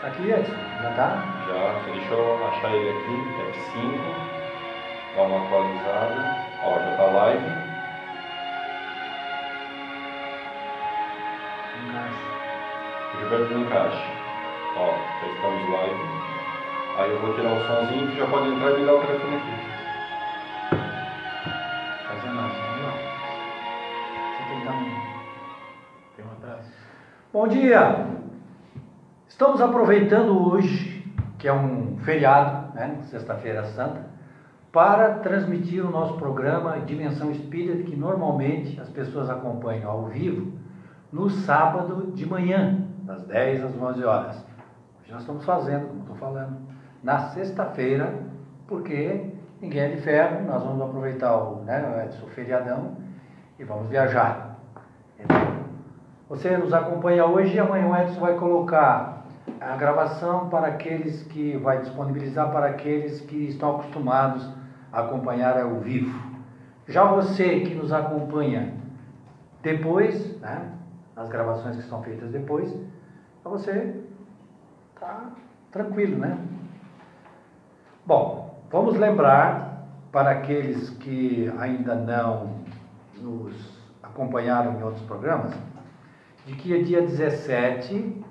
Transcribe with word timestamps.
Tá 0.00 0.06
aqui, 0.06 0.30
Edson? 0.30 0.54
Já 0.82 0.90
tá? 0.92 1.22
Já, 1.46 1.92
deixa 1.92 2.14
eu 2.14 2.46
achar 2.48 2.72
ele 2.72 2.88
aqui, 2.88 3.12
F5, 3.52 4.00
dá 5.14 5.22
uma 5.22 5.44
atualizada. 5.44 6.36
Ó, 6.62 6.78
já 6.78 6.96
tá 6.96 7.04
live. 7.04 7.50
Encaixa. 11.84 12.24
Gilberto 13.18 13.44
do 13.44 13.60
Encaixe. 13.60 14.08
Ó, 14.76 14.94
já 15.20 15.26
estamos 15.34 15.70
live. 15.70 16.00
Aí 16.96 17.10
eu 17.10 17.18
vou 17.20 17.34
tirar 17.34 17.52
o 17.52 17.66
somzinho 17.66 18.08
que 18.08 18.16
já 18.16 18.26
pode 18.26 18.48
entrar 18.48 18.70
e 18.70 18.76
ligar 18.76 18.94
o 18.94 19.00
telefone 19.00 19.36
aqui. 19.36 19.67
Bom 27.38 27.46
dia! 27.46 28.04
Estamos 29.28 29.60
aproveitando 29.60 30.50
hoje, 30.50 31.08
que 31.38 31.46
é 31.46 31.52
um 31.52 31.96
feriado, 31.98 32.74
né, 32.74 32.98
Sexta-feira 33.04 33.62
Santa, 33.62 34.00
para 34.72 35.20
transmitir 35.20 35.86
o 35.86 35.88
nosso 35.88 36.14
programa 36.14 36.80
Dimensão 36.80 37.30
Espírita, 37.30 37.84
que 37.84 37.94
normalmente 37.94 38.80
as 38.80 38.88
pessoas 38.88 39.30
acompanham 39.30 39.88
ao 39.88 40.06
vivo 40.06 40.52
no 41.12 41.30
sábado 41.30 42.10
de 42.12 42.26
manhã, 42.26 42.82
das 43.04 43.22
10 43.22 43.66
às 43.66 43.80
11 43.80 44.02
horas. 44.04 44.44
Hoje 45.00 45.12
nós 45.12 45.20
estamos 45.20 45.44
fazendo, 45.44 45.86
como 45.86 46.00
estou 46.00 46.16
falando, 46.16 46.56
na 47.04 47.20
sexta-feira, 47.28 48.18
porque 48.66 49.30
ninguém 49.60 49.82
é 49.82 49.88
de 49.90 50.02
ferro, 50.02 50.44
nós 50.44 50.64
vamos 50.64 50.82
aproveitar 50.82 51.36
o, 51.36 51.62
né, 51.62 52.10
o 52.20 52.26
feriadão 52.30 52.96
e 53.60 53.62
vamos 53.62 53.88
viajar. 53.88 54.47
Você 56.28 56.58
nos 56.58 56.74
acompanha 56.74 57.24
hoje 57.24 57.56
e 57.56 57.58
amanhã 57.58 57.88
o 57.88 57.96
Edson 57.96 58.20
vai 58.20 58.34
colocar 58.34 59.24
a 59.58 59.76
gravação 59.76 60.50
para 60.50 60.66
aqueles 60.66 61.22
que 61.22 61.56
vai 61.56 61.80
disponibilizar 61.80 62.52
para 62.52 62.66
aqueles 62.66 63.22
que 63.22 63.46
estão 63.46 63.76
acostumados 63.76 64.46
a 64.92 65.00
acompanhar 65.00 65.58
ao 65.58 65.76
vivo. 65.76 66.20
Já 66.86 67.04
você 67.04 67.60
que 67.60 67.74
nos 67.74 67.94
acompanha 67.94 68.74
depois, 69.62 70.38
né, 70.42 70.70
as 71.16 71.30
gravações 71.30 71.76
que 71.76 71.82
são 71.84 72.02
feitas 72.02 72.30
depois, 72.30 72.76
você 73.42 73.98
tá 75.00 75.30
tranquilo, 75.72 76.18
né? 76.18 76.38
Bom, 78.04 78.54
vamos 78.70 78.98
lembrar 78.98 79.86
para 80.12 80.32
aqueles 80.32 80.90
que 80.90 81.50
ainda 81.58 81.94
não 81.94 82.50
nos 83.16 83.78
acompanharam 84.02 84.78
em 84.78 84.82
outros 84.82 85.02
programas, 85.06 85.54
de 86.48 86.56
que 86.56 86.82
dia 86.82 87.02
17 87.02 88.24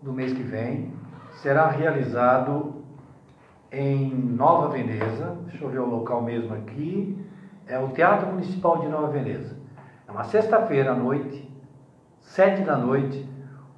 do 0.00 0.10
mês 0.10 0.32
que 0.32 0.42
vem 0.42 0.90
será 1.34 1.68
realizado 1.68 2.82
em 3.70 4.08
Nova 4.08 4.68
Veneza, 4.68 5.36
deixa 5.46 5.62
eu 5.62 5.68
ver 5.68 5.80
o 5.80 5.86
local 5.86 6.22
mesmo 6.22 6.54
aqui, 6.54 7.22
é 7.66 7.78
o 7.78 7.88
Teatro 7.88 8.28
Municipal 8.28 8.78
de 8.78 8.88
Nova 8.88 9.08
Veneza. 9.08 9.54
É 10.08 10.10
uma 10.10 10.24
sexta-feira 10.24 10.92
à 10.92 10.94
noite, 10.94 11.46
sete 12.20 12.62
da 12.62 12.74
noite, 12.74 13.28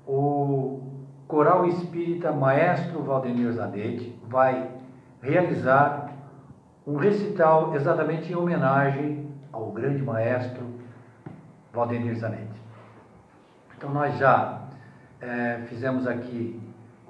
o 0.07 0.81
Coral 1.27 1.67
Espírita 1.67 2.31
Maestro 2.31 3.03
Valdemir 3.03 3.51
Zanetti 3.51 4.17
vai 4.29 4.71
realizar 5.21 6.13
um 6.87 6.95
recital 6.95 7.75
exatamente 7.75 8.31
em 8.31 8.37
homenagem 8.37 9.29
ao 9.53 9.73
grande 9.73 10.01
maestro 10.01 10.63
Valdemir 11.73 12.15
Zanetti. 12.17 12.58
Então 13.79 13.91
nós 13.91 14.19
já 14.19 14.63
é, 15.21 15.61
fizemos 15.69 16.05
aqui 16.05 16.61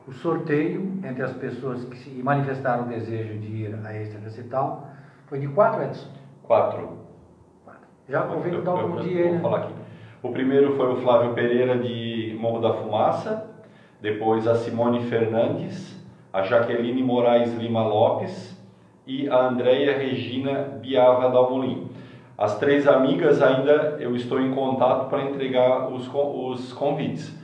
o 0.07 0.13
sorteio 0.13 1.01
entre 1.03 1.23
as 1.23 1.33
pessoas 1.33 1.83
que 1.85 1.97
se 1.97 2.11
manifestaram 2.23 2.85
o 2.85 2.89
desejo 2.89 3.39
de 3.39 3.47
ir 3.47 3.79
a 3.87 3.97
este 3.97 4.19
recital. 4.19 4.87
Foi 5.29 5.39
de 5.39 5.49
quatro, 5.49 5.83
Edson? 5.83 6.09
Quatro. 6.43 6.99
Já 8.07 8.23
convido 8.23 8.59
então 8.59 8.77
como 8.83 8.99
eu 8.99 9.03
dia, 9.03 9.25
Vou 9.25 9.33
né? 9.33 9.41
falar 9.41 9.59
aqui. 9.61 9.73
O 10.23 10.31
primeiro 10.31 10.77
foi 10.77 10.93
o 10.93 10.97
Flávio 10.97 11.33
Pereira 11.33 11.79
de 11.79 12.37
Morro 12.39 12.61
da 12.61 12.75
Fumaça, 12.75 13.47
depois 14.03 14.47
a 14.47 14.55
Simone 14.55 15.05
Fernandes, 15.05 15.99
a 16.31 16.43
Jaqueline 16.43 17.03
Moraes 17.03 17.55
Lima 17.55 17.83
Lopes 17.83 18.63
e 19.07 19.27
a 19.27 19.49
Andréia 19.49 19.97
Regina 19.97 20.65
Biava 20.83 21.31
Dalmolin. 21.31 21.89
As 22.39 22.57
três 22.57 22.87
amigas 22.87 23.43
ainda 23.43 23.97
eu 23.99 24.15
estou 24.15 24.41
em 24.41 24.55
contato 24.55 25.09
para 25.09 25.25
entregar 25.25 25.89
os, 25.89 26.09
os 26.15 26.73
convites. 26.73 27.37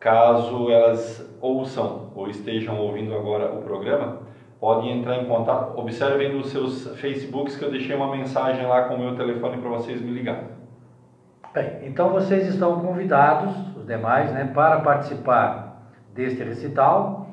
Caso 0.00 0.68
elas 0.72 1.24
ouçam 1.40 2.10
ou 2.16 2.28
estejam 2.28 2.76
ouvindo 2.76 3.14
agora 3.14 3.54
o 3.54 3.62
programa, 3.62 4.22
podem 4.58 4.98
entrar 4.98 5.18
em 5.18 5.26
contato. 5.26 5.78
Observem 5.78 6.36
nos 6.36 6.48
seus 6.50 6.84
Facebooks 6.98 7.54
que 7.54 7.64
eu 7.64 7.70
deixei 7.70 7.94
uma 7.94 8.10
mensagem 8.10 8.66
lá 8.66 8.88
com 8.88 8.96
o 8.96 8.98
meu 8.98 9.14
telefone 9.14 9.58
para 9.58 9.70
vocês 9.70 10.02
me 10.02 10.10
ligarem. 10.10 10.48
Bem, 11.54 11.82
então 11.82 12.10
vocês 12.10 12.48
estão 12.48 12.80
convidados, 12.80 13.54
os 13.76 13.86
demais, 13.86 14.32
né, 14.32 14.50
para 14.52 14.80
participar 14.80 15.92
deste 16.12 16.42
recital. 16.42 17.28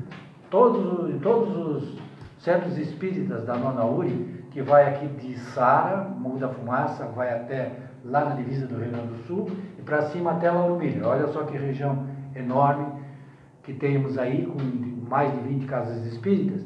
Todos, 0.53 0.85
os- 1.09 1.21
todos 1.23 1.57
os 1.57 1.99
centros 2.39 2.77
espíritas 2.77 3.43
da 3.47 3.57
Nona 3.57 3.87
URI, 3.87 4.45
que 4.51 4.61
vai 4.61 4.87
aqui 4.87 5.07
de 5.07 5.35
Sara, 5.39 6.05
Morro 6.19 6.39
da 6.39 6.49
Fumaça, 6.51 7.07
vai 7.07 7.33
até 7.35 7.73
lá 8.05 8.27
na 8.27 8.35
divisa 8.35 8.67
do 8.67 8.77
Rio 8.77 8.91
Grande 8.91 9.07
do 9.07 9.17
Sul 9.27 9.51
e 9.79 9.81
para 9.81 10.03
cima 10.03 10.33
até 10.33 10.51
Lauro 10.51 10.77
Miller. 10.77 11.07
Olha 11.07 11.27
só 11.29 11.45
que 11.45 11.57
região 11.57 12.07
enorme 12.37 12.85
que 13.63 13.73
temos 13.73 14.19
aí, 14.19 14.45
com 14.45 14.59
mais 15.09 15.33
de 15.33 15.39
20 15.41 15.65
casas 15.65 16.05
espíritas. 16.05 16.61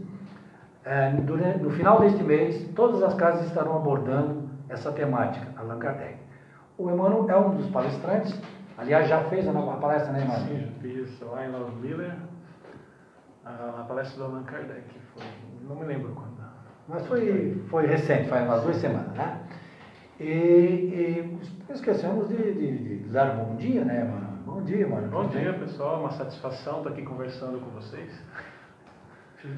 É, 0.84 1.10
durante- 1.10 1.62
no 1.62 1.70
final 1.70 2.00
deste 2.00 2.24
mês, 2.24 2.68
todas 2.74 3.04
as 3.04 3.14
casas 3.14 3.46
estarão 3.46 3.76
abordando 3.76 4.48
essa 4.68 4.90
temática, 4.90 5.46
Allan 5.56 5.78
Kardec. 5.78 6.16
O 6.76 6.90
Emmanuel 6.90 7.26
é 7.28 7.36
um 7.36 7.50
dos 7.56 7.68
palestrantes, 7.68 8.36
aliás, 8.76 9.08
já 9.08 9.20
fez 9.24 9.46
a 9.48 9.52
palestra, 9.52 10.12
né, 10.12 10.24
Emmanuel? 10.24 10.46
Sim, 10.48 10.58
já 10.58 10.72
fiz 10.80 11.20
lá 11.20 11.46
em 11.46 11.52
Love 11.52 11.80
Miller, 11.80 12.12
a, 13.46 13.80
a 13.80 13.84
palestra 13.84 14.18
do 14.18 14.24
Allan 14.24 14.42
Kardec. 14.42 14.84
Foi, 15.14 15.22
não 15.68 15.76
me 15.76 15.86
lembro 15.86 16.12
quando. 16.12 16.36
Mas 16.88 17.06
foi, 17.06 17.64
foi 17.68 17.86
recente, 17.86 18.28
faz 18.28 18.44
umas 18.44 18.62
duas 18.62 18.76
semanas, 18.76 19.12
né? 19.14 19.40
E, 20.20 20.24
e 20.24 21.38
esquecemos 21.72 22.28
de, 22.28 22.36
de, 22.36 22.98
de, 22.98 23.08
dar 23.08 23.34
um 23.34 23.44
bom 23.44 23.56
dia, 23.56 23.84
né, 23.84 24.04
mano? 24.04 24.26
Bom 24.46 24.62
dia, 24.62 24.86
mano. 24.86 25.08
Bom 25.08 25.26
dia, 25.26 25.52
pessoal. 25.54 26.00
Uma 26.00 26.12
satisfação 26.12 26.78
estar 26.78 26.90
aqui 26.90 27.02
conversando 27.02 27.58
com 27.60 27.70
vocês. 27.70 28.12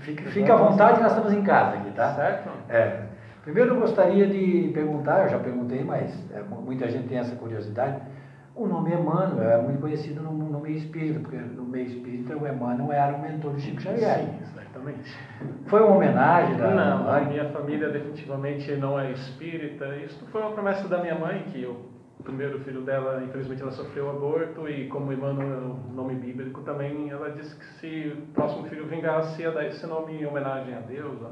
Fique, 0.01 0.23
fique 0.25 0.51
à 0.51 0.57
vontade, 0.57 1.01
nós 1.01 1.13
estamos 1.13 1.33
em 1.33 1.43
casa 1.43 1.77
aqui, 1.77 1.91
tá? 1.93 2.15
Certo? 2.15 2.51
É. 2.69 3.07
Primeiro 3.43 3.75
eu 3.75 3.81
gostaria 3.81 4.27
de 4.27 4.71
perguntar, 4.75 5.23
eu 5.23 5.29
já 5.29 5.39
perguntei, 5.39 5.85
mas 5.85 6.13
é, 6.33 6.43
muita 6.43 6.91
gente 6.91 7.09
tem 7.09 7.19
essa 7.19 7.37
curiosidade. 7.37 8.03
O 8.59 8.67
nome 8.67 8.93
Emmanuel 8.93 9.51
é 9.51 9.63
muito 9.63 9.81
conhecido 9.81 10.21
no, 10.21 10.33
no 10.33 10.59
meio 10.59 10.79
espírita, 10.79 11.21
porque 11.21 11.37
no 11.37 11.65
meio 11.65 11.87
espírita 11.87 12.37
o 12.37 12.45
Emmanuel 12.45 12.93
era 12.93 13.17
o 13.17 13.23
mentor 13.23 13.53
do 13.53 13.61
Chico 13.61 13.81
Xavier. 13.81 14.19
Sim, 14.19 14.39
exatamente. 14.43 15.17
Foi 15.67 15.81
uma 15.81 15.95
homenagem 15.95 16.57
da 16.57 16.75
Não, 16.75 17.05
mãe? 17.05 17.23
a 17.23 17.29
minha 17.29 17.45
família 17.51 17.89
definitivamente 17.89 18.75
não 18.75 18.99
é 18.99 19.13
espírita. 19.13 19.87
Isso 19.99 20.27
foi 20.33 20.41
uma 20.43 20.51
promessa 20.51 20.89
da 20.89 20.99
minha 21.01 21.15
mãe, 21.15 21.45
que 21.53 21.65
o 21.67 21.87
primeiro 22.25 22.59
filho 22.65 22.83
dela, 22.83 23.23
infelizmente, 23.23 23.63
ela 23.63 23.71
sofreu 23.71 24.11
aborto 24.11 24.69
e 24.69 24.89
como 24.89 25.13
Emmanuel 25.13 25.53
é 25.53 25.59
um 25.59 25.95
nome 25.95 26.17
bíblico 26.17 26.61
também, 26.63 27.09
ela 27.11 27.31
disse 27.31 27.55
que 27.57 27.65
se 27.79 28.13
o 28.13 28.33
próximo 28.33 28.67
filho 28.67 28.89
vingasse, 28.89 29.41
ia 29.41 29.53
dar 29.53 29.67
esse 29.67 29.87
nome 29.87 30.21
em 30.21 30.27
homenagem 30.27 30.75
a 30.75 30.81
Deus. 30.81 31.21
Né? 31.21 31.31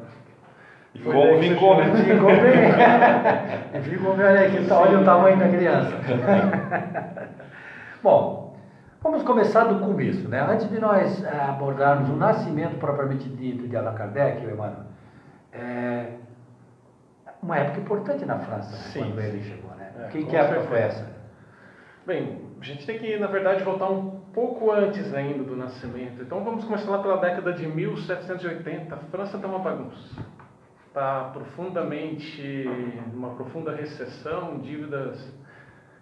E 0.96 0.98
como 0.98 1.38
vingou, 1.38 1.76
né? 1.76 1.84
Ficou 1.94 2.28
bem. 2.28 3.82
Ficou 3.82 4.16
bem, 4.16 4.26
olha 4.26 4.46
aqui, 4.46 4.72
olha 4.72 4.98
o 5.00 5.04
tamanho 5.04 5.38
da 5.38 5.48
criança. 5.48 5.92
Bom, 8.02 8.56
vamos 9.02 9.22
começar 9.22 9.64
do 9.64 9.80
começo, 9.84 10.26
né? 10.28 10.40
Antes 10.40 10.70
de 10.70 10.80
nós 10.80 11.22
eh, 11.22 11.40
abordarmos 11.48 12.08
o 12.08 12.16
nascimento 12.16 12.78
propriamente 12.78 13.28
dito 13.28 13.68
de 13.68 13.76
Allan 13.76 13.94
Kardec, 13.94 14.42
Emmanuel, 14.42 14.86
é 15.52 16.06
uma 17.42 17.58
época 17.58 17.80
importante 17.80 18.24
na 18.24 18.38
França, 18.38 18.70
né, 18.70 18.78
Sim, 18.92 19.00
quando 19.00 19.20
ele 19.20 19.42
chegou, 19.42 19.70
né? 19.76 19.90
É, 20.00 20.08
Quem 20.08 20.24
que 20.24 20.34
é 20.34 20.40
a 20.40 20.44
certeza. 20.48 20.66
professa? 20.66 21.16
Bem, 22.06 22.40
a 22.60 22.64
gente 22.64 22.86
tem 22.86 22.98
que, 22.98 23.18
na 23.18 23.26
verdade, 23.26 23.62
voltar 23.64 23.90
um 23.90 24.20
pouco 24.32 24.70
antes 24.70 25.12
ainda 25.12 25.42
do 25.42 25.56
nascimento. 25.56 26.22
Então 26.22 26.42
vamos 26.42 26.64
começar 26.64 26.90
lá 26.90 26.98
pela 26.98 27.18
década 27.18 27.52
de 27.52 27.66
1780. 27.66 28.94
A 28.94 28.98
França 29.10 29.36
está 29.36 29.48
uma 29.48 29.58
bagunça. 29.58 30.24
Está 30.96 31.24
profundamente, 31.24 32.64
numa 33.12 33.34
profunda 33.34 33.76
recessão, 33.76 34.60
dívidas 34.60 35.30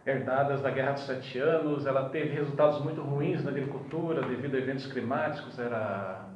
herdadas 0.06 0.62
da 0.62 0.70
Guerra 0.70 0.92
dos 0.92 1.04
Sete 1.04 1.36
Anos. 1.36 1.84
Ela 1.84 2.10
teve 2.10 2.28
resultados 2.28 2.80
muito 2.84 3.00
ruins 3.02 3.42
na 3.42 3.50
agricultura 3.50 4.22
devido 4.22 4.54
a 4.54 4.58
eventos 4.58 4.86
climáticos, 4.92 5.58
era 5.58 6.26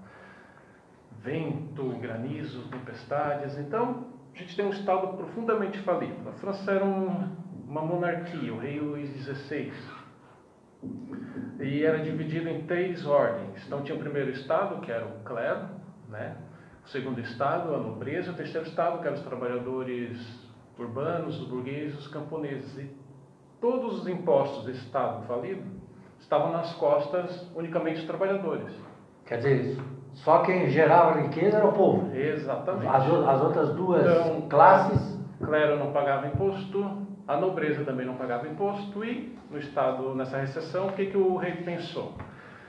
vento, 1.23 1.89
granizo, 2.01 2.69
tempestades. 2.69 3.57
Então, 3.59 4.09
a 4.35 4.39
gente 4.39 4.57
tem 4.57 4.67
um 4.67 4.71
Estado 4.71 5.17
profundamente 5.17 5.79
falido. 5.83 6.29
A 6.29 6.33
França 6.33 6.73
era 6.73 6.85
um- 6.85 7.37
uma 7.65 7.83
monarquia, 7.83 8.53
o 8.53 8.59
rei 8.59 8.81
Luís 8.81 9.09
XVI. 9.25 9.73
E 11.61 11.85
era 11.85 12.01
dividido 12.01 12.49
em 12.49 12.63
três 12.63 13.07
ordens. 13.07 13.65
Então, 13.65 13.85
tinha 13.85 13.97
o 13.97 14.01
primeiro 14.01 14.31
Estado, 14.31 14.81
que 14.81 14.91
era 14.91 15.07
o 15.07 15.23
clero, 15.23 15.61
né? 16.09 16.37
O 16.89 16.91
segundo 16.91 17.21
Estado, 17.21 17.75
a 17.75 17.79
nobreza, 17.79 18.31
o 18.31 18.35
terceiro 18.35 18.67
Estado, 18.67 19.01
que 19.01 19.07
eram 19.07 19.19
os 19.19 19.23
trabalhadores 19.23 20.19
urbanos, 20.79 21.39
os 21.39 21.47
burgueses, 21.47 21.99
os 21.99 22.09
camponeses. 22.09 22.79
E 22.79 22.91
todos 23.61 24.01
os 24.01 24.09
impostos 24.09 24.65
desse 24.65 24.81
Estado 24.87 25.27
falido 25.27 25.63
estavam 26.19 26.51
nas 26.51 26.73
costas 26.75 27.47
unicamente 27.55 27.97
dos 27.97 28.07
trabalhadores. 28.07 28.75
Quer 29.27 29.37
dizer, 29.37 29.77
só 30.15 30.39
quem 30.39 30.71
gerava 30.71 31.21
riqueza 31.21 31.59
era 31.59 31.67
o 31.67 31.73
povo. 31.73 32.17
Exatamente. 32.17 32.87
As, 32.87 33.05
as 33.05 33.43
outras 33.43 33.75
duas 33.75 34.03
Então, 34.03 34.49
classes, 34.49 35.19
O 35.39 35.47
clero 35.47 35.79
não 35.79 35.93
pagava 35.93 36.27
imposto, 36.27 37.07
a 37.27 37.37
nobreza 37.37 37.85
também 37.85 38.07
não 38.07 38.15
pagava 38.15 38.49
imposto 38.49 39.05
e 39.05 39.39
no 39.51 39.59
estado 39.59 40.15
nessa 40.15 40.39
recessão 40.39 40.87
o 40.87 40.93
que 40.93 41.07
que 41.07 41.19
o 41.19 41.37
rei 41.37 41.53
pensou? 41.53 42.15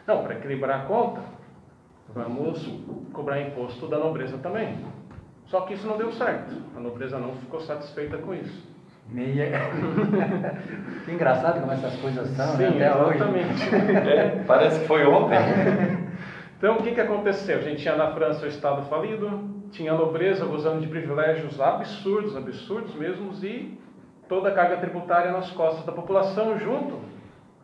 Não, 0.05 0.23
para 0.23 0.33
equilibrar 0.33 0.81
a 0.81 0.83
conta, 0.83 1.21
vamos 2.13 2.67
cobrar 3.13 3.41
imposto 3.41 3.87
da 3.87 3.97
nobreza 3.97 4.37
também. 4.37 4.77
Só 5.45 5.61
que 5.61 5.73
isso 5.73 5.87
não 5.87 5.97
deu 5.97 6.11
certo. 6.11 6.53
A 6.75 6.79
nobreza 6.79 7.17
não 7.17 7.33
ficou 7.35 7.59
satisfeita 7.61 8.17
com 8.17 8.33
isso. 8.33 8.67
meia. 9.07 9.49
que 11.05 11.11
engraçado 11.11 11.59
como 11.59 11.71
essas 11.71 11.95
coisas 11.97 12.27
são, 12.29 12.57
né? 12.57 12.69
Sim, 12.71 12.75
Até 12.77 12.95
hoje. 12.95 13.15
exatamente. 13.15 13.69
É, 14.09 14.43
parece 14.45 14.81
que 14.81 14.87
foi 14.87 15.05
ontem. 15.05 15.37
Então, 16.57 16.75
o 16.75 16.83
que, 16.83 16.91
que 16.91 17.01
aconteceu? 17.01 17.57
A 17.57 17.61
gente 17.61 17.81
tinha 17.81 17.95
na 17.95 18.11
França 18.11 18.45
o 18.45 18.47
Estado 18.47 18.83
falido, 18.83 19.49
tinha 19.71 19.93
a 19.93 19.97
nobreza 19.97 20.45
gozando 20.45 20.81
de 20.81 20.87
privilégios 20.87 21.59
absurdos, 21.59 22.35
absurdos 22.35 22.93
mesmos, 22.95 23.43
e 23.43 23.79
toda 24.27 24.49
a 24.49 24.51
carga 24.53 24.77
tributária 24.77 25.31
nas 25.31 25.49
costas 25.51 25.85
da 25.85 25.91
população, 25.91 26.59
junto 26.59 26.99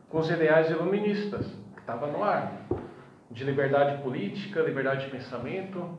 com 0.10 0.20
os 0.20 0.30
ideais 0.32 0.70
iluministas, 0.72 1.46
que 1.74 1.82
estava 1.82 2.08
no 2.08 2.24
ar, 2.24 2.54
de 3.32 3.44
liberdade 3.44 4.02
política, 4.04 4.62
liberdade 4.62 5.06
de 5.06 5.12
pensamento, 5.12 5.98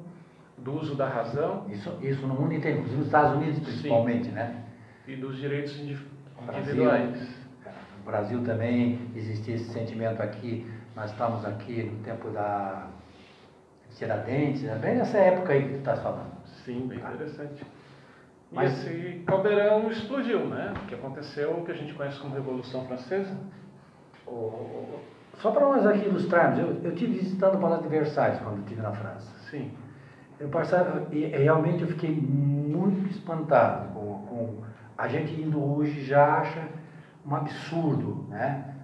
do 0.58 0.72
uso 0.72 0.94
da 0.94 1.06
razão 1.08 1.66
Isso, 1.68 1.98
isso 2.00 2.26
no 2.26 2.34
mundo 2.34 2.54
inteiro, 2.54 2.78
inclusive 2.78 2.98
nos 2.98 3.06
Estados 3.08 3.36
Unidos 3.36 3.58
principalmente, 3.60 4.30
né? 4.30 4.64
e 5.06 5.14
dos 5.16 5.36
direitos 5.36 5.78
indi- 5.78 5.98
Brasil. 6.44 6.62
individuais. 6.62 7.46
No 7.98 8.04
Brasil 8.04 8.42
também 8.44 9.10
existia 9.14 9.54
esse 9.56 9.70
sentimento 9.72 10.20
aqui, 10.22 10.66
nós 10.94 11.10
estamos 11.10 11.44
aqui 11.44 11.82
no 11.84 12.02
tempo 12.02 12.30
da 12.30 12.88
Tiradentes, 13.96 14.62
né? 14.62 14.78
bem 14.80 14.96
nessa 14.96 15.18
época 15.18 15.52
aí 15.52 15.62
que 15.62 15.68
tu 15.74 15.78
estás 15.78 16.02
falando. 16.02 16.32
Sim, 16.64 16.86
bem 16.86 16.98
interessante. 16.98 17.62
E 18.52 18.54
Mas- 18.54 18.72
esse 18.86 19.22
caldeirão 19.26 19.90
explodiu, 19.90 20.46
né? 20.46 20.72
O 20.82 20.86
que 20.86 20.94
aconteceu, 20.94 21.52
o 21.58 21.64
que 21.64 21.72
a 21.72 21.74
gente 21.74 21.94
conhece 21.94 22.18
como 22.20 22.34
Revolução 22.34 22.86
Francesa. 22.86 23.36
O- 24.26 25.00
Só 25.38 25.50
para 25.50 25.66
nós 25.66 25.86
aqui 25.86 26.06
ilustrarmos, 26.06 26.58
eu, 26.58 26.80
eu 26.82 26.94
tive 26.94 27.18
visitando 27.18 27.56
o 27.56 27.60
Palácio 27.60 27.84
de 27.84 27.90
Versalhes 27.90 28.38
quando 28.40 28.58
estive 28.60 28.80
na 28.80 28.92
França. 28.92 29.30
Sim. 29.50 29.70
Eu 30.40 30.48
passava, 30.48 31.06
e 31.12 31.26
realmente 31.26 31.82
eu 31.82 31.88
fiquei 31.88 32.10
muito 32.10 33.10
espantado 33.10 33.88
com, 33.92 34.26
com 34.26 34.54
a 34.96 35.08
gente 35.08 35.40
indo 35.40 35.62
hoje 35.62 36.04
já 36.04 36.38
acha 36.38 36.68
um 37.26 37.34
absurdo, 37.34 38.26
né? 38.28 38.74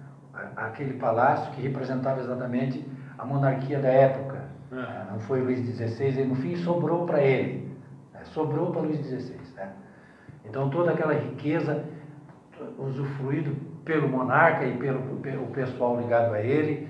Aquele 0.55 0.95
palácio 0.95 1.51
que 1.53 1.61
representava 1.61 2.19
exatamente 2.19 2.83
a 3.17 3.25
monarquia 3.25 3.79
da 3.79 3.89
época. 3.89 4.43
É. 4.71 4.75
né? 4.75 5.07
Não 5.11 5.19
foi 5.19 5.41
Luís 5.41 5.59
XVI, 5.59 6.21
e 6.21 6.25
no 6.25 6.35
fim 6.35 6.55
sobrou 6.55 7.05
para 7.05 7.21
ele. 7.21 7.71
né? 8.13 8.21
Sobrou 8.25 8.71
para 8.71 8.81
Luís 8.81 8.99
XVI. 9.05 9.37
Né? 9.55 9.69
Então 10.45 10.69
toda 10.69 10.91
aquela 10.91 11.13
riqueza 11.13 11.83
usufruído 12.77 13.55
pelo 13.85 14.07
monarca 14.07 14.65
e 14.65 14.77
pelo, 14.77 14.99
pelo 15.17 15.47
pessoal 15.47 15.97
ligado 15.99 16.33
a 16.33 16.41
ele, 16.41 16.87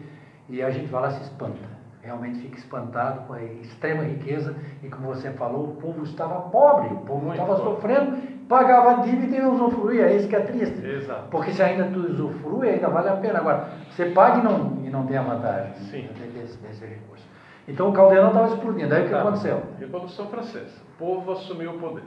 e 0.50 0.62
a 0.62 0.70
gente 0.70 0.88
vai 0.88 1.02
lá 1.04 1.12
se 1.12 1.22
espanta. 1.24 1.74
Realmente 2.02 2.40
fica 2.40 2.58
espantado 2.58 3.22
com 3.28 3.34
a 3.34 3.42
extrema 3.42 4.04
riqueza 4.04 4.54
e 4.84 4.90
como 4.90 5.08
você 5.08 5.32
falou, 5.32 5.70
o 5.70 5.76
povo 5.76 6.04
estava 6.04 6.42
pobre, 6.50 6.88
o 6.94 6.98
povo 6.98 7.26
Muito 7.26 7.40
estava 7.40 7.56
pobre. 7.56 7.76
sofrendo, 7.76 8.18
pagava 8.50 9.02
dívida 9.04 9.38
e 9.38 9.42
não 9.42 9.54
usufruía, 9.56 10.14
isso 10.14 10.28
que 10.28 10.36
é 10.36 10.42
triste. 10.42 10.86
Exato. 10.86 11.30
Porque 11.32 11.52
se 11.52 11.64
ainda 11.64 11.86
tu 11.86 12.00
usufrui, 12.00 12.68
ainda 12.70 12.90
vale 12.90 13.08
a 13.08 13.16
pena. 13.16 13.40
Agora, 13.40 13.70
você 13.90 14.08
paga 14.08 14.40
e 14.40 14.44
não, 14.44 14.80
e 14.86 14.90
não 14.90 15.06
tem 15.08 15.16
a 15.16 15.22
vantagem 15.22 15.74
Sim. 15.76 16.10
desse, 16.34 16.58
desse 16.58 16.86
recurso. 16.86 17.26
Então 17.66 17.88
o 17.90 17.94
caldeirão 17.94 18.28
estava 18.28 18.48
explodindo, 18.54 18.94
aí 18.94 19.04
o 19.04 19.06
que 19.06 19.12
Tá. 19.12 19.22
aconteceu? 19.22 19.64
Revolução 19.80 20.28
Francesa. 20.28 20.82
O 20.96 20.98
povo 21.00 21.32
assumiu 21.32 21.72
o 21.72 21.80
poder. 21.80 22.04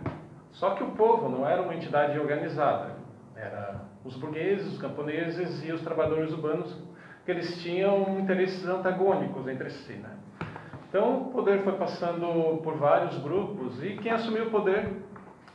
Só 0.52 0.70
que 0.70 0.82
o 0.84 0.88
povo 0.88 1.30
não 1.30 1.48
era 1.48 1.62
uma 1.62 1.74
entidade 1.74 2.18
organizada. 2.18 2.95
Era 3.36 3.82
os 4.04 4.16
burgueses, 4.16 4.72
os 4.72 4.80
camponeses 4.80 5.62
e 5.64 5.72
os 5.72 5.82
trabalhadores 5.82 6.32
urbanos, 6.32 6.74
que 7.24 7.30
eles 7.30 7.62
tinham 7.62 8.18
interesses 8.18 8.66
antagônicos 8.66 9.46
entre 9.46 9.70
si. 9.70 9.92
Né? 9.94 10.10
Então, 10.88 11.22
o 11.22 11.30
poder 11.32 11.62
foi 11.62 11.74
passando 11.74 12.60
por 12.62 12.76
vários 12.76 13.18
grupos 13.18 13.82
e 13.82 13.96
quem 13.96 14.12
assumiu 14.12 14.46
o 14.46 14.50
poder 14.50 14.90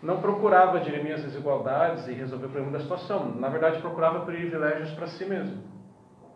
não 0.01 0.19
procurava 0.19 0.79
dirimir 0.79 1.13
as 1.13 1.23
desigualdades 1.23 2.07
e 2.07 2.13
resolver 2.13 2.47
o 2.47 2.49
problema 2.49 2.77
da 2.77 2.83
situação. 2.83 3.35
Na 3.35 3.49
verdade, 3.49 3.81
procurava 3.81 4.25
privilégios 4.25 4.91
para 4.91 5.07
si 5.07 5.25
mesmo. 5.25 5.63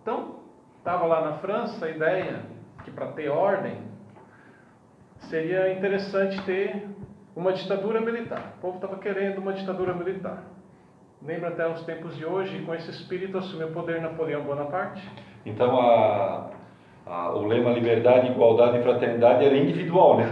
Então, 0.02 0.40
estava 0.78 1.06
lá 1.06 1.22
na 1.22 1.34
França 1.38 1.86
a 1.86 1.90
ideia 1.90 2.42
que 2.84 2.92
para 2.92 3.08
ter 3.08 3.30
ordem 3.30 3.80
seria 5.18 5.74
interessante 5.74 6.42
ter 6.44 6.88
uma 7.36 7.54
ditadura 7.54 8.00
militar. 8.00 8.54
O 8.58 8.62
povo 8.62 8.76
estava 8.76 8.98
querendo 8.98 9.40
uma 9.40 9.54
ditadura 9.54 9.94
militar. 9.94 10.55
Lembra 11.22 11.50
até 11.50 11.68
os 11.68 11.82
tempos 11.84 12.16
de 12.16 12.26
hoje, 12.26 12.60
com 12.66 12.74
esse 12.76 12.90
espírito 12.92 13.38
assumiu 13.38 13.68
o 13.68 13.72
poder 13.72 14.02
Napoleão 14.02 14.42
Bonaparte? 14.44 15.08
Então 15.46 15.80
a, 15.80 16.50
a- 17.06 17.32
o 17.34 17.46
lema 17.48 17.72
liberdade, 17.72 18.28
igualdade 18.32 18.78
e 18.80 18.84
fraternidade 18.84 19.44
era 19.46 19.56
individual, 19.58 20.18
né? 20.18 20.26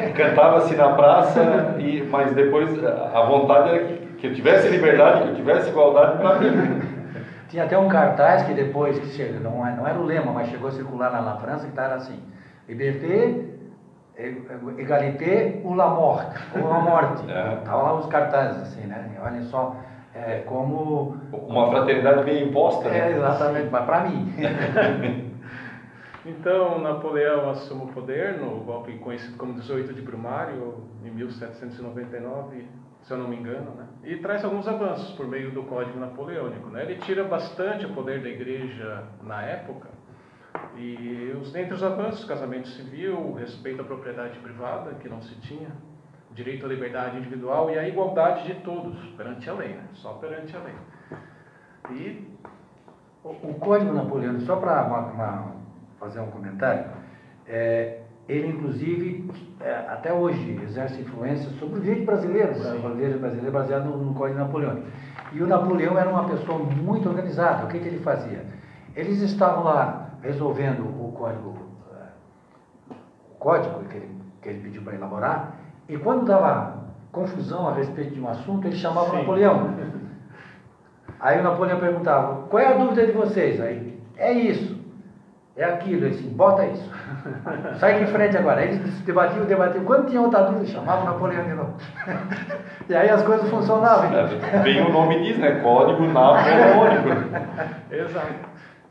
É, 0.00 0.10
Cantava-se 0.14 0.76
na 0.76 0.90
praça, 0.90 1.76
e, 1.78 2.02
mas 2.02 2.32
depois 2.32 2.82
a 2.84 3.22
vontade 3.22 3.68
era 3.70 3.84
que, 3.86 4.06
que 4.18 4.26
eu 4.28 4.34
tivesse 4.34 4.68
liberdade, 4.68 5.22
que 5.22 5.28
eu 5.30 5.34
tivesse 5.36 5.70
igualdade 5.70 6.18
para 6.18 6.34
mim. 6.38 6.82
Tinha 7.48 7.64
até 7.64 7.78
um 7.78 7.88
cartaz 7.88 8.42
que 8.42 8.52
depois, 8.52 8.98
que 8.98 9.06
chega, 9.06 9.40
não, 9.40 9.66
é- 9.66 9.74
não 9.74 9.86
era 9.86 9.98
o 9.98 10.04
lema, 10.04 10.30
mas 10.32 10.48
chegou 10.48 10.68
a 10.68 10.72
circular 10.72 11.10
lá 11.10 11.22
na 11.22 11.36
França, 11.36 11.64
que 11.64 11.70
estava 11.70 11.94
assim, 11.94 12.20
Liberté, 12.68 13.46
Egalité 14.18 15.60
ou 15.64 15.74
la 15.74 15.88
morte, 15.88 16.38
ou 16.56 16.72
a 16.72 16.80
morte. 16.80 17.22
Estavam 17.22 17.84
lá 17.84 17.94
os 17.94 18.06
cartazes, 18.06 18.62
assim, 18.62 18.86
né? 18.86 19.16
Olha 19.22 19.42
só, 19.42 19.76
é, 20.14 20.40
como... 20.40 21.16
Uma 21.32 21.70
fraternidade 21.70 22.24
bem 22.24 22.48
imposta, 22.48 22.88
né? 22.88 23.12
É, 23.12 23.16
exatamente, 23.16 23.68
mas 23.70 23.84
para 23.84 24.00
mim. 24.00 24.34
então, 26.26 26.80
Napoleão 26.80 27.50
assume 27.50 27.84
o 27.84 27.88
poder 27.88 28.38
no 28.38 28.60
golpe 28.64 28.98
conhecido 28.98 29.36
como 29.36 29.54
18 29.54 29.94
de 29.94 30.02
Brumário, 30.02 30.82
em 31.04 31.10
1799, 31.10 32.68
se 33.02 33.12
eu 33.12 33.18
não 33.18 33.28
me 33.28 33.36
engano, 33.36 33.70
né? 33.76 33.88
e 34.08 34.16
traz 34.16 34.44
alguns 34.44 34.66
avanços 34.66 35.10
por 35.12 35.26
meio 35.26 35.50
do 35.50 35.62
Código 35.64 35.98
Napoleônico. 35.98 36.68
Né? 36.70 36.82
Ele 36.82 36.96
tira 36.96 37.24
bastante 37.24 37.84
o 37.86 37.94
poder 37.94 38.22
da 38.22 38.28
igreja 38.28 39.04
na 39.22 39.42
época, 39.42 39.88
e 40.78 41.36
os, 41.40 41.52
dentre 41.52 41.74
os 41.74 41.82
avanços, 41.82 42.24
casamento 42.24 42.68
civil, 42.68 43.34
respeito 43.34 43.82
à 43.82 43.84
propriedade 43.84 44.38
privada, 44.38 44.92
que 44.94 45.08
não 45.08 45.20
se 45.20 45.34
tinha, 45.40 45.68
direito 46.32 46.64
à 46.66 46.68
liberdade 46.68 47.18
individual 47.18 47.70
e 47.70 47.78
a 47.78 47.88
igualdade 47.88 48.46
de 48.46 48.54
todos 48.60 48.96
perante 49.16 49.50
a 49.50 49.54
lei, 49.54 49.70
né? 49.70 49.82
só 49.94 50.12
perante 50.14 50.56
a 50.56 50.60
lei. 50.60 50.74
E 51.90 52.28
o, 53.24 53.30
o 53.30 53.54
Código 53.54 53.92
Napoleônico, 53.92 54.42
só 54.42 54.56
para 54.56 55.52
fazer 55.98 56.20
um 56.20 56.30
comentário, 56.30 56.84
é, 57.46 58.02
ele 58.28 58.48
inclusive 58.48 59.28
é, 59.60 59.74
até 59.88 60.12
hoje 60.12 60.60
exerce 60.62 61.00
influência 61.00 61.50
sobre 61.58 61.80
o 61.80 61.82
direito 61.82 62.06
brasileiro, 62.06 62.52
o 62.52 62.94
direito 62.94 63.18
brasileiro 63.18 63.50
baseado 63.50 63.86
no, 63.86 63.96
no 63.96 64.14
Código 64.14 64.38
Napoleônico. 64.38 64.86
E 65.32 65.42
o 65.42 65.46
Napoleão 65.46 65.98
era 65.98 66.08
uma 66.08 66.28
pessoa 66.28 66.58
muito 66.58 67.08
organizada. 67.08 67.64
O 67.64 67.68
que, 67.68 67.80
que 67.80 67.88
ele 67.88 67.98
fazia? 67.98 68.44
Eles 68.94 69.20
estavam 69.20 69.64
lá 69.64 70.07
resolvendo 70.22 70.82
o 70.82 71.12
código, 71.12 71.54
o 73.30 73.34
código 73.38 73.84
que 73.84 73.96
ele, 73.96 74.10
que 74.42 74.48
ele 74.48 74.60
pediu 74.60 74.82
para 74.82 74.94
elaborar, 74.94 75.54
e 75.88 75.96
quando 75.96 76.26
dava 76.26 76.78
confusão 77.12 77.68
a 77.68 77.74
respeito 77.74 78.14
de 78.14 78.20
um 78.20 78.28
assunto, 78.28 78.66
ele 78.66 78.76
chamava 78.76 79.10
Sim. 79.10 79.16
o 79.16 79.18
Napoleão. 79.20 79.74
Aí 81.20 81.40
o 81.40 81.42
Napoleão 81.42 81.80
perguntava, 81.80 82.42
qual 82.48 82.62
é 82.62 82.66
a 82.66 82.76
dúvida 82.76 83.06
de 83.06 83.12
vocês? 83.12 83.60
Aí, 83.60 83.98
é 84.16 84.32
isso, 84.32 84.78
é 85.56 85.64
aquilo, 85.64 86.06
ele 86.06 86.14
assim, 86.14 86.28
bota 86.28 86.64
isso. 86.66 86.88
Sai 87.80 88.02
em 88.02 88.06
frente 88.06 88.36
agora. 88.36 88.60
Aí 88.60 88.68
eles 88.68 89.00
debatiam, 89.00 89.44
debatiam. 89.44 89.84
Quando 89.84 90.08
tinha 90.08 90.20
outra 90.20 90.42
dúvida, 90.44 90.66
chamava 90.66 91.02
o 91.02 91.04
Napoleão 91.06 91.44
de 91.44 91.54
novo. 91.54 91.74
e 92.88 92.94
aí 92.94 93.10
as 93.10 93.22
coisas 93.24 93.50
funcionavam. 93.50 94.16
É, 94.16 94.58
bem 94.62 94.86
o 94.86 94.92
nome 94.92 95.20
diz, 95.24 95.36
né? 95.38 95.60
Código 95.60 96.06
Napoleônico. 96.06 97.08
Exato. 97.90 98.47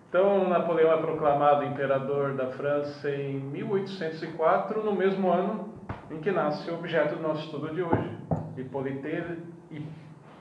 Então, 0.10 0.48
Napoleão 0.48 0.94
é 0.94 0.98
proclamado 0.98 1.66
imperador 1.66 2.34
da 2.34 2.48
França 2.48 3.10
em 3.10 3.40
1804, 3.40 4.82
no 4.82 4.96
mesmo 4.96 5.30
ano 5.30 5.74
em 6.10 6.20
que 6.22 6.32
nasce 6.32 6.70
o 6.72 6.76
objeto 6.76 7.16
do 7.16 7.22
nosso 7.22 7.44
estudo 7.44 7.74
de 7.74 7.82
hoje, 7.82 8.10
Hippolyte 8.56 9.38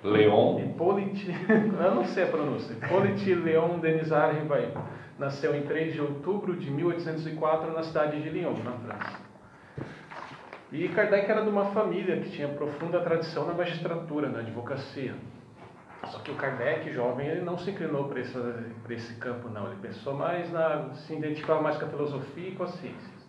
Leon. 0.05 0.61
Hippolyte, 0.61 1.27
eu 1.51 1.95
não 1.95 2.05
sei 2.05 2.25
a 2.25 2.27
pronúncia. 2.29 2.75
Hippolyte 2.75 3.35
Leon 3.35 3.79
Denisard 3.81 4.39
Rivail. 4.39 4.71
Nasceu 5.19 5.57
em 5.57 5.63
3 5.63 5.95
de 5.95 6.01
outubro 6.01 6.55
de 6.57 6.71
1804 6.71 7.73
na 7.73 7.83
cidade 7.83 8.23
de 8.23 8.29
Lyon, 8.29 8.55
na 8.63 8.73
França. 8.73 9.19
E 10.71 10.89
Kardec 10.89 11.29
era 11.29 11.43
de 11.43 11.49
uma 11.49 11.67
família 11.67 12.21
que 12.21 12.31
tinha 12.31 12.49
profunda 12.49 13.01
tradição 13.01 13.47
na 13.47 13.55
magistratura, 13.55 14.29
na 14.29 14.41
advocacia. 14.41 15.15
Só 16.11 16.19
que 16.21 16.31
o 16.31 16.37
Kardec, 16.37 16.93
jovem, 16.93 17.27
ele 17.27 17.43
não 17.43 17.59
se 17.59 17.71
inclinou 17.71 18.09
para 18.09 18.21
esse, 18.21 18.39
esse 18.91 19.15
campo, 19.17 19.49
não. 19.49 19.67
Ele 19.67 19.81
pensou 19.81 20.15
mais 20.15 20.53
na. 20.53 20.95
se 20.95 21.15
identificava 21.15 21.61
mais 21.61 21.77
com 21.79 21.87
a 21.87 21.89
filosofia 21.89 22.49
e 22.49 22.55
com 22.55 22.63
as 22.65 22.75
ciências. 22.75 23.27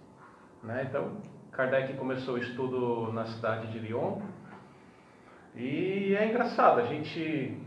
Né? 0.64 0.86
Então, 0.90 1.18
Kardec 1.52 1.94
começou 1.94 2.36
o 2.36 2.38
estudo 2.38 3.12
na 3.14 3.26
cidade 3.26 3.72
de 3.72 3.80
Lyon. 3.80 4.22
E 5.56 6.16
é 6.16 6.28
engraçado, 6.28 6.80
a 6.80 6.84
gente 6.84 7.58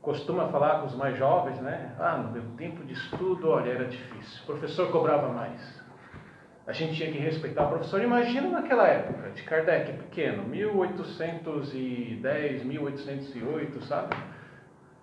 costuma 0.00 0.48
falar 0.48 0.80
com 0.80 0.86
os 0.86 0.94
mais 0.94 1.18
jovens, 1.18 1.60
né? 1.60 1.94
Ah, 1.98 2.16
no 2.16 2.32
meu 2.32 2.44
tempo 2.56 2.82
de 2.84 2.94
estudo, 2.94 3.50
olha, 3.50 3.70
era 3.70 3.84
difícil. 3.84 4.42
O 4.44 4.46
professor 4.46 4.90
cobrava 4.90 5.28
mais. 5.28 5.76
A 6.66 6.72
gente 6.72 6.96
tinha 6.96 7.12
que 7.12 7.18
respeitar 7.18 7.66
o 7.66 7.68
professor. 7.68 8.02
Imagina 8.02 8.48
naquela 8.48 8.88
época, 8.88 9.28
de 9.30 9.42
Kardec 9.42 9.92
pequeno, 10.04 10.44
1810, 10.44 12.64
1808, 12.64 13.84
sabe? 13.84 14.16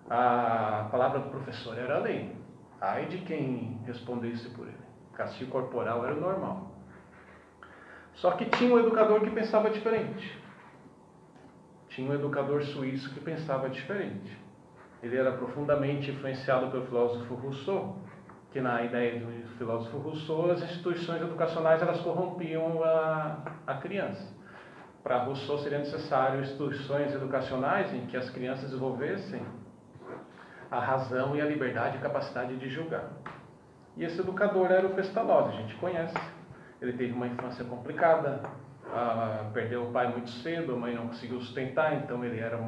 A 0.08 0.88
palavra 0.90 1.18
do 1.18 1.30
professor 1.30 1.76
era 1.76 1.96
a 1.96 2.00
lei. 2.00 2.36
Ai 2.80 3.06
de 3.06 3.18
quem 3.18 3.80
respondesse 3.84 4.48
por 4.50 4.66
ele. 4.66 4.76
Castigo 5.14 5.50
corporal 5.50 6.04
era 6.04 6.14
o 6.14 6.20
normal. 6.20 6.70
Só 8.14 8.32
que 8.32 8.44
tinha 8.46 8.72
um 8.72 8.78
educador 8.78 9.20
que 9.20 9.30
pensava 9.30 9.70
diferente. 9.70 10.40
Tinha 11.88 12.10
um 12.10 12.14
educador 12.14 12.62
suíço 12.62 13.12
que 13.12 13.20
pensava 13.20 13.68
diferente. 13.68 14.38
Ele 15.02 15.16
era 15.16 15.32
profundamente 15.32 16.10
influenciado 16.10 16.70
pelo 16.70 16.86
filósofo 16.86 17.34
Rousseau, 17.34 17.98
que 18.52 18.60
na 18.60 18.82
ideia 18.84 19.20
do 19.20 19.48
filósofo 19.58 19.98
Rousseau, 19.98 20.50
as 20.50 20.62
instituições 20.62 21.20
educacionais 21.20 21.82
elas 21.82 22.00
corrompiam 22.00 22.82
a, 22.82 23.38
a 23.66 23.74
criança. 23.74 24.34
Para 25.02 25.24
Rousseau 25.24 25.58
seria 25.58 25.78
necessário 25.78 26.40
instituições 26.40 27.14
educacionais 27.14 27.92
em 27.92 28.06
que 28.06 28.16
as 28.16 28.30
crianças 28.30 28.70
desenvolvessem 28.70 29.42
a 30.70 30.80
razão 30.80 31.36
e 31.36 31.40
a 31.40 31.44
liberdade 31.44 31.96
e 31.96 32.00
capacidade 32.00 32.56
de 32.56 32.68
julgar. 32.68 33.10
E 33.96 34.04
esse 34.04 34.20
educador 34.20 34.70
era 34.70 34.86
o 34.86 34.90
Pestalozzi, 34.90 35.56
a 35.56 35.60
gente 35.60 35.74
conhece. 35.76 36.16
Ele 36.80 36.92
teve 36.92 37.12
uma 37.12 37.26
infância 37.26 37.64
complicada, 37.64 38.42
perdeu 39.52 39.84
o 39.84 39.92
pai 39.92 40.08
muito 40.08 40.30
cedo, 40.30 40.74
a 40.74 40.76
mãe 40.76 40.94
não 40.94 41.08
conseguiu 41.08 41.40
sustentar, 41.40 41.94
então 41.94 42.24
ele 42.24 42.38
era 42.38 42.58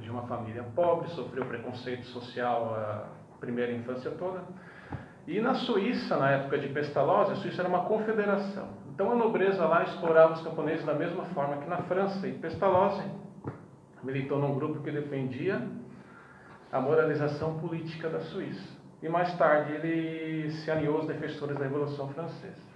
de 0.00 0.10
uma 0.10 0.22
família 0.22 0.62
pobre, 0.74 1.08
sofreu 1.10 1.44
preconceito 1.46 2.04
social 2.06 2.74
a 2.74 3.36
primeira 3.38 3.72
infância 3.72 4.10
toda. 4.12 4.42
E 5.26 5.40
na 5.40 5.54
Suíça, 5.54 6.16
na 6.16 6.30
época 6.30 6.58
de 6.58 6.68
Pestalozzi, 6.68 7.32
a 7.32 7.36
Suíça 7.36 7.62
era 7.62 7.68
uma 7.68 7.84
confederação. 7.84 8.68
Então 8.94 9.10
a 9.10 9.14
nobreza 9.14 9.64
lá 9.66 9.82
explorava 9.84 10.34
os 10.34 10.42
camponeses 10.42 10.84
da 10.84 10.94
mesma 10.94 11.24
forma 11.26 11.56
que 11.56 11.68
na 11.68 11.78
França. 11.78 12.26
E 12.26 12.32
Pestalozzi 12.32 13.04
militou 14.02 14.38
num 14.38 14.54
grupo 14.54 14.82
que 14.82 14.90
defendia 14.90 15.60
a 16.72 16.80
moralização 16.80 17.58
política 17.58 18.08
da 18.08 18.20
Suíça. 18.20 18.80
E 19.02 19.08
mais 19.08 19.36
tarde 19.36 19.72
ele 19.72 20.50
se 20.50 20.70
aliou 20.70 20.96
aos 20.96 21.06
defensores 21.06 21.56
da 21.56 21.64
Revolução 21.64 22.08
Francesa. 22.08 22.72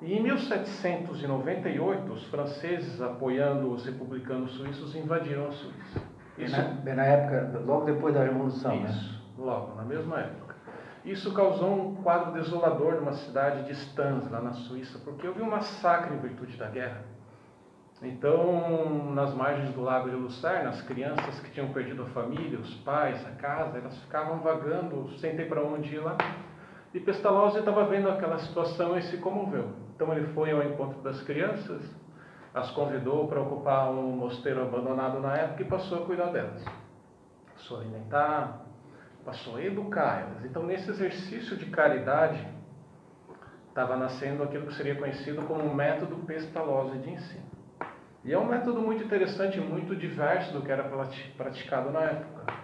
E 0.00 0.14
em 0.14 0.22
1798, 0.22 2.12
os 2.12 2.24
franceses, 2.26 3.00
apoiando 3.00 3.70
os 3.70 3.84
republicanos 3.84 4.52
suíços, 4.52 4.94
invadiram 4.94 5.48
a 5.48 5.52
Suíça. 5.52 6.02
Isso, 6.38 6.60
bem, 6.82 6.94
na, 6.94 7.04
época, 7.04 7.60
logo 7.64 7.84
depois 7.84 8.14
da 8.14 8.24
Revolução, 8.24 8.80
né? 8.80 8.90
Isso, 8.90 9.12
né? 9.12 9.20
logo, 9.38 9.74
na 9.76 9.84
mesma 9.84 10.20
época. 10.20 10.56
Isso 11.04 11.32
causou 11.34 11.72
um 11.72 11.94
quadro 11.96 12.32
desolador 12.32 12.94
numa 12.94 13.12
cidade 13.12 13.64
de 13.64 13.72
Stans, 13.72 14.30
lá 14.30 14.40
na 14.40 14.52
Suíça, 14.52 14.98
porque 15.04 15.26
houve 15.26 15.42
um 15.42 15.50
massacre 15.50 16.14
em 16.14 16.18
virtude 16.18 16.56
da 16.56 16.68
guerra. 16.68 17.04
Então, 18.02 19.12
nas 19.14 19.32
margens 19.32 19.72
do 19.74 19.80
lago 19.80 20.10
de 20.10 20.16
Lucerna, 20.16 20.70
as 20.70 20.82
crianças 20.82 21.38
que 21.38 21.52
tinham 21.52 21.72
perdido 21.72 22.02
a 22.02 22.06
família, 22.06 22.58
os 22.58 22.74
pais, 22.78 23.24
a 23.24 23.30
casa, 23.36 23.78
elas 23.78 23.96
ficavam 24.02 24.40
vagando 24.40 25.08
sem 25.18 25.36
ter 25.36 25.48
para 25.48 25.62
onde 25.62 25.94
ir 25.94 26.00
lá. 26.00 26.16
E 26.92 26.98
Pestalozzi 26.98 27.60
estava 27.60 27.84
vendo 27.84 28.08
aquela 28.10 28.38
situação 28.40 28.98
e 28.98 29.02
se 29.02 29.18
comoveu. 29.18 29.70
Então, 29.94 30.12
ele 30.12 30.26
foi 30.34 30.50
ao 30.50 30.64
encontro 30.64 31.00
das 31.00 31.22
crianças, 31.22 31.80
as 32.52 32.72
convidou 32.72 33.28
para 33.28 33.40
ocupar 33.40 33.90
um 33.92 34.10
mosteiro 34.16 34.62
abandonado 34.62 35.20
na 35.20 35.36
época 35.36 35.62
e 35.62 35.66
passou 35.66 36.02
a 36.02 36.06
cuidar 36.06 36.32
delas. 36.32 36.64
Passou 37.54 37.78
a 37.78 37.80
alimentar, 37.82 38.66
passou 39.24 39.56
a 39.56 39.64
educar 39.64 40.26
elas. 40.28 40.44
Então, 40.44 40.64
nesse 40.64 40.90
exercício 40.90 41.56
de 41.56 41.66
caridade, 41.66 42.44
estava 43.68 43.96
nascendo 43.96 44.42
aquilo 44.42 44.66
que 44.66 44.74
seria 44.74 44.96
conhecido 44.96 45.46
como 45.46 45.62
um 45.62 45.72
método 45.72 46.16
Pestalozzi 46.26 46.98
de 46.98 47.10
ensino. 47.10 47.51
E 48.24 48.32
é 48.32 48.38
um 48.38 48.44
método 48.44 48.80
muito 48.80 49.02
interessante, 49.02 49.60
muito 49.60 49.96
diverso 49.96 50.52
do 50.52 50.62
que 50.62 50.70
era 50.70 50.84
praticado 51.36 51.90
na 51.90 52.02
época. 52.02 52.54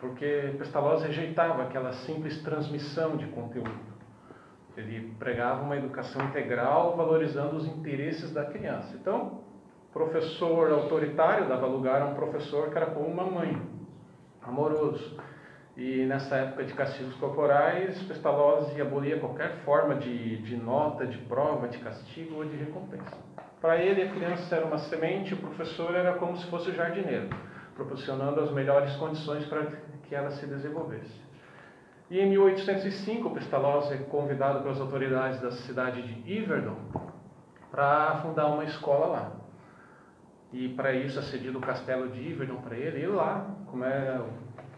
Porque 0.00 0.54
Pestalozzi 0.58 1.06
rejeitava 1.06 1.62
aquela 1.62 1.92
simples 1.92 2.42
transmissão 2.42 3.16
de 3.16 3.26
conteúdo. 3.26 3.92
Ele 4.76 5.14
pregava 5.18 5.62
uma 5.62 5.76
educação 5.76 6.24
integral, 6.24 6.96
valorizando 6.96 7.56
os 7.56 7.66
interesses 7.66 8.32
da 8.32 8.44
criança. 8.44 8.96
Então, 8.96 9.42
professor 9.92 10.72
autoritário 10.72 11.46
dava 11.46 11.66
lugar 11.66 12.02
a 12.02 12.06
um 12.06 12.14
professor 12.14 12.70
que 12.70 12.76
era 12.76 12.86
como 12.86 13.06
uma 13.06 13.24
mãe, 13.24 13.62
amoroso 14.42 15.16
e 15.76 16.04
nessa 16.04 16.36
época 16.36 16.64
de 16.64 16.74
castigos 16.74 17.14
corporais, 17.14 18.02
Pestalozzi 18.02 18.78
abolia 18.80 19.18
qualquer 19.18 19.56
forma 19.64 19.94
de, 19.94 20.36
de 20.42 20.56
nota, 20.56 21.06
de 21.06 21.16
prova, 21.18 21.66
de 21.66 21.78
castigo 21.78 22.36
ou 22.36 22.44
de 22.44 22.56
recompensa. 22.56 23.31
Para 23.62 23.76
ele, 23.76 24.02
a 24.02 24.10
criança 24.10 24.56
era 24.56 24.66
uma 24.66 24.78
semente, 24.78 25.34
o 25.34 25.36
professor 25.36 25.94
era 25.94 26.14
como 26.14 26.36
se 26.36 26.44
fosse 26.48 26.70
o 26.70 26.74
jardineiro, 26.74 27.28
proporcionando 27.76 28.40
as 28.40 28.50
melhores 28.50 28.96
condições 28.96 29.46
para 29.46 29.66
que 30.02 30.14
ela 30.16 30.32
se 30.32 30.44
desenvolvesse. 30.48 31.22
E 32.10 32.18
em 32.18 32.28
1805, 32.28 33.30
Pestalozzi 33.30 33.94
é 33.94 33.98
convidado 33.98 34.62
pelas 34.62 34.80
autoridades 34.80 35.40
da 35.40 35.52
cidade 35.52 36.02
de 36.02 36.32
Yverdon 36.32 36.76
para 37.70 38.16
fundar 38.16 38.48
uma 38.48 38.64
escola 38.64 39.06
lá. 39.06 39.32
E 40.52 40.70
para 40.70 40.92
isso 40.92 41.20
é 41.20 41.22
cedido 41.22 41.58
o 41.58 41.60
castelo 41.60 42.08
de 42.08 42.20
Iverdon 42.20 42.56
para 42.56 42.76
ele, 42.76 43.04
e 43.04 43.06
lá, 43.06 43.46
como 43.70 43.84
é 43.84 44.20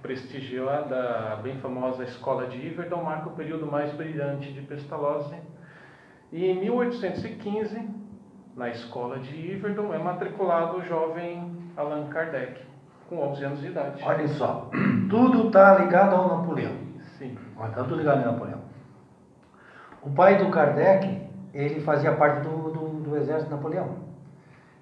prestigiada 0.03 1.37
bem 1.43 1.59
famosa 1.59 2.05
escola 2.05 2.47
de 2.47 2.59
Iverdon, 2.59 3.03
marca 3.03 3.31
o 3.31 3.35
período 3.35 3.67
mais 3.67 3.93
brilhante 3.95 4.53
de 4.53 4.61
Pestalozzi. 4.61 5.37
E 6.31 6.45
em 6.45 6.61
1815, 6.61 8.04
na 8.57 8.69
escola 8.69 9.19
de 9.19 9.35
Iverdon, 9.53 9.93
é 9.93 9.99
matriculado 9.99 10.79
o 10.79 10.85
jovem 10.85 11.73
Allan 11.77 12.07
Kardec, 12.07 12.61
com 13.09 13.19
11 13.31 13.45
anos 13.45 13.61
de 13.61 13.67
idade. 13.67 14.03
Olha 14.03 14.29
só, 14.29 14.71
tudo 15.11 15.49
está 15.49 15.79
ligado 15.79 16.15
ao 16.15 16.39
Napoleão. 16.39 16.73
Sim. 17.19 17.37
Está 17.53 17.83
tudo 17.83 17.97
ligado 17.97 18.25
ao 18.25 18.33
Napoleão. 18.33 18.61
O 20.03 20.11
pai 20.11 20.39
do 20.39 20.51
Kardec, 20.51 21.29
ele 21.53 21.81
fazia 21.81 22.13
parte 22.13 22.43
do, 22.43 22.71
do, 22.71 22.89
do 23.01 23.17
exército 23.17 23.51
de 23.51 23.57
Napoleão. 23.57 24.05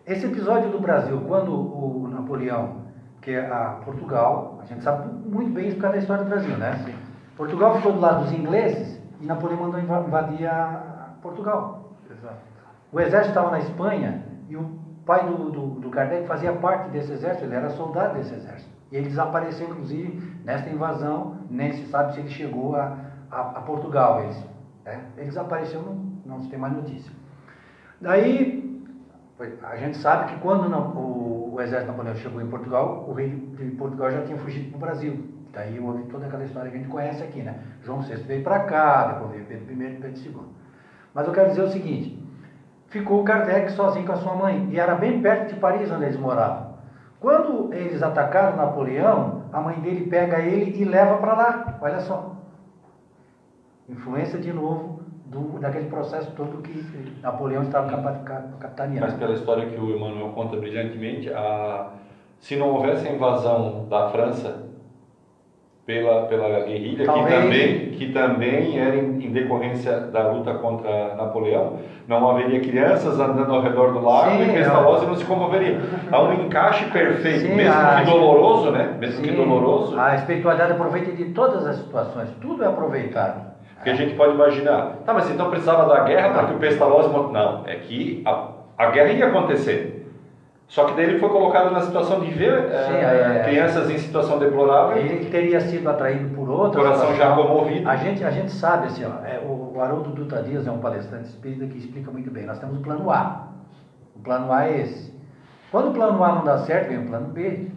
Esse 0.07 0.26
episódio 0.26 0.71
do 0.71 0.81
Brasil, 0.81 1.21
quando 1.26 1.52
o 1.55 2.09
Napoleão, 2.09 2.83
que 3.21 3.31
é 3.31 3.47
a 3.47 3.81
Portugal, 3.85 4.59
a 4.61 4.67
gente 4.67 4.83
sabe 4.83 5.09
muito 5.29 5.52
bem 5.52 5.69
isso 5.69 5.76
por 5.76 5.83
causa 5.83 5.97
da 5.97 6.02
história 6.02 6.25
do 6.25 6.29
Brasil, 6.31 6.57
né? 6.57 6.83
Sim. 6.85 6.95
Portugal 7.37 7.76
ficou 7.76 7.93
do 7.93 8.00
lado 8.00 8.25
dos 8.25 8.33
ingleses 8.33 9.00
e 9.21 9.26
Napoleão 9.26 9.61
mandou 9.61 9.81
invadir 9.81 10.47
a 10.47 11.14
Portugal. 11.23 11.95
Exato. 12.11 12.51
O 12.93 13.01
exército 13.01 13.31
estava 13.31 13.51
na 13.51 13.59
Espanha 13.59 14.23
e 14.49 14.57
o 14.57 14.71
pai 15.07 15.27
do, 15.27 15.51
do, 15.51 15.67
do 15.81 15.91
Kardec 15.91 16.27
fazia 16.29 16.53
parte 16.53 16.91
desse 16.91 17.11
exército, 17.11 17.47
ele 17.47 17.55
era 17.55 17.71
soldado 17.71 18.15
desse 18.15 18.35
exército. 18.35 18.71
E 18.93 18.97
ele 18.97 19.09
desapareceu, 19.09 19.67
inclusive, 19.71 20.41
nesta 20.45 20.69
invasão, 20.69 21.39
nem 21.51 21.73
se 21.73 21.87
sabe 21.87 22.13
se 22.13 22.21
ele 22.21 22.29
chegou 22.29 22.77
a, 22.77 22.99
a, 23.31 23.41
a 23.41 23.61
Portugal. 23.63 24.23
Ele, 24.23 24.35
né? 24.85 25.01
ele 25.17 25.27
desapareceu, 25.27 25.81
não, 25.81 25.95
não 26.27 26.43
se 26.43 26.51
tem 26.51 26.59
mais 26.59 26.75
notícia. 26.75 27.11
Daí, 27.99 28.85
a 29.63 29.77
gente 29.77 29.97
sabe 29.97 30.35
que 30.35 30.41
quando 30.41 30.71
o, 30.71 31.55
o 31.55 31.61
exército 31.63 31.91
napoleão 31.91 32.15
chegou 32.17 32.43
em 32.43 32.47
Portugal, 32.47 33.07
o 33.09 33.15
rei 33.15 33.31
de 33.31 33.71
Portugal 33.77 34.11
já 34.11 34.23
tinha 34.25 34.37
fugido 34.37 34.69
para 34.69 34.77
o 34.77 34.81
Brasil. 34.81 35.33
Daí 35.53 35.81
houve 35.81 36.03
toda 36.05 36.27
aquela 36.27 36.45
história 36.45 36.71
que 36.71 36.77
a 36.77 36.81
gente 36.81 36.91
conhece 36.91 37.23
aqui, 37.23 37.43
né? 37.43 37.63
João 37.83 38.03
VI 38.03 38.17
veio 38.17 38.43
para 38.43 38.61
cá, 38.61 39.13
depois 39.13 39.33
veio 39.33 39.47
Pedro 39.47 39.73
I 39.73 39.87
e 39.87 40.01
Pedro 40.01 40.21
II. 40.21 40.47
Mas 41.15 41.27
eu 41.27 41.33
quero 41.33 41.49
dizer 41.51 41.63
o 41.63 41.69
seguinte, 41.69 42.23
ficou 42.93 43.23
o 43.23 43.25
Kardec 43.25 43.73
sozinho 43.73 44.07
com 44.07 44.13
a 44.13 44.17
sua 44.17 44.35
mãe, 44.35 44.69
e 44.71 44.79
era 44.79 44.95
bem 44.95 45.21
perto 45.23 45.55
de 45.55 45.59
Paris 45.59 45.91
onde 45.91 46.05
eles 46.05 46.17
moravam. 46.17 46.73
Quando 47.19 47.73
eles 47.73 48.03
atacaram 48.03 48.57
Napoleão, 48.57 49.45
a 49.53 49.61
mãe 49.61 49.81
dele 49.81 50.07
pega 50.07 50.41
ele 50.41 50.79
e 50.79 50.85
leva 50.85 51.17
para 51.17 51.35
lá, 51.35 51.79
olha 51.81 52.01
só. 52.01 52.37
Influência 53.89 54.39
de 54.39 54.53
novo 54.53 55.01
do, 55.27 55.59
daquele 55.59 55.89
processo 55.89 56.31
todo 56.33 56.63
que 56.63 57.21
Napoleão 57.23 57.63
estava 57.63 58.21
capitaneando. 58.61 59.07
Mas 59.07 59.15
pela 59.15 59.33
história 59.35 59.67
que 59.67 59.81
o 59.81 59.97
Emmanuel 59.97 60.31
conta 60.31 60.57
brilhantemente, 60.57 61.33
a, 61.33 61.93
se 62.39 62.57
não 62.57 62.71
houvesse 62.71 63.09
a 63.09 63.13
invasão 63.13 63.87
da 63.89 64.11
França 64.11 64.72
pela, 65.87 66.23
pela 66.27 66.61
guerrilha, 66.61 67.05
Talvez. 67.05 67.27
que 67.27 67.33
também, 67.35 67.91
que 67.91 68.12
também 68.12 68.79
era 68.79 68.97
em, 68.97 69.25
em, 69.27 69.33
decorrência 69.33 69.99
da 69.99 70.31
luta 70.31 70.55
contra 70.55 71.15
Napoleão, 71.17 71.79
não 72.07 72.31
haveria 72.31 72.61
crianças 72.61 73.19
andando 73.19 73.53
ao 73.53 73.62
redor 73.62 73.93
do 73.93 74.01
lago 74.01 74.31
Sim, 74.31 74.51
e 74.51 74.53
Pestalozzi 74.53 75.07
não 75.07 75.17
se 75.17 75.25
comoveria. 75.25 75.81
Há 76.11 76.23
um 76.23 76.45
encaixe 76.45 76.85
perfeito, 76.87 77.41
Sim, 77.41 77.57
mesmo 77.57 77.73
a- 77.75 77.97
que 77.97 78.11
doloroso, 78.11 78.71
né? 78.71 78.97
Mesmo 78.99 79.23
que 79.23 79.31
Sim, 79.31 79.37
doloroso. 79.37 79.99
A 79.99 80.15
espiritualidade 80.15 80.73
aproveita 80.73 81.11
de 81.12 81.25
todas 81.27 81.67
as 81.67 81.77
situações, 81.77 82.29
tudo 82.41 82.62
é 82.62 82.67
aproveitado. 82.69 83.53
Porque 83.75 83.91
a 83.91 83.95
gente 83.95 84.15
pode 84.15 84.35
imaginar, 84.35 84.99
tá, 85.05 85.12
mas 85.12 85.29
então 85.29 85.51
precisava 85.51 85.93
da 85.93 86.05
guerra 86.05 86.31
para 86.31 86.45
que 86.47 86.55
o 86.55 86.59
Pestalozzi... 86.59 87.09
Não, 87.33 87.65
é 87.67 87.75
que 87.75 88.23
a, 88.25 88.51
a 88.79 88.87
guerra 88.93 89.11
ia 89.12 89.27
acontecer. 89.27 90.01
Só 90.73 90.87
que 90.87 90.95
daí 90.95 91.05
ele 91.05 91.19
foi 91.19 91.29
colocado 91.29 91.71
na 91.71 91.83
situação 91.83 92.21
de 92.21 92.31
ver 92.31 92.71
eh, 92.71 92.87
Sim, 92.87 92.95
é, 92.95 93.41
é. 93.41 93.43
crianças 93.45 93.91
em 93.91 93.99
situação 93.99 94.38
deplorável, 94.38 94.97
Ele 94.97 95.29
teria 95.29 95.61
sido 95.61 95.87
atraído 95.87 96.35
por 96.35 96.49
outra 96.49 96.81
coração 96.81 97.14
já 97.14 97.37
comovido. 97.37 97.87
A 97.87 97.97
gente, 97.97 98.25
a 98.25 98.31
gente 98.31 98.50
sabe, 98.52 98.87
assim, 98.87 99.05
ó, 99.05 99.23
é, 99.23 99.38
o, 99.38 99.78
Haroldo 99.78 100.08
Dutra 100.13 100.43
Dias 100.43 100.67
é 100.67 100.71
um 100.71 100.78
palestrante 100.78 101.28
espírita 101.28 101.67
que 101.67 101.76
explica 101.76 102.11
muito 102.11 102.30
bem. 102.30 102.47
Nós 102.47 102.58
temos 102.58 102.78
o 102.78 102.80
plano 102.80 103.11
A. 103.11 103.49
O 104.17 104.21
plano 104.21 104.50
A 104.50 104.67
é 104.67 104.80
esse. 104.80 105.13
Quando 105.71 105.91
o 105.91 105.93
plano 105.93 106.25
A 106.25 106.37
não 106.37 106.45
dá 106.45 106.56
certo, 106.61 106.89
vem 106.89 107.04
o 107.04 107.06
plano 107.06 107.28
B, 107.28 107.69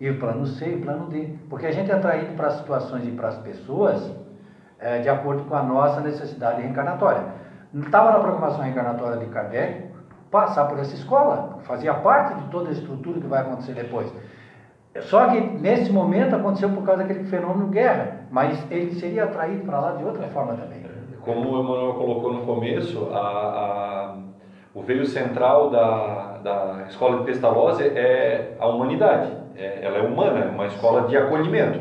e 0.00 0.10
o 0.10 0.18
plano 0.20 0.46
C 0.46 0.68
e 0.70 0.74
o 0.76 0.80
plano 0.80 1.08
D. 1.08 1.30
Porque 1.50 1.66
a 1.66 1.72
gente 1.72 1.90
é 1.90 1.94
atraído 1.94 2.36
para 2.36 2.46
as 2.46 2.54
situações 2.58 3.04
e 3.04 3.10
para 3.10 3.28
as 3.30 3.38
pessoas 3.38 4.12
é, 4.78 5.00
de 5.00 5.08
acordo 5.08 5.42
com 5.42 5.56
a 5.56 5.62
nossa 5.64 6.00
necessidade 6.00 6.62
reencarnatória. 6.62 7.24
Estava 7.74 8.12
na 8.12 8.20
programação 8.20 8.62
reencarnatória 8.62 9.16
de 9.16 9.26
Kardec 9.26 9.93
passar 10.34 10.64
por 10.64 10.80
essa 10.80 10.96
escola, 10.96 11.58
fazia 11.62 11.94
parte 11.94 12.34
de 12.34 12.48
toda 12.50 12.68
a 12.68 12.72
estrutura 12.72 13.20
que 13.20 13.26
vai 13.28 13.40
acontecer 13.42 13.72
depois. 13.72 14.12
Só 15.02 15.28
que 15.28 15.40
nesse 15.40 15.92
momento 15.92 16.34
aconteceu 16.34 16.70
por 16.70 16.84
causa 16.84 17.04
daquele 17.04 17.22
fenômeno 17.24 17.68
guerra, 17.68 18.18
mas 18.32 18.66
ele 18.68 18.92
seria 18.94 19.24
atraído 19.24 19.64
para 19.64 19.78
lá 19.78 19.92
de 19.92 20.02
outra 20.04 20.26
forma 20.28 20.54
também. 20.54 20.82
Como 21.20 21.50
o 21.50 21.60
Emmanuel 21.62 21.94
colocou 21.94 22.32
no 22.32 22.40
começo, 22.44 23.08
a, 23.12 23.16
a- 23.18 24.14
o 24.74 24.82
veio 24.82 25.06
central 25.06 25.70
da, 25.70 26.38
da 26.42 26.82
escola 26.88 27.18
de 27.18 27.24
Pestalozzi 27.26 27.84
é 27.84 28.56
a 28.58 28.66
humanidade. 28.66 29.30
É- 29.56 29.78
ela 29.84 29.98
é 29.98 30.02
humana, 30.02 30.46
é 30.46 30.48
uma 30.48 30.66
escola 30.66 31.02
de 31.02 31.16
acolhimento. 31.16 31.78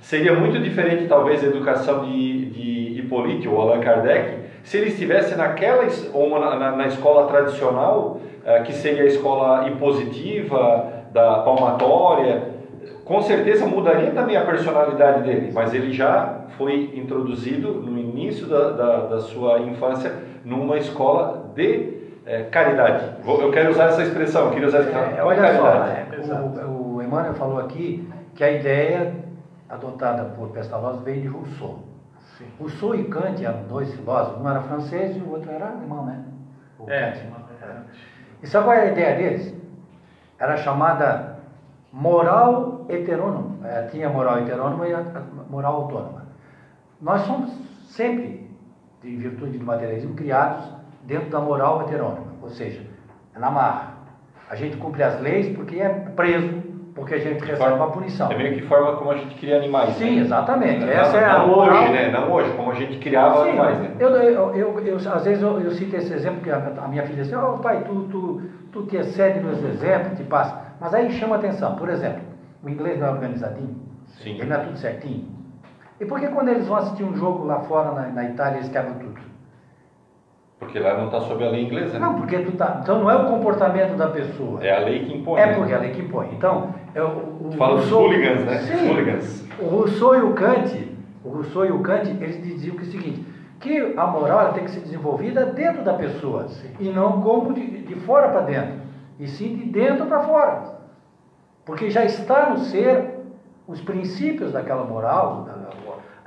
Seria 0.00 0.34
muito 0.34 0.60
diferente, 0.60 1.06
talvez, 1.06 1.42
a 1.42 1.46
educação 1.46 2.04
de, 2.04 2.50
de 2.50 3.00
Hippolyte 3.00 3.48
ou 3.48 3.58
Allan 3.62 3.80
Kardec 3.80 4.37
se 4.68 4.76
ele 4.76 4.88
estivesse 4.90 5.34
naquela 5.34 5.84
ou 6.12 6.38
na, 6.38 6.76
na- 6.76 6.86
escola 6.86 7.26
tradicional, 7.26 8.20
eh, 8.44 8.60
que 8.64 8.72
seria 8.74 9.02
a 9.02 9.06
escola 9.06 9.66
impositiva, 9.68 10.86
da 11.10 11.38
palmatória. 11.38 12.42
Com 13.02 13.22
certeza 13.22 13.64
mudaria 13.66 14.10
também 14.10 14.36
a 14.36 14.42
personalidade 14.44 15.22
dele, 15.22 15.50
mas 15.54 15.72
ele 15.72 15.90
já 15.90 16.40
foi 16.58 16.92
introduzido 16.94 17.72
no 17.72 17.98
início 17.98 18.46
da, 18.46 18.70
da, 18.72 18.96
da 19.06 19.20
sua 19.20 19.60
infância 19.60 20.12
numa 20.44 20.76
escola 20.76 21.50
de 21.54 21.94
eh, 22.26 22.42
caridade. 22.50 23.04
Vou- 23.24 23.40
Eu 23.40 23.50
quero 23.50 23.70
usar 23.70 23.86
essa 23.86 24.02
expressão, 24.02 24.46
eu 24.46 24.50
queria 24.50 24.68
usar 24.68 24.80
essa 24.80 24.90
expressão. 24.90 25.18
É, 25.18 25.24
olha 25.24 25.40
só, 25.56 25.68
é, 25.86 26.64
o, 26.66 26.96
o 26.96 27.02
Emmanuel 27.02 27.32
falou 27.32 27.58
aqui 27.58 28.06
que 28.34 28.44
a 28.44 28.50
ideia 28.50 29.14
adotada 29.66 30.24
por 30.36 30.48
Pestalozzi 30.50 31.02
veio 31.04 31.22
de 31.22 31.28
Rousseau. 31.28 31.87
Sim. 32.38 32.46
Rousseau 32.58 32.94
e 32.94 33.04
Kant 33.04 33.44
eram 33.44 33.64
dois 33.64 33.92
filósofos, 33.94 34.40
um 34.40 34.48
era 34.48 34.60
francês 34.62 35.16
e 35.16 35.20
o 35.20 35.30
outro 35.32 35.50
era 35.50 35.68
alemão, 35.70 36.06
né? 36.06 36.22
O 36.78 36.88
É, 36.88 37.10
Kant. 37.10 37.26
é. 37.62 37.76
E 38.42 38.46
sabe 38.46 38.64
qual 38.66 38.76
era 38.76 38.88
a 38.88 38.92
ideia 38.92 39.16
deles? 39.16 39.54
Era 40.38 40.56
chamada 40.56 41.38
moral 41.92 42.86
heterônoma. 42.88 43.66
É, 43.66 43.82
tinha 43.88 44.08
moral 44.08 44.38
heterônoma 44.38 44.86
e 44.88 44.94
moral 45.50 45.74
autônoma. 45.82 46.22
Nós 47.00 47.22
somos 47.22 47.50
sempre, 47.88 48.48
em 49.02 49.16
virtude 49.18 49.58
do 49.58 49.64
materialismo, 49.64 50.14
criados 50.14 50.64
dentro 51.04 51.30
da 51.30 51.40
moral 51.40 51.82
heterônoma, 51.82 52.32
ou 52.42 52.50
seja, 52.50 52.82
é 53.34 53.38
na 53.38 53.50
marra. 53.50 53.94
A 54.50 54.54
gente 54.54 54.76
cumpre 54.76 55.02
as 55.02 55.20
leis 55.20 55.54
porque 55.56 55.78
é 55.80 55.88
preso, 55.88 56.57
porque 56.98 57.14
a 57.14 57.18
gente 57.18 57.42
recebe 57.44 57.72
uma 57.74 57.90
punição. 57.90 58.30
É 58.30 58.36
meio 58.36 58.54
que 58.54 58.62
forma 58.62 58.96
como 58.96 59.10
a 59.10 59.16
gente 59.16 59.34
cria 59.36 59.56
animais. 59.56 59.94
Sim, 59.94 60.16
né? 60.16 60.20
exatamente. 60.22 60.84
Não, 60.84 60.92
Essa 60.92 61.16
é 61.16 61.24
a 61.24 61.38
não 61.38 61.48
moral. 61.48 61.82
hoje, 61.82 61.92
né? 61.92 62.10
Não 62.10 62.30
hoje, 62.32 62.52
como 62.56 62.70
a 62.70 62.74
gente 62.74 62.98
criava 62.98 63.42
Sim, 63.44 63.48
animais, 63.50 63.78
né? 63.80 63.90
eu, 63.98 64.08
eu, 64.10 64.54
eu, 64.54 64.80
eu- 64.80 64.96
às 65.12 65.24
vezes 65.24 65.42
eu, 65.42 65.60
eu 65.60 65.70
cito 65.70 65.96
esse 65.96 66.12
exemplo 66.12 66.42
que 66.42 66.50
a, 66.50 66.56
a 66.84 66.88
minha 66.88 67.02
filha 67.04 67.22
disse, 67.22 67.34
oh, 67.34 67.58
pai, 67.58 67.82
tu, 67.84 68.02
tu, 68.04 68.42
tu 68.72 68.82
te 68.82 68.96
excede 68.96 69.40
nos 69.40 69.62
exemplos, 69.64 70.16
te 70.16 70.24
passa. 70.24 70.56
Mas 70.80 70.92
aí 70.94 71.10
chama 71.10 71.36
atenção, 71.36 71.74
por 71.76 71.88
exemplo, 71.88 72.22
o 72.62 72.68
inglês 72.68 72.98
não 73.00 73.06
é 73.08 73.10
organizadinho, 73.10 73.76
Sim. 74.06 74.34
ele 74.34 74.46
não 74.46 74.56
é 74.56 74.58
tudo 74.60 74.76
certinho. 74.76 75.24
E 76.00 76.04
por 76.04 76.20
que 76.20 76.28
quando 76.28 76.48
eles 76.48 76.66
vão 76.68 76.76
assistir 76.76 77.02
um 77.04 77.14
jogo 77.16 77.44
lá 77.44 77.58
fora 77.60 77.90
na, 77.92 78.02
na 78.08 78.24
Itália 78.24 78.58
eles 78.58 78.68
quebram 78.68 78.94
tudo? 78.94 79.20
Porque 80.58 80.78
lá 80.78 80.96
não 80.96 81.06
está 81.06 81.20
sob 81.20 81.44
a 81.44 81.50
lei 81.50 81.64
inglesa, 81.64 81.94
né? 81.94 82.00
Não, 82.00 82.14
porque 82.16 82.38
tu 82.40 82.52
tá. 82.52 82.80
Então 82.82 82.98
não 82.98 83.10
é 83.10 83.16
o 83.16 83.26
comportamento 83.26 83.96
da 83.96 84.08
pessoa. 84.08 84.62
É 84.64 84.76
a 84.76 84.80
lei 84.80 85.04
que 85.04 85.16
impõe. 85.16 85.40
É 85.40 85.46
né? 85.46 85.54
porque 85.54 85.72
é 85.72 85.76
a 85.76 85.78
lei 85.78 85.90
que 85.92 86.00
impõe. 86.00 86.28
Então, 86.32 86.74
é 86.94 87.02
o, 87.02 87.48
o, 87.48 87.52
fala 87.56 87.76
dos 87.76 87.90
hooligans, 87.92 88.44
né? 88.44 88.58
Sim. 88.58 88.88
Hooligans. 88.88 89.46
O 89.60 89.66
Rousseau 89.66 90.16
e 90.16 90.22
o 90.22 90.34
Kant, 90.34 90.96
o 91.24 91.28
Rousseau 91.28 91.64
e 91.64 91.70
o 91.70 91.80
Kant, 91.80 92.10
eles 92.20 92.42
diziam 92.42 92.76
que 92.76 92.82
é 92.82 92.86
o 92.88 92.90
seguinte, 92.90 93.24
que 93.60 93.94
a 93.96 94.06
moral 94.06 94.52
tem 94.52 94.64
que 94.64 94.70
ser 94.70 94.80
desenvolvida 94.80 95.46
dentro 95.46 95.82
da 95.82 95.94
pessoa, 95.94 96.46
e 96.78 96.88
não 96.90 97.20
como 97.22 97.52
de, 97.52 97.82
de 97.82 97.94
fora 97.96 98.28
para 98.28 98.42
dentro, 98.42 98.80
e 99.18 99.26
sim 99.26 99.56
de 99.56 99.64
dentro 99.64 100.06
para 100.06 100.20
fora. 100.20 100.78
Porque 101.64 101.90
já 101.90 102.04
está 102.04 102.50
no 102.50 102.58
ser 102.58 103.16
os 103.66 103.80
princípios 103.80 104.52
daquela 104.52 104.84
moral, 104.84 105.44
na, 105.46 105.68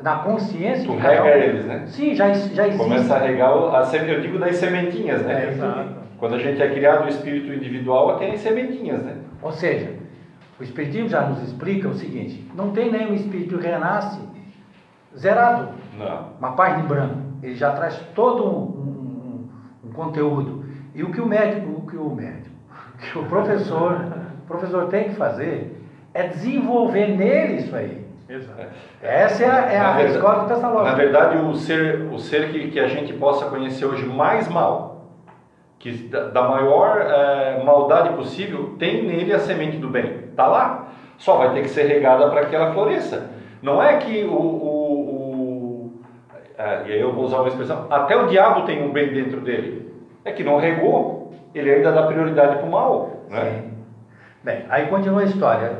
na 0.03 0.17
consciência 0.17 0.85
Tu 0.85 0.95
de 0.95 1.01
cada 1.01 1.21
um. 1.21 1.25
rega 1.25 1.45
eles, 1.45 1.65
né? 1.65 1.83
Sim, 1.87 2.15
já, 2.15 2.31
já 2.33 2.67
existe. 2.67 2.83
Começa 2.83 3.15
a 3.15 3.19
regar, 3.19 3.49
a 3.51 3.95
eu 3.97 4.21
digo 4.21 4.37
das 4.39 4.55
sementinhas, 4.57 5.21
né? 5.23 5.45
É, 5.45 5.49
Exato. 5.51 6.01
Quando 6.17 6.35
a 6.35 6.39
gente 6.39 6.61
é 6.61 6.69
criado 6.69 7.05
o 7.05 7.09
espírito 7.09 7.51
individual, 7.53 8.17
tem 8.17 8.33
as 8.33 8.39
sementinhas, 8.41 9.01
né? 9.03 9.15
Ou 9.41 9.51
seja, 9.51 9.93
o 10.59 10.63
Espiritismo 10.63 11.09
já 11.09 11.21
nos 11.21 11.41
explica 11.41 11.87
o 11.87 11.93
seguinte: 11.95 12.47
não 12.55 12.71
tem 12.71 12.91
nenhum 12.91 13.13
espírito 13.15 13.57
que 13.57 13.65
renasce 13.65 14.19
zerado, 15.17 15.69
Não. 15.97 16.27
uma 16.39 16.51
página 16.53 16.83
em 16.83 16.87
branco. 16.87 17.15
Ele 17.41 17.55
já 17.55 17.71
traz 17.71 17.95
todo 18.13 18.45
um, 18.45 18.59
um- 18.59 19.49
um 19.87 19.91
conteúdo. 19.91 20.63
E 20.93 21.03
o 21.03 21.11
que 21.11 21.19
o 21.19 21.25
médico, 21.25 21.71
o 21.71 21.87
que 21.87 21.97
o 21.97 22.09
médico, 22.13 22.55
o 22.95 22.97
que 22.99 23.17
o 23.17 23.23
professor, 23.25 23.93
o 24.43 24.47
professor 24.47 24.85
tem 24.89 25.05
que 25.05 25.15
fazer 25.15 25.81
é 26.13 26.27
desenvolver 26.27 27.07
nele 27.17 27.55
isso 27.55 27.75
aí. 27.75 28.05
Exato. 28.31 28.61
Essa 29.01 29.43
é 29.43 29.49
a, 29.49 29.71
é 29.73 29.77
a 29.77 29.91
verdade, 29.91 30.15
escola 30.15 30.39
do 30.39 30.47
Pestalozzi. 30.47 30.85
Na 30.85 30.95
verdade, 30.95 31.37
o 31.37 31.53
ser, 31.53 32.07
o 32.09 32.17
ser 32.17 32.49
que, 32.49 32.71
que 32.71 32.79
a 32.79 32.87
gente 32.87 33.11
possa 33.13 33.45
conhecer 33.47 33.85
hoje 33.85 34.05
mais 34.05 34.47
mal, 34.47 35.07
que 35.77 35.91
da, 36.07 36.29
da 36.29 36.41
maior 36.43 37.01
eh, 37.01 37.61
maldade 37.65 38.13
possível, 38.13 38.75
tem 38.79 39.03
nele 39.05 39.33
a 39.33 39.39
semente 39.39 39.75
do 39.75 39.89
bem. 39.89 40.29
Está 40.29 40.47
lá. 40.47 40.87
Só 41.17 41.35
vai 41.35 41.53
ter 41.53 41.63
que 41.63 41.69
ser 41.69 41.83
regada 41.83 42.29
para 42.29 42.45
que 42.45 42.55
ela 42.55 42.71
floresça. 42.71 43.29
Não 43.61 43.83
é 43.83 43.97
que 43.97 44.23
o. 44.23 44.31
o, 44.31 45.09
o 45.09 45.91
eh, 46.57 46.83
e 46.87 46.91
aí 46.93 47.01
eu 47.01 47.11
vou 47.11 47.25
usar 47.25 47.39
uma 47.39 47.49
expressão: 47.49 47.87
até 47.89 48.15
o 48.15 48.27
diabo 48.27 48.61
tem 48.65 48.81
um 48.81 48.93
bem 48.93 49.11
dentro 49.11 49.41
dele. 49.41 49.91
É 50.23 50.31
que 50.31 50.43
não 50.43 50.57
regou, 50.57 51.33
ele 51.53 51.69
ainda 51.69 51.91
dá 51.91 52.03
prioridade 52.03 52.57
para 52.57 52.65
o 52.65 52.71
mal. 52.71 53.23
Né? 53.29 53.41
Sim. 53.41 53.80
Bem, 54.43 54.65
aí 54.69 54.87
continua 54.87 55.21
a 55.21 55.25
história. 55.25 55.77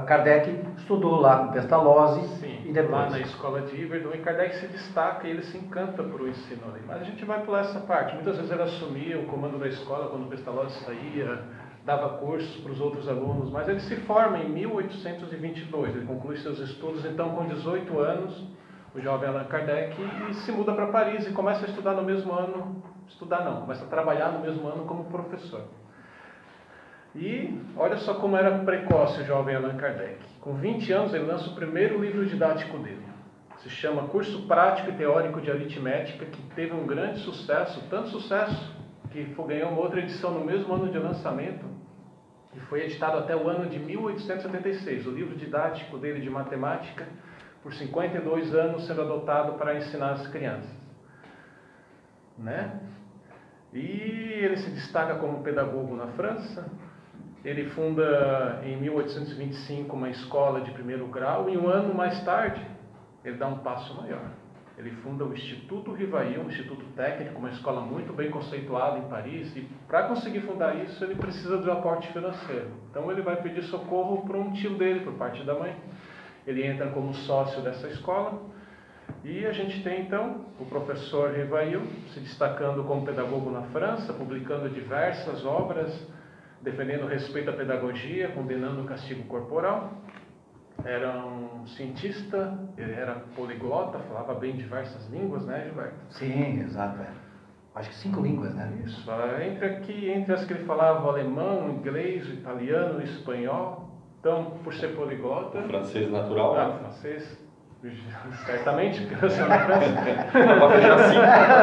O 0.00 0.06
Kardec 0.06 0.48
estudou 0.76 1.20
lá 1.20 1.38
com 1.38 1.52
Pestalozzi 1.52 2.24
Sim, 2.38 2.60
e 2.64 2.72
depois. 2.72 2.88
lá 2.88 3.10
na 3.10 3.18
escola 3.18 3.62
de 3.62 3.74
Iverdon, 3.74 4.12
e 4.14 4.18
Kardec 4.18 4.54
se 4.54 4.68
destaca 4.68 5.26
e 5.26 5.30
ele 5.32 5.42
se 5.42 5.58
encanta 5.58 6.04
por 6.04 6.20
o 6.20 6.28
ensino 6.28 6.62
ali. 6.70 6.84
Mas 6.86 7.00
a 7.00 7.04
gente 7.04 7.24
vai 7.24 7.40
pular 7.44 7.62
essa 7.62 7.80
parte. 7.80 8.14
Muitas 8.14 8.36
vezes 8.36 8.52
ele 8.52 8.62
assumia 8.62 9.18
o 9.18 9.26
comando 9.26 9.58
da 9.58 9.66
escola 9.66 10.08
quando 10.08 10.26
o 10.26 10.28
Pestalozzi 10.28 10.84
saía, 10.84 11.42
dava 11.84 12.10
cursos 12.18 12.56
para 12.58 12.70
os 12.70 12.80
outros 12.80 13.08
alunos, 13.08 13.50
mas 13.50 13.68
ele 13.68 13.80
se 13.80 13.96
forma 13.96 14.38
em 14.38 14.50
1822. 14.50 15.96
Ele 15.96 16.06
conclui 16.06 16.36
seus 16.36 16.60
estudos, 16.60 17.04
então, 17.04 17.30
com 17.30 17.44
18 17.46 17.98
anos, 17.98 18.40
o 18.94 19.00
jovem 19.00 19.28
Allan 19.28 19.46
Kardec, 19.46 19.96
e 20.30 20.34
se 20.34 20.52
muda 20.52 20.72
para 20.72 20.86
Paris 20.86 21.26
e 21.26 21.32
começa 21.32 21.66
a 21.66 21.68
estudar 21.68 21.94
no 21.94 22.04
mesmo 22.04 22.32
ano. 22.32 22.84
Estudar 23.08 23.44
não, 23.44 23.62
começa 23.62 23.84
a 23.84 23.88
trabalhar 23.88 24.30
no 24.30 24.38
mesmo 24.38 24.68
ano 24.68 24.84
como 24.84 25.06
professor. 25.06 25.62
E 27.16 27.58
olha 27.76 27.96
só 27.96 28.14
como 28.14 28.36
era 28.36 28.58
precoce 28.58 29.22
o 29.22 29.24
jovem 29.24 29.56
Allan 29.56 29.76
Kardec. 29.76 30.18
Com 30.40 30.54
20 30.54 30.92
anos, 30.92 31.14
ele 31.14 31.24
lança 31.24 31.48
o 31.48 31.54
primeiro 31.54 31.98
livro 31.98 32.26
didático 32.26 32.78
dele. 32.78 33.04
Se 33.58 33.70
chama 33.70 34.08
Curso 34.08 34.46
Prático 34.46 34.90
e 34.90 34.92
Teórico 34.92 35.40
de 35.40 35.50
Aritmética, 35.50 36.26
que 36.26 36.42
teve 36.54 36.74
um 36.74 36.86
grande 36.86 37.20
sucesso, 37.20 37.82
tanto 37.88 38.10
sucesso 38.10 38.76
que 39.10 39.24
ganhou 39.48 39.70
uma 39.70 39.80
outra 39.80 40.00
edição 40.00 40.30
no 40.30 40.44
mesmo 40.44 40.74
ano 40.74 40.90
de 40.90 40.98
lançamento, 40.98 41.64
e 42.54 42.60
foi 42.60 42.84
editado 42.84 43.18
até 43.18 43.34
o 43.34 43.48
ano 43.48 43.68
de 43.68 43.78
1876. 43.78 45.06
O 45.06 45.10
livro 45.10 45.34
didático 45.36 45.96
dele 45.96 46.20
de 46.20 46.28
matemática, 46.28 47.06
por 47.62 47.72
52 47.72 48.54
anos, 48.54 48.86
sendo 48.86 49.00
adotado 49.00 49.54
para 49.54 49.74
ensinar 49.74 50.12
as 50.12 50.26
crianças. 50.28 50.70
Né? 52.38 52.78
E 53.72 53.78
ele 53.80 54.56
se 54.58 54.70
destaca 54.70 55.16
como 55.16 55.42
pedagogo 55.42 55.96
na 55.96 56.08
França, 56.08 56.70
ele 57.46 57.70
funda 57.70 58.60
em 58.64 58.76
1825 58.76 59.94
uma 59.94 60.10
escola 60.10 60.62
de 60.62 60.72
primeiro 60.72 61.06
grau 61.06 61.48
e 61.48 61.56
um 61.56 61.68
ano 61.68 61.94
mais 61.94 62.20
tarde 62.24 62.60
ele 63.24 63.36
dá 63.36 63.46
um 63.46 63.58
passo 63.58 63.94
maior. 63.94 64.30
Ele 64.76 64.90
funda 65.02 65.24
o 65.24 65.32
Instituto 65.32 65.92
Rivail, 65.92 66.42
um 66.42 66.48
instituto 66.48 66.84
técnico, 66.96 67.38
uma 67.38 67.50
escola 67.50 67.80
muito 67.80 68.12
bem 68.12 68.30
conceituada 68.30 68.98
em 68.98 69.08
Paris, 69.08 69.56
e 69.56 69.62
para 69.88 70.08
conseguir 70.08 70.40
fundar 70.40 70.76
isso 70.84 71.02
ele 71.02 71.14
precisa 71.14 71.56
um 71.56 71.72
aporte 71.72 72.12
financeiro. 72.12 72.68
Então 72.90 73.10
ele 73.10 73.22
vai 73.22 73.40
pedir 73.40 73.62
socorro 73.62 74.26
para 74.26 74.36
um 74.36 74.52
tio 74.52 74.76
dele, 74.76 75.00
por 75.00 75.14
parte 75.14 75.44
da 75.44 75.54
mãe. 75.54 75.74
Ele 76.46 76.66
entra 76.66 76.88
como 76.90 77.14
sócio 77.14 77.62
dessa 77.62 77.86
escola 77.88 78.42
e 79.24 79.46
a 79.46 79.52
gente 79.52 79.82
tem 79.82 80.02
então 80.02 80.46
o 80.58 80.66
professor 80.66 81.30
Rivail 81.30 81.82
se 82.12 82.20
destacando 82.20 82.84
como 82.84 83.06
pedagogo 83.06 83.50
na 83.50 83.62
França, 83.62 84.12
publicando 84.12 84.68
diversas 84.68 85.44
obras 85.46 86.15
defendendo 86.62 87.06
respeito 87.06 87.50
à 87.50 87.52
pedagogia, 87.52 88.28
condenando 88.28 88.82
o 88.82 88.84
castigo 88.84 89.24
corporal. 89.24 89.92
Era 90.84 91.16
um 91.24 91.66
cientista, 91.66 92.58
ele 92.76 92.92
era 92.92 93.14
poliglota, 93.34 93.98
falava 94.00 94.34
bem 94.34 94.54
diversas 94.56 95.08
línguas, 95.10 95.44
né, 95.46 95.64
Gilberto? 95.64 95.96
Sim, 96.10 96.60
exato. 96.60 97.00
É. 97.00 97.08
Acho 97.74 97.90
que 97.90 97.96
cinco 97.96 98.20
línguas, 98.20 98.54
né? 98.54 98.72
Isso. 98.84 99.10
Entre 99.42 99.66
aqui, 99.66 100.10
entre 100.10 100.32
as 100.32 100.44
que 100.44 100.52
ele 100.54 100.64
falava 100.64 101.08
alemão, 101.08 101.70
inglês, 101.70 102.26
italiano, 102.28 103.02
espanhol. 103.02 103.90
Então, 104.18 104.58
por 104.64 104.72
ser 104.74 104.96
poliglota. 104.96 105.58
O 105.58 105.68
francês 105.68 106.10
natural. 106.10 106.56
Ah, 106.56 106.78
francês. 106.78 107.45
Certamente, 108.44 109.06
porque 109.06 109.24
eu 109.24 109.30
sou 109.30 109.46
na 109.46 109.58
França. 109.58 110.02
Fechar 110.32 110.98
cinco, 110.98 111.20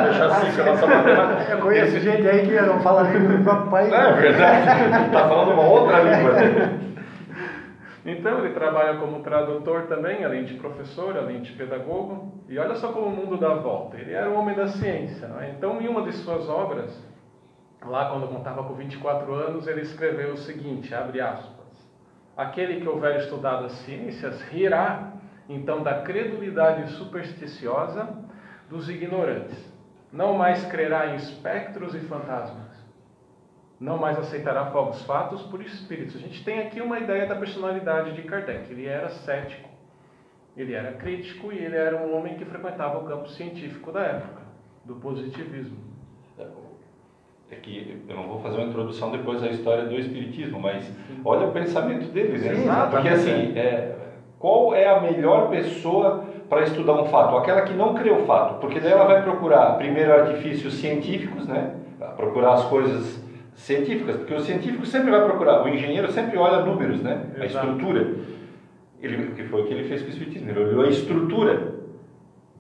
fechar 0.08 0.30
cinco 0.42 0.62
a 0.62 0.66
nossa 0.66 0.88
matemática. 0.88 1.52
Eu 1.52 1.60
conheço 1.60 2.00
gente 2.00 2.28
aí 2.28 2.48
que 2.48 2.62
não 2.62 2.80
fala 2.82 3.02
a 3.02 3.04
língua 3.04 3.38
do 3.38 3.44
próprio 3.44 3.72
país. 3.72 3.94
É 3.94 4.14
verdade, 4.14 5.06
está 5.06 5.28
falando 5.28 5.52
uma 5.52 5.64
outra 5.64 6.00
língua. 6.02 6.84
Então, 8.06 8.40
ele 8.40 8.54
trabalha 8.54 9.00
como 9.00 9.24
tradutor 9.24 9.84
também, 9.84 10.26
além 10.26 10.44
de 10.44 10.56
professor, 10.56 11.18
além 11.18 11.42
de 11.42 11.54
pedagogo. 11.54 12.34
E 12.50 12.60
olha 12.60 12.76
só 12.76 12.92
como 12.92 13.08
o 13.08 13.16
mundo 13.16 13.38
dá 13.38 13.54
volta. 13.56 13.98
Ele 13.98 14.12
era 14.12 14.30
um 14.30 14.38
homem 14.38 14.56
da 14.56 14.68
ciência. 14.68 15.28
Não 15.28 15.40
é? 15.40 15.52
Então, 15.52 15.82
em 15.82 15.88
uma 15.88 16.02
de 16.02 16.12
suas 16.12 16.50
obras, 16.50 17.02
lá 17.86 18.10
quando 18.10 18.28
contava 18.28 18.64
com 18.64 18.74
24 18.74 19.34
anos, 19.34 19.68
ele 19.68 19.82
escreveu 19.82 20.34
o 20.34 20.38
seguinte, 20.38 20.94
abre 20.94 21.22
aspas. 21.22 21.54
Aquele 22.36 22.82
que 22.82 22.90
houver 22.90 23.20
estudado 23.20 23.66
as 23.66 23.72
ciências 23.72 24.42
rirá 24.50 25.13
então 25.50 25.84
da 25.84 26.02
credulidade 26.02 26.92
supersticiosa 26.94 28.08
dos 28.70 28.90
ignorantes. 28.90 29.72
Não 30.12 30.34
mais 30.34 30.64
crerá 30.66 31.14
em 31.14 31.16
espectros 31.16 31.96
e 31.96 32.00
fantasmas. 32.00 32.72
Não 33.80 33.98
mais 33.98 34.18
aceitará 34.18 34.68
fogos 34.68 35.02
fatos 35.04 35.42
por 35.44 35.62
espíritos. 35.62 36.16
A 36.16 36.20
gente 36.20 36.44
tem 36.44 36.60
aqui 36.60 36.80
uma 36.80 37.00
ideia 37.00 37.26
da 37.26 37.36
personalidade 37.36 38.14
de 38.14 38.22
Kardec. 38.22 38.72
Ele 38.72 38.86
era 38.86 39.10
cético, 39.10 39.68
ele 40.56 40.74
era 40.74 40.94
crítico 40.94 41.52
e 41.52 41.58
ele 41.58 41.76
era 41.76 41.98
um 41.98 42.16
homem 42.16 42.36
que 42.36 42.46
frequentava 42.46 43.00
o 43.00 43.06
campo 43.06 43.28
científico 43.30 43.92
da 43.92 44.02
época, 44.02 44.42
do 44.86 44.96
positivismo. 44.96 45.78
É 47.52 47.56
que 47.56 48.04
eu 48.08 48.16
não 48.16 48.28
vou 48.28 48.40
fazer 48.40 48.58
uma 48.58 48.68
introdução 48.68 49.12
depois 49.12 49.42
da 49.42 49.48
história 49.48 49.86
do 49.86 49.96
espiritismo, 49.96 50.60
mas 50.60 50.92
olha 51.24 51.48
o 51.48 51.52
pensamento 51.52 52.12
dele, 52.12 52.38
né? 52.40 52.56
Sim, 52.56 52.68
Porque 52.90 53.10
assim, 53.10 53.58
é, 53.58 53.96
qual 54.44 54.76
é 54.76 54.86
a 54.86 55.00
melhor 55.00 55.50
pessoa 55.50 56.26
para 56.50 56.64
estudar 56.64 57.02
um 57.02 57.06
fato? 57.06 57.38
Aquela 57.38 57.62
que 57.62 57.74
não 57.74 57.94
crê 57.94 58.12
o 58.12 58.26
fato, 58.26 58.60
porque 58.60 58.78
daí 58.78 58.92
ela 58.92 59.06
vai 59.06 59.24
procurar 59.24 59.78
primeiro 59.78 60.12
artifícios 60.12 60.74
científicos, 60.74 61.48
né? 61.48 61.76
Procurar 62.18 62.56
as 62.56 62.66
coisas 62.66 63.24
científicas, 63.56 64.18
porque 64.18 64.34
o 64.34 64.42
científico 64.42 64.86
sempre 64.86 65.12
vai 65.12 65.24
procurar, 65.24 65.64
o 65.64 65.70
engenheiro 65.70 66.12
sempre 66.12 66.38
olha 66.38 66.60
números, 66.60 67.02
né? 67.02 67.22
A 67.40 67.46
Exato. 67.46 67.68
estrutura. 67.68 68.16
Ele, 69.02 69.32
que 69.34 69.44
foi 69.44 69.62
o 69.62 69.66
que 69.66 69.74
ele 69.76 69.88
fez 69.88 70.02
com 70.02 70.08
o 70.08 70.12
espiritismo, 70.12 70.50
ele 70.50 70.60
olhou 70.60 70.84
a 70.84 70.90
estrutura. 70.90 71.76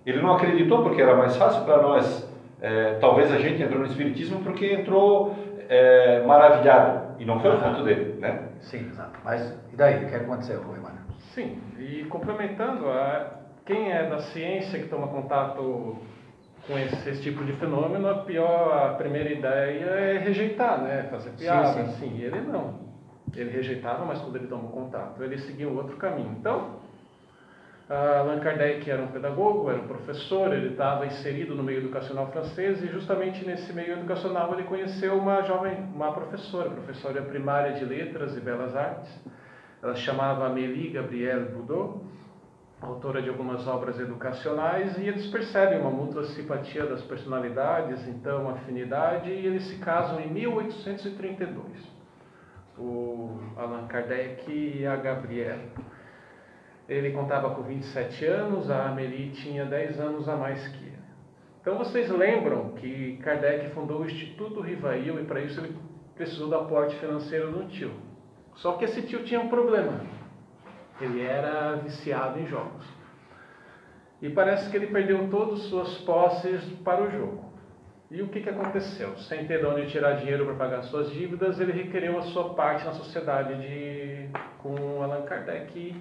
Ele 0.05 0.21
não 0.21 0.35
acreditou 0.35 0.83
porque 0.83 1.01
era 1.01 1.17
mais 1.17 1.35
fácil 1.35 1.65
para 1.65 1.81
nós. 1.81 2.31
É, 2.61 2.93
talvez 3.01 3.29
a 3.29 3.39
gente 3.39 3.61
entrou 3.61 3.81
no 3.81 3.87
espiritismo 3.87 4.39
porque 4.41 4.71
entrou 4.71 5.35
é, 5.67 6.23
maravilhado 6.25 7.19
e 7.19 7.25
não 7.25 7.41
foi 7.41 7.53
o 7.53 7.59
ponto 7.59 7.83
dele, 7.83 8.15
né? 8.21 8.39
Sim, 8.61 8.87
exato. 8.87 9.19
Mas 9.25 9.53
e 9.73 9.75
daí? 9.75 10.05
O 10.05 10.07
que 10.07 10.15
aconteceu, 10.15 10.61
Emmanuel? 10.61 11.02
Sim, 11.33 11.59
e 11.79 12.05
complementando, 12.05 12.87
a, 12.89 13.39
quem 13.65 13.91
é 13.91 14.07
da 14.07 14.19
ciência 14.19 14.79
que 14.79 14.87
toma 14.87 15.07
contato 15.07 15.97
com 16.67 16.77
esse, 16.77 17.09
esse, 17.09 17.21
tipo 17.21 17.43
de 17.43 17.53
fenômeno, 17.53 18.07
a 18.07 18.19
pior, 18.19 18.71
a 18.71 18.93
primeira 18.93 19.31
ideia 19.31 19.85
é 19.85 20.17
rejeitar, 20.19 20.81
né? 20.81 21.07
Fazer 21.09 21.31
piada, 21.31 21.73
sim, 21.73 21.85
sim. 21.85 21.89
assim. 21.89 22.21
Ele 22.21 22.41
não. 22.41 22.81
Ele 23.35 23.49
rejeitava, 23.49 24.05
mas 24.05 24.19
quando 24.19 24.35
ele 24.35 24.47
tomou 24.47 24.69
contato, 24.69 25.23
ele 25.23 25.39
seguiu 25.39 25.75
outro 25.75 25.97
caminho. 25.97 26.35
Então, 26.39 26.79
Allan 27.89 28.39
Kardec 28.39 28.89
era 28.89 29.01
um 29.01 29.07
pedagogo, 29.07 29.69
era 29.69 29.79
um 29.79 29.87
professor, 29.87 30.53
ele 30.53 30.69
estava 30.69 31.05
inserido 31.05 31.53
no 31.53 31.63
meio 31.63 31.79
educacional 31.79 32.27
francês 32.27 32.81
e 32.81 32.87
justamente 32.87 33.45
nesse 33.45 33.73
meio 33.73 33.93
educacional 33.93 34.53
ele 34.53 34.63
conheceu 34.63 35.17
uma 35.17 35.41
jovem, 35.41 35.77
uma 35.93 36.11
professora, 36.13 36.69
professora 36.69 37.21
primária 37.23 37.73
de 37.73 37.83
letras 37.83 38.37
e 38.37 38.39
belas 38.39 38.75
artes, 38.75 39.09
ela 39.83 39.95
se 39.95 40.01
chamava 40.01 40.45
Amélie 40.45 40.91
Gabrielle 40.91 41.49
Boudot, 41.51 41.99
autora 42.81 43.21
de 43.21 43.27
algumas 43.27 43.67
obras 43.67 43.99
educacionais, 43.99 44.97
e 44.97 45.01
eles 45.01 45.27
percebem 45.27 45.81
uma 45.81 45.91
mútua 45.91 46.23
simpatia 46.23 46.85
das 46.85 47.01
personalidades, 47.01 48.07
então 48.07 48.49
afinidade, 48.49 49.29
e 49.29 49.45
eles 49.45 49.63
se 49.63 49.77
casam 49.79 50.21
em 50.21 50.31
1832. 50.31 51.67
O 52.77 53.37
Allan 53.57 53.85
Kardec 53.87 54.49
e 54.49 54.85
a 54.85 54.95
Gabrielle. 54.95 55.69
Ele 56.87 57.11
contava 57.11 57.53
com 57.53 57.63
27 57.63 58.25
anos, 58.25 58.71
a 58.71 58.87
Amélie 58.87 59.31
tinha 59.31 59.65
10 59.65 59.99
anos 59.99 60.29
a 60.29 60.37
mais 60.37 60.65
que 60.69 60.85
ele. 60.85 60.93
Então 61.59 61.77
vocês 61.77 62.09
lembram 62.09 62.69
que 62.71 63.17
Kardec 63.17 63.69
fundou 63.71 64.01
o 64.01 64.05
Instituto 64.05 64.61
Rivail 64.61 65.19
e 65.19 65.25
para 65.25 65.41
isso 65.41 65.59
ele 65.59 65.77
precisou 66.15 66.47
do 66.47 66.55
aporte 66.55 66.95
financeiro 66.95 67.51
do 67.51 67.67
tio. 67.67 68.12
Só 68.55 68.73
que 68.73 68.85
esse 68.85 69.01
tio 69.03 69.23
tinha 69.23 69.39
um 69.39 69.49
problema. 69.49 70.01
Ele 71.01 71.21
era 71.21 71.75
viciado 71.77 72.39
em 72.39 72.45
jogos. 72.47 72.85
E 74.21 74.29
parece 74.29 74.69
que 74.69 74.77
ele 74.77 74.87
perdeu 74.87 75.27
todas 75.29 75.59
suas 75.63 75.97
posses 75.99 76.63
para 76.83 77.03
o 77.03 77.11
jogo. 77.11 77.53
E 78.09 78.21
o 78.21 78.27
que, 78.27 78.41
que 78.41 78.49
aconteceu? 78.49 79.17
Sem 79.17 79.45
ter 79.47 79.59
de 79.59 79.65
onde 79.65 79.89
tirar 79.89 80.13
dinheiro 80.13 80.45
para 80.45 80.53
pagar 80.55 80.83
suas 80.83 81.11
dívidas, 81.11 81.59
ele 81.59 81.71
requereu 81.71 82.17
a 82.19 82.21
sua 82.21 82.53
parte 82.53 82.85
na 82.85 82.93
sociedade 82.93 83.55
de, 83.55 84.29
com 84.59 85.01
Allan 85.01 85.23
Kardec 85.23 85.95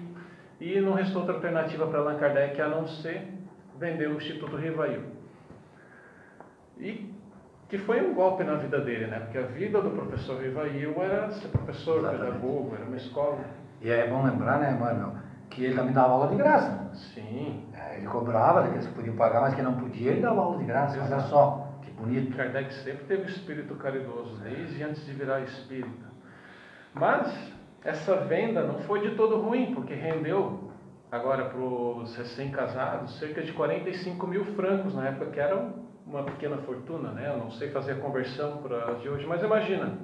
e 0.61 0.79
não 0.79 0.93
restou 0.93 1.21
outra 1.21 1.35
alternativa 1.35 1.87
para 1.87 1.99
Allan 1.99 2.17
Kardec 2.17 2.61
a 2.61 2.67
não 2.67 2.87
ser 2.87 3.27
vender 3.79 4.07
o 4.07 4.17
Instituto 4.17 4.55
Rivail. 4.55 5.01
E 6.77 7.12
que 7.69 7.77
foi 7.77 8.05
um 8.05 8.13
golpe 8.13 8.43
na 8.43 8.55
vida 8.55 8.79
dele, 8.79 9.07
né? 9.07 9.19
Porque 9.19 9.37
a 9.37 9.43
vida 9.43 9.81
do 9.81 9.89
professor 9.91 10.41
Rivail 10.41 11.01
era 11.01 11.31
ser 11.31 11.47
professor, 11.47 11.99
Exatamente. 11.99 12.25
pedagogo, 12.25 12.75
era 12.75 12.85
uma 12.85 12.97
escola. 12.97 13.39
E 13.81 13.89
é 13.89 14.07
bom 14.07 14.23
lembrar, 14.23 14.59
né, 14.59 14.71
Manuel, 14.71 15.15
que 15.49 15.65
ele 15.65 15.75
também 15.75 15.93
dava 15.93 16.13
aula 16.13 16.27
de 16.27 16.35
graça. 16.35 16.91
Sim. 16.93 17.65
É, 17.73 17.97
ele 17.97 18.07
cobrava, 18.07 18.67
eles 18.67 18.87
podiam 18.87 19.15
pagar, 19.15 19.41
mas 19.41 19.55
quem 19.55 19.63
não 19.63 19.75
podia, 19.75 20.11
ele 20.11 20.21
dava 20.21 20.41
aula 20.41 20.57
de 20.57 20.65
graça. 20.65 20.97
Exato. 20.97 21.13
Olha 21.13 21.21
só, 21.23 21.67
que 21.81 21.91
bonito. 21.91 22.35
Kardec 22.35 22.73
sempre 22.75 23.05
teve 23.05 23.29
espírito 23.29 23.75
caridoso, 23.75 24.39
desde 24.41 24.83
antes 24.83 25.05
de 25.05 25.13
virar 25.13 25.41
espírita. 25.41 26.13
Mas 26.93 27.51
essa 27.83 28.15
venda 28.17 28.63
não 28.63 28.79
foi 28.79 29.01
de 29.01 29.15
todo 29.15 29.41
ruim, 29.41 29.73
porque 29.73 29.93
rendeu 29.93 30.71
agora 31.11 31.45
para 31.45 31.59
os 31.59 32.15
recém-casados 32.15 33.19
cerca 33.19 33.41
de 33.41 33.51
45 33.51 34.25
mil 34.25 34.45
francos, 34.55 34.95
na 34.95 35.09
época 35.09 35.27
que 35.27 35.39
era 35.39 35.73
uma 36.05 36.23
pequena 36.23 36.57
fortuna, 36.57 37.11
né? 37.11 37.29
Eu 37.29 37.37
não 37.37 37.51
sei 37.51 37.69
fazer 37.69 37.93
a 37.93 37.95
conversão 37.95 38.57
para 38.57 38.95
de 38.95 39.09
hoje, 39.09 39.25
mas 39.25 39.41
imagina, 39.41 39.97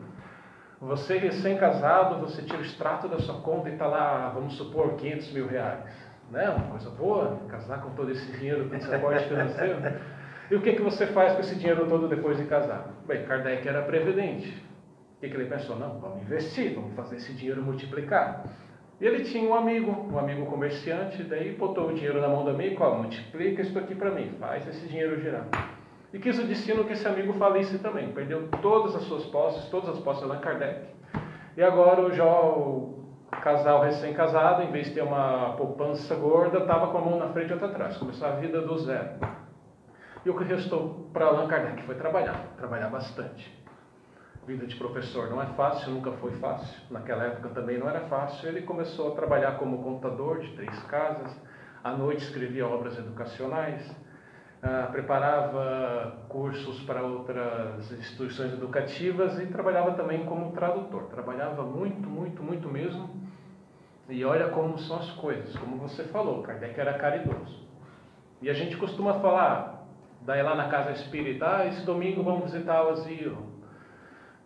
você 0.82 1.18
recém-casado, 1.18 2.20
você 2.22 2.42
tira 2.42 2.60
o 2.60 2.62
extrato 2.62 3.08
da 3.08 3.20
sua 3.20 3.42
conta 3.42 3.70
e 3.70 3.74
está 3.74 3.86
lá, 3.86 4.30
vamos 4.30 4.56
supor, 4.56 4.94
500 4.94 5.34
mil 5.34 5.48
reais. 5.48 5.84
Né? 6.32 6.50
Uma 6.50 6.68
coisa 6.68 6.90
boa, 6.92 7.40
casar 7.50 7.82
com 7.82 7.90
todo 7.92 8.12
esse 8.12 8.32
dinheiro, 8.38 8.70
com 8.70 8.76
esse 8.76 8.94
aporte 8.94 9.28
financeiro. 9.28 9.78
E 10.50 10.56
o 10.56 10.62
que, 10.62 10.74
que 10.74 10.82
você 10.82 11.08
faz 11.08 11.34
com 11.34 11.42
esse 11.42 11.56
dinheiro 11.56 11.86
todo 11.88 12.08
depois 12.08 12.38
de 12.38 12.46
casar? 12.46 12.88
Bem, 13.06 13.26
Kardec 13.26 13.68
era 13.68 13.82
previdente. 13.82 14.50
O 15.18 15.20
que, 15.20 15.30
que 15.30 15.36
ele 15.36 15.50
pensou? 15.50 15.76
Não, 15.76 16.00
vamos 16.00 16.22
investir, 16.22 16.74
vamos 16.76 16.96
fazer 16.96 17.18
esse 17.18 17.34
dinheiro 17.34 17.62
multiplicar. 17.62 18.46
E 19.02 19.06
ele 19.06 19.24
tinha 19.24 19.48
um 19.48 19.54
amigo, 19.54 19.92
um 19.92 20.18
amigo 20.18 20.46
comerciante, 20.46 21.24
daí 21.24 21.54
botou 21.54 21.90
o 21.90 21.94
dinheiro 21.94 22.22
na 22.22 22.28
mão 22.28 22.44
do 22.44 22.52
amigo, 22.52 22.84
ó, 22.84 22.96
multiplica 22.96 23.62
isso 23.62 23.78
aqui 23.78 23.96
para 23.96 24.12
mim, 24.12 24.36
faz 24.40 24.68
esse 24.68 24.88
dinheiro 24.88 25.22
girar. 25.22 25.48
E 26.14 26.20
quis 26.20 26.40
o 26.40 26.44
destino 26.44 26.86
que 26.86 26.94
esse 26.94 27.08
amigo 27.08 27.34
falisse 27.34 27.78
também, 27.80 28.12
perdeu 28.12 28.48
todas 28.62 28.96
as 28.96 29.04
suas 29.04 29.26
posses, 29.26 29.70
todas 29.70 29.90
as 29.90 30.00
posses 30.00 30.24
de 30.24 30.30
Allan 30.30 30.42
Kardec. 30.42 30.88
E 31.56 31.64
agora 31.64 32.02
o, 32.02 32.12
Jó, 32.12 32.56
o 32.58 33.06
casal 33.42 33.84
recém-casado, 33.84 34.64
em 34.64 34.72
vez 34.72 34.88
de 34.88 34.96
ter 34.96 35.04
uma 35.04 35.54
poupança 35.56 36.16
gorda, 36.16 36.60
estava 36.60 36.88
com 36.88 36.98
a 36.98 37.02
mão 37.02 37.20
na 37.20 37.28
frente 37.30 37.50
e 37.50 37.54
outra 37.54 37.68
atrás, 37.68 37.98
começou 37.98 38.28
a 38.28 38.32
vida 38.32 38.62
do 38.62 38.78
zero. 38.80 39.20
E 40.26 40.30
o 40.30 40.38
que 40.38 40.44
restou 40.44 41.10
para 41.14 41.26
Allan 41.26 41.48
Kardec 41.48 41.84
foi 41.84 41.96
trabalhar, 41.96 42.56
trabalhar 42.58 42.90
bastante 42.90 43.60
vida 44.50 44.66
de 44.66 44.76
professor 44.78 45.30
não 45.30 45.40
é 45.40 45.46
fácil, 45.46 45.92
nunca 45.92 46.12
foi 46.14 46.32
fácil. 46.32 46.82
Naquela 46.90 47.24
época 47.26 47.50
também 47.50 47.78
não 47.78 47.88
era 47.88 48.02
fácil. 48.02 48.50
Ele 48.50 48.64
começou 48.64 49.12
a 49.12 49.16
trabalhar 49.16 49.60
como 49.60 49.84
contador 49.84 50.40
de 50.40 50.56
três 50.56 50.78
casas. 50.84 51.32
À 51.84 51.92
noite 51.92 52.24
escrevia 52.24 52.68
obras 52.68 52.98
educacionais, 52.98 53.96
ah, 54.62 54.88
preparava 54.92 56.18
cursos 56.28 56.82
para 56.82 57.02
outras 57.02 57.92
instituições 57.92 58.54
educativas 58.54 59.40
e 59.40 59.48
trabalhava 59.48 59.94
também 59.94 60.26
como 60.26 60.52
tradutor. 60.52 61.04
Trabalhava 61.04 61.64
muito, 61.64 62.10
muito, 62.10 62.44
muito 62.44 62.68
mesmo. 62.68 63.10
E 64.10 64.26
olha 64.26 64.50
como 64.50 64.78
são 64.80 64.98
as 64.98 65.12
coisas, 65.12 65.56
como 65.58 65.78
você 65.78 66.04
falou, 66.06 66.42
Kardec 66.42 66.80
era 66.80 66.94
caridoso. 66.94 67.68
E 68.42 68.50
a 68.50 68.54
gente 68.54 68.76
costuma 68.78 69.16
falar, 69.16 69.88
daí 70.22 70.42
lá 70.42 70.56
na 70.56 70.68
casa 70.68 70.92
espírita, 70.92 71.58
ah, 71.58 71.68
esse 71.68 71.86
domingo 71.86 72.24
vamos 72.24 72.52
visitar 72.52 72.86
o 72.86 72.90
asilo 72.90 73.60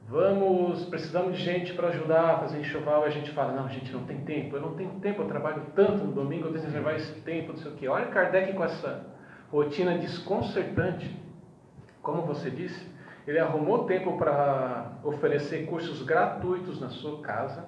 Vamos, 0.08 0.84
precisamos 0.86 1.38
de 1.38 1.44
gente 1.44 1.74
para 1.74 1.88
ajudar 1.88 2.36
a 2.36 2.38
fazer 2.40 2.60
enxoval. 2.60 3.04
E 3.04 3.08
a 3.08 3.10
gente 3.10 3.32
fala: 3.32 3.54
não, 3.54 3.66
a 3.66 3.70
gente 3.70 3.92
não 3.92 4.04
tem 4.04 4.20
tempo. 4.22 4.56
Eu 4.56 4.62
não 4.62 4.76
tenho 4.76 4.92
tempo, 5.00 5.22
eu 5.22 5.28
trabalho 5.28 5.64
tanto 5.76 6.06
no 6.06 6.12
domingo, 6.12 6.48
eu 6.48 6.52
tenho 6.52 6.66
que 6.66 6.68
reservar 6.68 6.96
esse 6.96 7.22
tempo, 7.22 7.54
não 7.54 7.60
sei 7.60 7.72
o 7.72 7.76
quê. 7.76 7.88
Olha 7.88 8.08
Kardec 8.08 8.54
com 8.54 8.64
essa 8.64 9.13
rotina 9.54 9.98
desconcertante. 10.00 11.16
Como 12.02 12.24
você 12.24 12.50
disse, 12.50 12.92
ele 13.28 13.38
arrumou 13.38 13.86
tempo 13.86 14.18
para 14.18 14.98
oferecer 15.04 15.68
cursos 15.68 16.02
gratuitos 16.02 16.82
na 16.82 16.90
sua 16.90 17.22
casa 17.22 17.66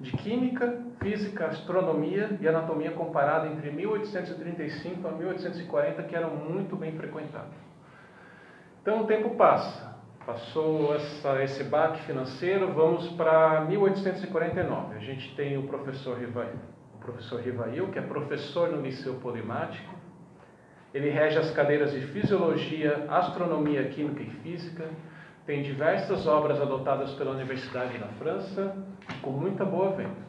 de 0.00 0.12
Química, 0.12 0.80
Física, 1.00 1.46
Astronomia 1.46 2.38
e 2.40 2.48
Anatomia 2.48 2.92
comparada 2.92 3.48
entre 3.48 3.70
1835 3.70 5.06
a 5.06 5.10
1840, 5.10 6.02
que 6.04 6.16
eram 6.16 6.36
muito 6.36 6.76
bem 6.76 6.92
frequentados. 6.92 7.54
Então 8.80 9.02
o 9.02 9.06
tempo 9.06 9.30
passa. 9.30 9.92
Passou 10.24 10.94
essa, 10.94 11.42
esse 11.42 11.64
baque 11.64 12.00
financeiro, 12.04 12.72
vamos 12.72 13.08
para 13.08 13.60
1849. 13.66 14.94
A 14.94 14.98
gente 14.98 15.34
tem 15.36 15.58
o 15.58 15.64
professor 15.64 16.16
Rivail, 16.18 16.56
o 16.94 16.98
professor 16.98 17.40
Rivail, 17.40 17.88
que 17.88 17.98
é 17.98 18.02
professor 18.02 18.70
no 18.70 18.80
Liceu 18.80 19.14
Polimático. 19.16 19.93
Ele 20.94 21.10
rege 21.10 21.36
as 21.36 21.50
cadeiras 21.50 21.92
de 21.92 22.00
Fisiologia, 22.06 23.04
Astronomia, 23.08 23.88
Química 23.88 24.22
e 24.22 24.30
Física. 24.30 24.88
Tem 25.44 25.60
diversas 25.60 26.24
obras 26.24 26.60
adotadas 26.60 27.12
pela 27.14 27.32
Universidade 27.32 27.98
na 27.98 28.06
França, 28.18 28.76
com 29.20 29.30
muita 29.30 29.64
boa 29.64 29.90
venda. 29.90 30.24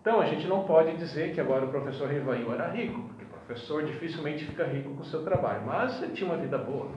Então, 0.00 0.18
a 0.20 0.24
gente 0.24 0.46
não 0.46 0.64
pode 0.64 0.96
dizer 0.96 1.34
que 1.34 1.40
agora 1.40 1.66
o 1.66 1.68
professor 1.68 2.08
Rivail 2.08 2.50
era 2.54 2.70
rico, 2.70 3.02
porque 3.02 3.24
o 3.24 3.28
professor 3.28 3.84
dificilmente 3.84 4.46
fica 4.46 4.64
rico 4.64 4.94
com 4.94 5.02
o 5.02 5.04
seu 5.04 5.22
trabalho, 5.22 5.66
mas 5.66 6.02
ele 6.02 6.12
tinha 6.12 6.30
uma 6.30 6.38
vida 6.38 6.56
boa 6.56 6.88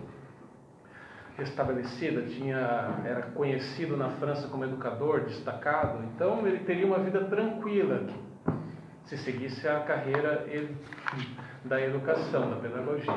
estabelecida, 1.38 2.21
tinha, 2.21 3.02
era 3.04 3.24
conhecido 3.34 3.97
na 3.97 4.10
França 4.12 4.47
como 4.47 4.63
educador 4.63 5.21
destacado, 5.26 6.04
então 6.13 6.47
ele 6.47 6.60
teria 6.60 6.86
uma 6.86 7.00
vida 7.00 7.26
tranquila 7.26 8.06
se 9.06 9.17
seguisse 9.17 9.67
a 9.67 9.82
carreira 9.82 10.45
da 11.65 11.82
educação, 11.82 12.50
da 12.50 12.56
pedagogia. 12.58 13.13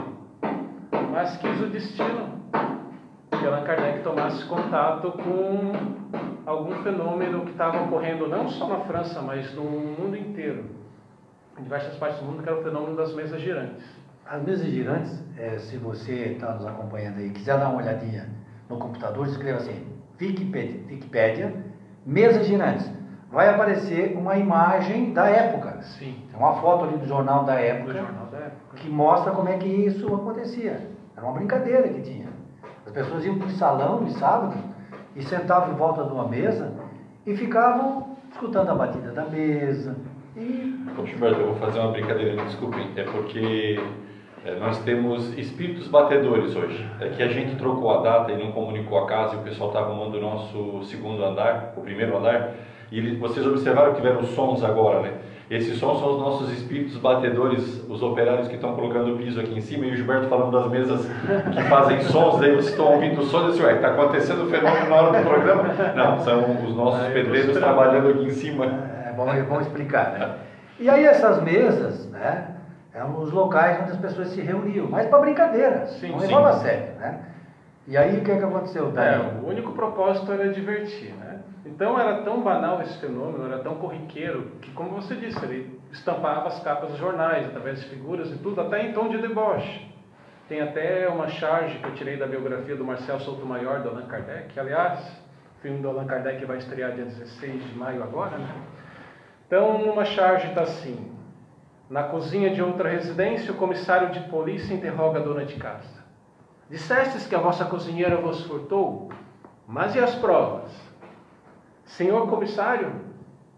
Mas 1.11 1.37
quis 1.39 1.61
o 1.61 1.67
destino 1.67 2.41
que 3.31 3.47
Allan 3.47 3.65
Kardec 3.65 4.03
tomasse 4.03 4.45
contato 4.47 5.13
com 5.13 5.73
algum 6.47 6.83
fenômeno 6.83 7.45
que 7.45 7.53
estava 7.53 7.83
ocorrendo 7.83 8.29
não 8.29 8.49
só 8.49 8.69
na 8.69 8.81
França, 8.81 9.23
mas 9.23 9.55
no 9.55 9.65
mundo 9.65 10.17
inteiro, 10.17 10.65
em 11.59 11.63
diversas 11.63 11.97
partes 11.97 12.21
do 12.21 12.27
mundo, 12.27 12.43
que 12.43 12.49
era 12.49 12.59
o 12.59 12.63
fenômeno 12.63 12.97
das 12.97 13.15
mesas 13.15 13.41
girantes. 13.41 13.85
As 14.27 14.43
mesas 14.43 14.67
girantes, 14.67 15.23
é, 15.39 15.59
se 15.59 15.77
você 15.77 16.13
está 16.13 16.55
nos 16.55 16.67
acompanhando 16.67 17.19
aí, 17.19 17.31
quiser 17.31 17.59
dar 17.59 17.69
uma 17.69 17.83
olhadinha 17.83 18.29
no 18.69 18.79
computador, 18.79 19.27
escreva 19.27 19.59
assim, 19.59 19.87
Wikipedia, 20.21 20.81
Wikipedia 20.89 21.65
mesas 22.07 22.47
girantes. 22.47 22.91
Vai 23.31 23.49
aparecer 23.49 24.17
uma 24.17 24.37
imagem 24.37 25.13
da 25.13 25.29
época. 25.29 25.83
Sim. 25.99 26.17
É 26.33 26.37
uma 26.37 26.55
foto 26.61 26.85
ali 26.85 26.99
do 26.99 27.07
jornal 27.07 27.45
da 27.45 27.55
época, 27.55 27.93
jornal 27.93 28.13
da 28.13 28.19
época. 28.21 28.24
Que 28.77 28.89
mostra 28.89 29.33
como 29.33 29.49
é 29.49 29.57
que 29.57 29.69
isso 29.69 30.13
acontecia. 30.15 30.89
Era 31.17 31.27
uma 31.27 31.35
brincadeira 31.35 31.89
que 31.89 32.01
tinha. 32.01 32.29
As 32.87 32.93
pessoas 32.93 33.25
iam 33.25 33.39
para 33.39 33.47
o 33.47 33.51
salão 33.51 34.05
de 34.05 34.13
sábado 34.15 34.57
e 35.17 35.23
sentavam 35.23 35.73
em 35.73 35.77
volta 35.77 36.05
de 36.05 36.13
uma 36.13 36.29
mesa 36.29 36.73
e 37.27 37.37
ficavam 37.37 38.17
escutando 38.31 38.69
a 38.71 38.75
batida 38.75 39.13
da 39.13 39.25
mesa. 39.25 39.97
E... 40.37 40.75
Gilberto, 41.05 41.41
eu 41.41 41.47
vou 41.49 41.57
fazer 41.57 41.79
uma 41.79 41.93
brincadeira, 41.93 42.45
desculpe. 42.45 42.91
É 42.97 43.05
porque 43.05 43.81
é, 44.45 44.59
nós 44.59 44.79
temos 44.81 45.37
espíritos 45.39 45.89
batedores 45.89 46.55
hoje. 46.55 46.87
É 47.01 47.09
que 47.09 47.23
a 47.23 47.29
gente 47.29 47.57
trocou 47.57 47.91
a 47.91 48.03
data 48.03 48.33
e 48.33 48.37
não 48.37 48.53
comunicou 48.53 48.99
a 48.99 49.07
casa 49.07 49.37
e 49.37 49.39
o 49.39 49.43
pessoal 49.43 49.71
está 49.71 49.81
arrumando 49.81 50.17
o 50.17 50.21
nosso 50.21 50.85
segundo 50.85 51.25
andar, 51.25 51.73
o 51.77 51.81
primeiro 51.81 52.17
andar. 52.17 52.53
E 52.93 53.17
vocês 53.17 53.47
observaram 53.47 53.93
que 53.93 54.03
tiveram 54.03 54.23
sons 54.25 54.63
agora, 54.63 55.01
né? 55.01 55.15
Esses 55.51 55.79
sons 55.79 56.01
são 56.01 56.15
os 56.15 56.19
nossos 56.19 56.53
espíritos 56.53 56.97
batedores, 56.97 57.85
os 57.89 58.03
operários 58.03 58.49
que 58.49 58.55
estão 58.55 58.75
colocando 58.75 59.15
o 59.15 59.19
piso 59.19 59.39
aqui 59.39 59.57
em 59.57 59.61
cima, 59.61 59.85
e 59.85 59.93
o 59.93 59.97
Gilberto 59.97 60.27
falando 60.29 60.59
das 60.59 60.71
mesas 60.71 61.07
que 61.53 61.63
fazem 61.65 62.01
sons, 62.03 62.41
aí 62.41 62.51
vocês 62.53 62.69
estão 62.69 62.95
ouvindo 62.95 63.21
o 63.21 63.25
som 63.25 63.49
e 63.49 63.51
dizem, 63.51 63.67
ué, 63.67 63.75
está 63.75 63.89
acontecendo 63.89 64.45
o 64.45 64.51
fenômeno 64.51 64.89
na 64.89 64.97
hora 64.97 65.19
do 65.19 65.29
programa? 65.29 65.65
Não, 65.95 66.19
são 66.21 66.65
os 66.65 66.75
nossos 66.75 67.07
pedreiros 67.09 67.57
trabalhando 67.59 68.09
aqui 68.09 68.25
em 68.25 68.31
cima. 68.31 68.65
É 69.07 69.13
bom, 69.13 69.33
é 69.33 69.43
bom 69.43 69.61
explicar, 69.61 70.13
né? 70.13 70.35
E 70.81 70.89
aí 70.89 71.05
essas 71.05 71.43
mesas, 71.43 72.11
né? 72.11 72.49
Eram 72.93 73.21
os 73.21 73.31
locais 73.31 73.83
onde 73.83 73.91
as 73.91 73.99
pessoas 73.99 74.29
se 74.29 74.41
reuniam, 74.41 74.87
mas 74.89 75.07
para 75.09 75.19
brincadeira, 75.19 75.87
sim, 75.87 76.11
não 76.11 76.19
levava 76.19 76.51
a 76.51 76.53
sério, 76.55 76.95
né? 76.99 77.21
E 77.87 77.97
aí 77.97 78.19
o 78.19 78.23
que, 78.23 78.31
é 78.31 78.37
que 78.37 78.45
aconteceu? 78.45 78.93
É, 78.97 79.19
o 79.43 79.49
único 79.49 79.73
propósito 79.73 80.33
era 80.33 80.49
divertir, 80.49 81.13
né? 81.21 81.41
Então 81.65 81.99
era 81.99 82.23
tão 82.23 82.43
banal 82.43 82.83
esse 82.83 82.99
fenômeno, 82.99 83.47
era 83.47 83.63
tão 83.63 83.77
corriqueiro, 83.77 84.53
que 84.61 84.71
como 84.73 84.91
você 84.91 85.15
disse, 85.15 85.43
ele 85.45 85.81
estampava 85.93 86.49
as 86.49 86.63
capas 86.63 86.91
dos 86.91 86.99
jornais, 86.99 87.47
através 87.47 87.81
de 87.81 87.89
figuras 87.89 88.31
e 88.31 88.37
tudo, 88.39 88.61
até 88.61 88.87
em 88.87 88.93
tom 88.93 89.09
de 89.09 89.19
deboche. 89.19 89.91
Tem 90.47 90.61
até 90.61 91.09
uma 91.09 91.29
charge 91.29 91.79
que 91.79 91.87
eu 91.87 91.95
tirei 91.95 92.19
da 92.19 92.27
biografia 92.27 92.77
do 92.77 92.85
Marcel 92.85 93.19
Souto-Maior, 93.19 93.81
do 93.81 93.89
Allan 93.89 94.07
Kardec, 94.07 94.61
aliás, 94.61 95.01
o 95.59 95.63
filme 95.63 95.79
do 95.79 95.89
Allan 95.89 96.07
Kardec 96.07 96.45
vai 96.45 96.59
estrear 96.59 96.93
dia 96.93 97.07
16 97.07 97.65
de 97.65 97.79
maio 97.79 98.03
agora, 98.03 98.37
né? 98.37 98.55
Então, 99.47 99.77
uma 99.91 100.05
charge 100.05 100.49
está 100.49 100.63
assim, 100.63 101.13
na 101.89 102.03
cozinha 102.03 102.51
de 102.51 102.63
outra 102.63 102.91
residência, 102.91 103.53
o 103.53 103.57
comissário 103.57 104.11
de 104.11 104.21
polícia 104.29 104.75
interroga 104.75 105.19
a 105.19 105.23
dona 105.23 105.47
de 105.47 105.55
casa. 105.55 106.05
Dissestes 106.69 107.27
que 107.27 107.35
a 107.35 107.39
vossa 107.39 107.65
cozinheira 107.65 108.17
vos 108.17 108.45
furtou, 108.45 109.11
mas 109.67 109.95
e 109.95 110.01
as 110.01 110.15
provas? 110.17 110.84
Senhor 111.85 112.29
comissário, 112.29 112.93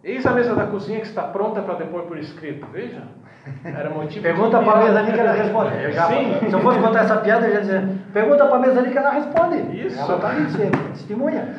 eis 0.03 0.27
a 0.27 0.33
mesa 0.33 0.55
da 0.55 0.67
cozinha 0.67 1.01
que 1.01 1.07
está 1.07 1.23
pronta 1.23 1.63
para 1.63 1.75
depor 1.75 2.03
por 2.03 2.19
escrito. 2.19 2.67
Veja, 2.73 3.03
era 3.65 3.91
motivo 3.91 4.23
Pergunta 4.23 4.61
para 4.61 4.73
a 4.73 4.85
mesa 4.85 4.99
ali 4.99 5.13
que 5.13 5.21
ela 5.21 5.33
responde. 5.33 5.83
Eu 5.83 5.93
já, 5.93 6.07
Sim. 6.09 6.49
Se 6.49 6.53
eu 6.53 6.61
fosse 6.61 6.81
contar 6.81 7.01
essa 7.01 7.17
piada, 7.19 7.47
eu 7.47 7.55
já 7.55 7.61
dizer, 7.61 7.89
pergunta 8.13 8.47
para 8.47 8.57
a 8.57 8.59
mesa 8.59 8.81
ali 8.81 8.91
que 8.91 8.99
ela 8.99 9.11
responde. 9.11 9.87
Isso. 9.87 10.01
Ela 10.01 10.17
está 10.17 10.29
ali, 10.31 10.47
testemunha. 10.93 11.55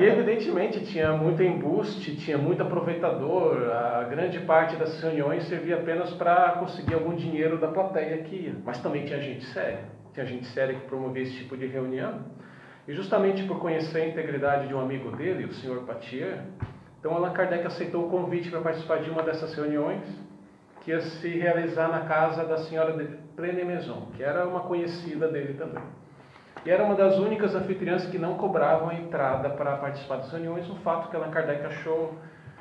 E 0.00 0.04
evidentemente 0.04 0.84
tinha 0.84 1.12
muito 1.12 1.42
embuste, 1.42 2.16
tinha 2.16 2.36
muito 2.36 2.62
aproveitador. 2.62 3.70
A 3.70 4.04
grande 4.04 4.40
parte 4.40 4.76
das 4.76 5.00
reuniões 5.00 5.44
servia 5.44 5.76
apenas 5.76 6.12
para 6.14 6.52
conseguir 6.58 6.94
algum 6.94 7.14
dinheiro 7.14 7.58
da 7.58 7.68
plateia 7.68 8.18
que 8.18 8.34
ia. 8.34 8.54
Mas 8.64 8.78
também 8.80 9.04
tinha 9.04 9.20
gente 9.20 9.44
séria. 9.46 9.80
Tinha 10.12 10.26
gente 10.26 10.46
séria 10.46 10.74
que 10.74 10.86
promovia 10.86 11.22
esse 11.22 11.36
tipo 11.36 11.56
de 11.56 11.66
reunião. 11.66 12.20
E 12.88 12.92
justamente 12.94 13.42
por 13.44 13.58
conhecer 13.58 14.02
a 14.02 14.06
integridade 14.06 14.68
de 14.68 14.74
um 14.74 14.80
amigo 14.80 15.10
dele, 15.16 15.44
o 15.44 15.52
senhor 15.54 15.82
Patier, 15.82 16.44
então 17.00 17.14
Allan 17.14 17.32
Kardec 17.32 17.66
aceitou 17.66 18.06
o 18.06 18.08
convite 18.08 18.50
para 18.50 18.60
participar 18.60 18.98
de 18.98 19.10
uma 19.10 19.22
dessas 19.22 19.54
reuniões 19.54 20.02
que 20.82 20.92
ia 20.92 21.00
se 21.00 21.28
realizar 21.28 21.88
na 21.88 22.00
casa 22.00 22.44
da 22.44 22.58
senhora 22.58 22.92
de 22.92 23.04
Plené-Maison, 23.34 24.08
que 24.16 24.22
era 24.22 24.46
uma 24.46 24.60
conhecida 24.60 25.26
dele 25.26 25.54
também. 25.54 25.82
E 26.64 26.70
era 26.70 26.84
uma 26.84 26.94
das 26.94 27.18
únicas 27.18 27.54
anfitriãs 27.54 28.06
que 28.06 28.18
não 28.18 28.34
cobravam 28.34 28.88
a 28.88 28.94
entrada 28.94 29.50
para 29.50 29.76
participar 29.76 30.16
das 30.18 30.30
reuniões, 30.30 30.68
um 30.70 30.76
fato 30.76 31.10
que 31.10 31.16
Allan 31.16 31.30
Kardec 31.30 31.66
achou 31.66 32.14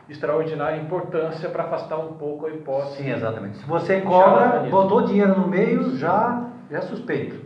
de 0.08 0.14
extraordinária 0.14 0.78
importância 0.78 1.50
para 1.50 1.64
afastar 1.64 1.98
um 1.98 2.14
pouco 2.14 2.48
a 2.48 2.50
hipótese. 2.50 2.98
Sim, 2.98 3.12
exatamente. 3.12 3.58
Se 3.58 3.66
você 3.66 4.02
cobra, 4.02 4.60
botou 4.72 5.04
dinheiro 5.04 5.40
no 5.40 5.48
meio, 5.48 5.96
já 5.96 6.50
é 6.72 6.82
suspeito. 6.82 7.45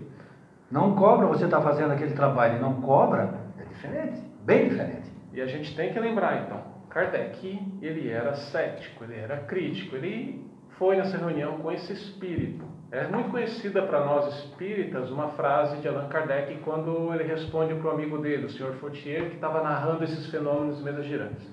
Não 0.72 0.96
cobra, 0.96 1.26
você 1.26 1.46
está 1.46 1.60
fazendo 1.62 1.92
aquele 1.92 2.14
trabalho 2.14 2.58
e 2.58 2.60
não 2.60 2.82
cobra, 2.82 3.34
é 3.60 3.64
diferente, 3.64 4.22
bem 4.46 4.70
diferente. 4.70 5.10
E 5.34 5.42
a 5.42 5.48
gente 5.48 5.76
tem 5.76 5.92
que 5.92 6.00
lembrar 6.00 6.44
então, 6.44 6.62
Kardec, 6.90 7.60
ele 7.82 8.10
era 8.10 8.36
cético, 8.36 9.04
ele 9.04 9.16
era 9.16 9.38
crítico, 9.38 9.96
ele 9.96 10.46
foi 10.78 10.96
nessa 10.96 11.18
reunião 11.18 11.58
com 11.58 11.72
esse 11.72 11.92
espírito. 11.94 12.66
É 12.92 13.08
muito 13.08 13.30
conhecida 13.30 13.84
para 13.84 14.04
nós 14.04 14.34
espíritas 14.34 15.12
uma 15.12 15.30
frase 15.30 15.78
de 15.78 15.88
Allan 15.88 16.08
Kardec 16.08 16.58
quando 16.64 17.14
ele 17.14 17.24
responde 17.24 17.76
para 17.76 17.88
o 17.88 17.92
amigo 17.92 18.18
dele, 18.18 18.46
o 18.46 18.50
Sr. 18.50 18.74
Fortier, 18.80 19.30
que 19.30 19.36
estava 19.36 19.62
narrando 19.62 20.04
esses 20.04 20.26
fenômenos 20.28 20.82
mesas 20.82 21.06
girantes. 21.06 21.48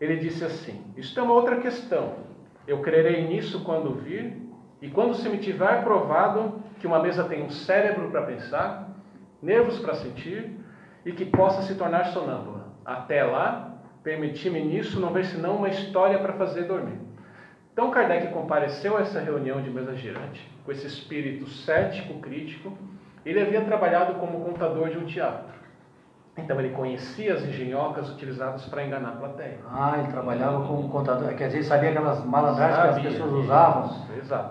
Ele 0.00 0.16
disse 0.16 0.42
assim: 0.42 0.82
Isto 0.96 1.20
é 1.20 1.22
uma 1.22 1.34
outra 1.34 1.56
questão. 1.56 2.14
Eu 2.66 2.80
crerei 2.80 3.26
nisso 3.26 3.62
quando 3.62 3.94
vir, 3.94 4.43
e 4.84 4.90
quando 4.90 5.14
se 5.14 5.26
me 5.30 5.38
tiver 5.38 5.82
provado 5.82 6.62
que 6.78 6.86
uma 6.86 6.98
mesa 6.98 7.24
tem 7.24 7.42
um 7.42 7.48
cérebro 7.48 8.10
para 8.10 8.20
pensar, 8.20 8.90
nervos 9.40 9.78
para 9.78 9.94
sentir 9.94 10.60
e 11.06 11.12
que 11.12 11.24
possa 11.24 11.62
se 11.62 11.74
tornar 11.74 12.08
sonâmbula. 12.08 12.66
Até 12.84 13.24
lá, 13.24 13.78
permiti-me 14.02 14.62
nisso 14.62 15.00
não 15.00 15.10
ver 15.10 15.24
senão 15.24 15.56
uma 15.56 15.70
história 15.70 16.18
para 16.18 16.34
fazer 16.34 16.64
dormir. 16.64 16.98
Então 17.72 17.90
Kardec 17.90 18.30
compareceu 18.30 18.98
a 18.98 19.00
essa 19.00 19.20
reunião 19.20 19.62
de 19.62 19.70
mesa 19.70 19.96
girante 19.96 20.46
com 20.66 20.70
esse 20.70 20.86
espírito 20.86 21.48
cético, 21.48 22.20
crítico. 22.20 22.76
Ele 23.24 23.40
havia 23.40 23.62
trabalhado 23.62 24.16
como 24.16 24.44
contador 24.44 24.90
de 24.90 24.98
um 24.98 25.06
teatro. 25.06 25.63
Então 26.36 26.58
ele 26.58 26.70
conhecia 26.70 27.34
as 27.34 27.44
engenhocas 27.44 28.10
utilizadas 28.10 28.64
para 28.66 28.84
enganar 28.84 29.10
a 29.10 29.12
plateia. 29.12 29.58
Ah, 29.72 29.94
ele 29.98 30.08
trabalhava 30.08 30.66
como 30.66 30.88
contador, 30.88 31.32
quer 31.34 31.46
dizer, 31.46 31.62
sabia 31.62 31.90
aquelas 31.90 32.24
malandragens 32.24 32.98
que 32.98 33.06
as 33.06 33.12
pessoas 33.12 33.32
usavam 33.32 33.90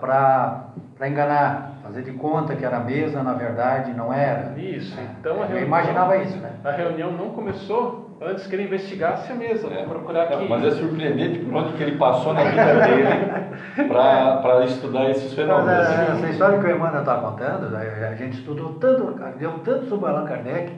para 0.00 1.08
enganar, 1.08 1.72
fazer 1.82 2.02
de 2.02 2.12
conta 2.12 2.56
que 2.56 2.64
era 2.64 2.80
mesa, 2.80 3.22
na 3.22 3.34
verdade 3.34 3.92
não 3.92 4.10
era. 4.10 4.58
Isso, 4.58 4.98
então 5.20 5.42
a 5.42 5.46
reunião, 5.46 5.58
Eu 5.58 5.66
imaginava 5.66 6.16
isso, 6.16 6.38
né? 6.38 6.52
A 6.64 6.70
reunião 6.70 7.12
não 7.12 7.30
começou 7.30 8.16
antes 8.20 8.46
que 8.46 8.54
ele 8.54 8.64
investigasse 8.64 9.30
a 9.30 9.34
mesa. 9.34 9.68
É, 9.68 9.84
procurar 9.84 10.22
aqui. 10.22 10.48
Mas 10.48 10.64
é 10.64 10.70
surpreendente 10.70 11.40
por 11.40 11.54
onde 11.54 11.74
que 11.74 11.82
ele 11.82 11.98
passou 11.98 12.32
na 12.32 12.44
vida 12.44 12.74
dele 12.86 13.88
para 13.88 14.64
estudar 14.64 15.10
esses 15.10 15.34
fenômenos. 15.34 15.66
Mas, 15.66 15.98
é, 15.98 16.12
essa 16.12 16.26
história 16.28 16.58
que 16.58 16.66
o 16.66 16.70
Emmanuel 16.70 17.00
está 17.00 17.16
contando, 17.16 17.76
a 17.76 18.14
gente 18.14 18.38
estudou 18.38 18.74
tanto, 18.74 19.14
deu 19.38 19.58
tanto 19.58 19.86
sobre 19.86 20.08
Allan 20.08 20.24
Kardec, 20.24 20.72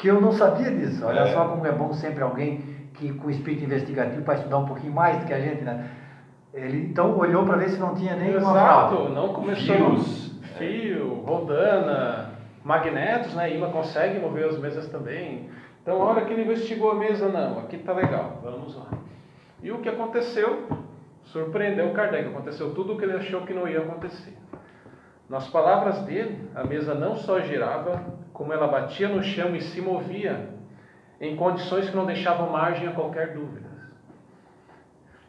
que 0.00 0.08
eu 0.08 0.20
não 0.20 0.32
sabia 0.32 0.70
disso. 0.70 1.04
Olha 1.04 1.20
é. 1.20 1.32
só 1.32 1.46
como 1.46 1.66
é 1.66 1.72
bom 1.72 1.92
sempre 1.92 2.22
alguém 2.22 2.64
que 2.94 3.12
com 3.12 3.30
espírito 3.30 3.64
investigativo 3.64 4.22
para 4.22 4.34
estudar 4.34 4.58
um 4.58 4.66
pouquinho 4.66 4.92
mais 4.92 5.18
do 5.18 5.26
que 5.26 5.32
a 5.32 5.40
gente, 5.40 5.62
né? 5.62 5.90
Ele 6.52 6.86
então 6.86 7.16
olhou 7.16 7.44
para 7.44 7.56
ver 7.56 7.68
se 7.68 7.78
não 7.78 7.94
tinha 7.94 8.16
nenhuma 8.16 8.50
Exato, 8.50 8.96
fraude. 8.96 9.14
não 9.14 9.32
começou 9.32 9.76
Fios. 9.76 10.40
fio, 10.58 11.22
rodana, 11.24 12.30
magnetos, 12.64 13.34
né? 13.34 13.54
Ima 13.54 13.68
consegue 13.68 14.18
mover 14.18 14.46
as 14.46 14.58
mesas 14.58 14.88
também. 14.88 15.48
Então, 15.82 16.02
a 16.02 16.04
hora 16.06 16.22
que 16.22 16.32
ele 16.32 16.42
investigou 16.42 16.90
a 16.90 16.94
mesa, 16.94 17.28
não, 17.28 17.60
aqui 17.60 17.76
está 17.76 17.92
legal, 17.92 18.40
vamos 18.42 18.76
lá. 18.76 18.88
E 19.62 19.70
o 19.70 19.78
que 19.78 19.88
aconteceu? 19.88 20.66
Surpreendeu 21.24 21.90
Kardec, 21.92 22.28
aconteceu 22.28 22.74
tudo 22.74 22.94
o 22.94 22.98
que 22.98 23.04
ele 23.04 23.16
achou 23.16 23.42
que 23.42 23.54
não 23.54 23.68
ia 23.68 23.80
acontecer. 23.80 24.36
Nas 25.30 25.46
palavras 25.46 26.00
dele, 26.02 26.50
a 26.56 26.64
mesa 26.64 26.92
não 26.92 27.14
só 27.14 27.38
girava, 27.38 28.02
como 28.32 28.52
ela 28.52 28.66
batia 28.66 29.08
no 29.08 29.22
chão 29.22 29.54
e 29.54 29.60
se 29.60 29.80
movia 29.80 30.50
em 31.20 31.36
condições 31.36 31.88
que 31.88 31.94
não 31.94 32.04
deixavam 32.04 32.50
margem 32.50 32.88
a 32.88 32.92
qualquer 32.92 33.32
dúvida. 33.32 33.70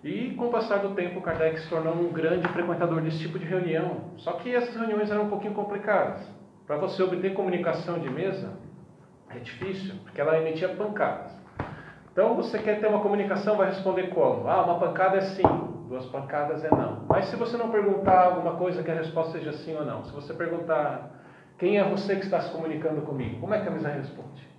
E 0.03 0.31
com 0.31 0.47
o 0.47 0.51
passar 0.51 0.79
do 0.79 0.95
tempo, 0.95 1.21
Kardec 1.21 1.59
se 1.59 1.69
tornou 1.69 1.93
um 1.93 2.11
grande 2.11 2.47
frequentador 2.47 2.99
desse 3.01 3.19
tipo 3.19 3.37
de 3.37 3.45
reunião. 3.45 4.09
Só 4.17 4.33
que 4.33 4.55
essas 4.55 4.75
reuniões 4.75 5.11
eram 5.11 5.25
um 5.25 5.29
pouquinho 5.29 5.53
complicadas. 5.53 6.27
Para 6.65 6.77
você 6.77 7.03
obter 7.03 7.35
comunicação 7.35 7.99
de 7.99 8.09
mesa, 8.09 8.53
é 9.29 9.37
difícil, 9.37 9.93
porque 10.03 10.19
ela 10.19 10.39
emitia 10.39 10.69
pancadas. 10.69 11.31
Então, 12.11 12.35
você 12.35 12.57
quer 12.57 12.79
ter 12.79 12.87
uma 12.87 13.01
comunicação, 13.01 13.55
vai 13.55 13.67
responder 13.67 14.07
como? 14.07 14.49
Ah, 14.49 14.63
uma 14.63 14.79
pancada 14.79 15.17
é 15.17 15.21
sim, 15.21 15.43
duas 15.91 16.05
pancadas 16.05 16.63
é 16.63 16.71
não. 16.71 17.03
Mas 17.09 17.25
se 17.25 17.35
você 17.35 17.57
não 17.57 17.69
perguntar 17.69 18.23
alguma 18.23 18.55
coisa 18.55 18.81
que 18.81 18.89
a 18.89 18.93
resposta 18.93 19.33
seja 19.33 19.51
sim 19.51 19.75
ou 19.75 19.85
não, 19.85 20.05
se 20.05 20.13
você 20.13 20.33
perguntar 20.33 21.11
quem 21.57 21.77
é 21.77 21.83
você 21.83 22.15
que 22.15 22.23
está 22.23 22.39
se 22.39 22.49
comunicando 22.49 23.01
comigo, 23.01 23.41
como 23.41 23.53
é 23.53 23.59
que 23.59 23.67
a 23.67 23.71
mesa 23.71 23.89
responde? 23.89 24.49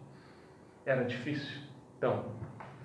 Era 0.85 1.05
difícil. 1.05 1.62
Então, 1.97 2.25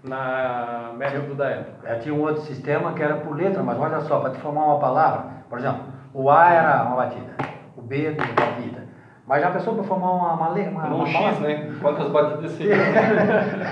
na 0.01 0.93
método 0.95 1.35
da 1.35 1.49
época. 1.49 1.99
tinha 1.99 2.15
um 2.15 2.21
outro 2.21 2.41
sistema 2.43 2.93
que 2.93 3.03
era 3.03 3.17
por 3.17 3.35
letra, 3.35 3.61
mas 3.61 3.77
olha 3.77 3.99
só, 4.01 4.21
para 4.21 4.31
te 4.31 4.39
formar 4.39 4.65
uma 4.65 4.79
palavra, 4.79 5.43
por 5.49 5.59
exemplo, 5.59 5.83
o 6.13 6.31
A 6.31 6.49
era 6.49 6.83
uma 6.83 6.95
batida, 6.95 7.35
o 7.75 7.81
B 7.81 8.05
era 8.05 8.23
uma 8.23 8.33
batida, 8.33 8.86
mas 9.27 9.41
já 9.41 9.51
pensou 9.51 9.75
para 9.75 9.83
formar 9.83 10.11
uma, 10.11 10.33
uma, 10.35 10.51
uma, 10.51 10.87
uma 10.87 11.05
X, 11.05 11.39
né? 11.41 11.69
Quantas 11.81 12.09
batidas 12.09 12.49
seria? 12.51 12.77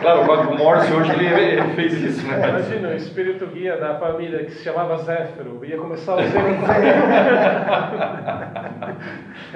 claro, 0.01 0.23
o 0.23 0.25
código 0.25 0.57
Morse 0.57 0.91
hoje 0.91 1.13
ele, 1.13 1.27
ele, 1.27 1.73
fez 1.75 1.93
isso, 1.93 2.27
né? 2.27 2.49
Imagina, 2.49 2.89
o 2.89 2.93
espírito 2.93 3.47
guia 3.47 3.77
da 3.77 3.97
família 3.97 4.43
que 4.43 4.51
se 4.51 4.65
chamava 4.65 4.97
Zéfiro, 4.97 5.63
ia 5.63 5.77
começar 5.77 6.19
a 6.19 6.23
ser... 6.23 6.37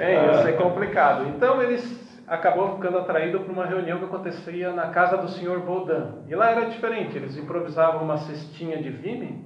é, 0.00 0.14
ia 0.14 0.42
ser 0.42 0.56
complicado. 0.56 1.28
Então 1.28 1.62
eles 1.62 2.00
acabou 2.26 2.76
ficando 2.76 2.96
atraído 2.96 3.40
para 3.40 3.52
uma 3.52 3.66
reunião 3.66 3.98
que 3.98 4.06
acontecia 4.06 4.72
na 4.72 4.86
casa 4.86 5.18
do 5.18 5.28
senhor 5.28 5.60
Baudin. 5.60 6.22
E 6.28 6.34
lá 6.34 6.50
era 6.50 6.70
diferente, 6.70 7.14
eles 7.14 7.36
improvisavam 7.36 8.02
uma 8.02 8.16
cestinha 8.16 8.80
de 8.80 8.88
vime 8.88 9.44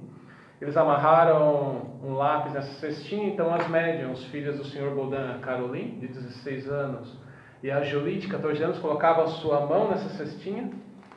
eles 0.61 0.77
amarraram 0.77 1.99
um 2.01 2.13
lápis 2.13 2.53
nessa 2.53 2.73
cestinha, 2.79 3.27
então 3.27 3.53
as 3.53 3.67
médiums, 3.67 4.23
filhas 4.25 4.57
do 4.57 4.63
Sr. 4.63 4.93
Baudin, 4.95 5.39
Caroline, 5.41 5.99
de 5.99 6.07
16 6.07 6.69
anos, 6.69 7.19
e 7.61 7.69
a 7.69 7.81
Julie, 7.81 8.19
de 8.19 8.27
14 8.27 8.63
anos, 8.63 8.79
colocavam 8.79 9.25
a 9.25 9.27
sua 9.27 9.65
mão 9.65 9.89
nessa 9.89 10.09
cestinha 10.09 10.69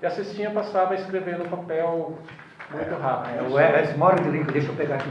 e 0.03 0.07
a 0.07 0.11
cestinha 0.11 0.51
passava 0.51 0.93
a 0.93 0.97
escrever 0.97 1.39
no 1.39 1.49
papel 1.49 2.19
muito 2.73 2.95
rápido. 3.01 3.39
É, 3.39 3.43
o 3.43 3.61
Edson 3.61 3.97
mora 3.97 4.21
de 4.23 4.31
link, 4.31 4.51
deixa 4.53 4.69
eu 4.69 4.77
pegar 4.77 4.97
aqui. 4.97 5.11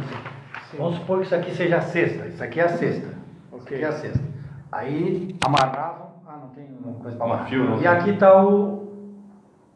Sim. 0.71 0.77
Vamos 0.77 0.97
supor 0.97 1.19
que 1.19 1.25
isso 1.25 1.35
aqui 1.35 1.51
seja 1.55 1.77
a 1.77 1.81
cesta, 1.81 2.27
isso 2.27 2.43
aqui 2.43 2.59
é 2.59 2.63
a 2.63 2.69
cesta. 2.69 3.07
Okay. 3.51 3.59
Isso 3.59 3.73
aqui 3.75 3.83
é 3.83 3.87
a 3.87 3.91
cesta. 3.91 4.23
Aí 4.71 5.35
amarravam, 5.45 6.11
ah, 6.27 6.37
não 6.41 6.49
tem 6.49 6.65
uma 6.83 6.93
coisa 6.99 7.15
para 7.15 7.25
amarrar. 7.25 7.47
Fio, 7.47 7.63
não 7.63 7.81
e 7.81 7.87
aqui 7.87 8.09
está 8.09 8.43
o 8.43 8.77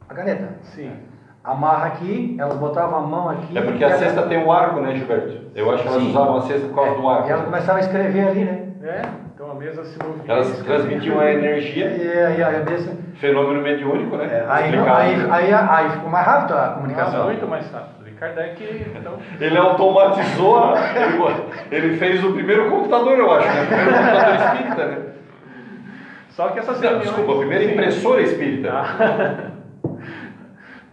a 0.10 0.14
caneta. 0.14 0.58
Sim 0.64 1.11
amarra 1.44 1.88
aqui, 1.88 2.36
elas 2.40 2.56
botavam 2.58 3.00
a 3.00 3.02
mão 3.02 3.30
aqui. 3.30 3.58
É 3.58 3.62
porque 3.62 3.84
a 3.84 3.98
cesta 3.98 4.24
tem 4.24 4.38
um 4.38 4.52
arco, 4.52 4.80
né, 4.80 4.96
Gilberto? 4.96 5.42
Eu 5.56 5.72
acho 5.72 5.84
que 5.84 5.90
elas 5.90 6.02
Sim. 6.02 6.10
usavam 6.10 6.38
a 6.38 6.42
cesta 6.42 6.68
por 6.68 6.76
causa 6.76 6.92
é, 6.92 6.96
do 6.96 7.10
arco. 7.10 7.28
E 7.28 7.32
elas 7.32 7.46
começavam 7.46 7.76
a 7.76 7.80
escrever 7.80 8.28
ali, 8.28 8.46
né? 8.46 8.68
É, 8.84 9.02
então 9.34 9.52
a 9.52 9.56
mesa 9.56 9.84
se 9.84 9.98
movia. 10.04 10.24
Elas 10.32 10.60
transmitiam 10.60 11.20
a 11.20 11.32
energia. 11.32 11.88
E, 11.88 12.20
aí 12.20 12.44
a 12.44 12.60
mesa. 12.64 12.98
Fenômeno 13.16 13.62
mediúnico, 13.62 14.16
né? 14.18 14.26
É, 14.26 14.46
aí, 14.48 14.76
aí, 14.76 15.28
aí, 15.30 15.54
aí, 15.54 15.90
ficou 15.90 16.10
mais 16.10 16.26
rápido 16.26 16.56
a 16.56 16.70
comunicação. 16.70 17.20
Nossa, 17.20 17.26
muito 17.26 17.48
mais 17.48 17.72
rápido. 17.72 18.08
E 18.08 18.12
Kardec, 18.12 18.94
então... 18.96 19.14
Ele 19.40 19.58
automatizou, 19.58 20.58
a, 20.58 20.76
ele, 21.72 21.98
fez 21.98 22.24
o 22.24 22.34
primeiro 22.34 22.70
computador, 22.70 23.18
eu 23.18 23.32
acho, 23.32 23.48
né? 23.48 23.64
O 23.64 23.68
primeiro 23.68 23.94
computador 23.94 24.36
espírita, 24.36 24.86
né? 24.86 24.98
Só 26.30 26.48
que 26.50 26.60
essas 26.60 26.82
Não, 26.82 27.00
Desculpa, 27.00 27.34
a 27.34 27.38
primeira 27.38 27.64
impressora 27.66 28.22
espírita. 28.22 28.72
Ah. 28.72 29.51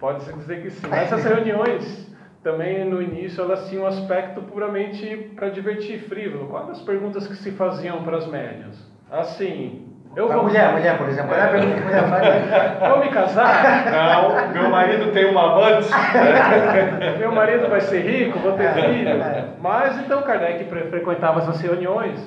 Pode-se 0.01 0.33
dizer 0.33 0.63
que 0.63 0.71
sim. 0.71 0.89
Essas 0.93 1.25
reuniões, 1.25 2.07
também 2.43 2.85
no 2.85 3.03
início, 3.03 3.43
elas 3.43 3.69
tinham 3.69 3.85
um 3.85 3.87
aspecto 3.87 4.41
puramente 4.43 5.33
para 5.35 5.49
divertir, 5.49 6.01
frívolo. 6.09 6.47
Quais 6.49 6.71
as 6.71 6.81
perguntas 6.83 7.27
que 7.27 7.35
se 7.37 7.51
faziam 7.53 8.03
para 8.05 8.17
as 8.19 8.27
médias? 8.27 8.77
Assim, 9.11 9.87
Eu 10.15 10.29
vou... 10.29 10.45
mulher, 10.45 10.71
mulher, 10.73 10.97
por 10.99 11.09
exemplo. 11.09 11.31
Qual 11.31 11.41
é 11.41 11.45
a 11.45 11.49
pergunta 11.49 11.75
que 11.75 11.83
a 11.83 11.85
mulher 11.85 12.09
faz? 12.09 12.89
Vou 12.91 12.99
me 13.01 13.09
casar? 13.11 13.85
Não, 13.91 14.53
meu 14.53 14.71
marido 14.71 15.13
tem 15.13 15.25
uma 15.27 15.53
amante. 15.53 15.89
Meu 17.19 17.33
marido 17.33 17.69
vai 17.69 17.81
ser 17.81 18.01
rico, 18.03 18.39
vou 18.39 18.53
ter 18.53 18.65
É, 18.65 18.73
filho. 18.73 19.09
é. 19.23 19.45
Mas 19.61 19.99
então 19.99 20.23
Kardec 20.23 20.65
fre- 20.67 20.85
frequentava 20.91 21.41
essas 21.41 21.61
reuniões 21.61 22.19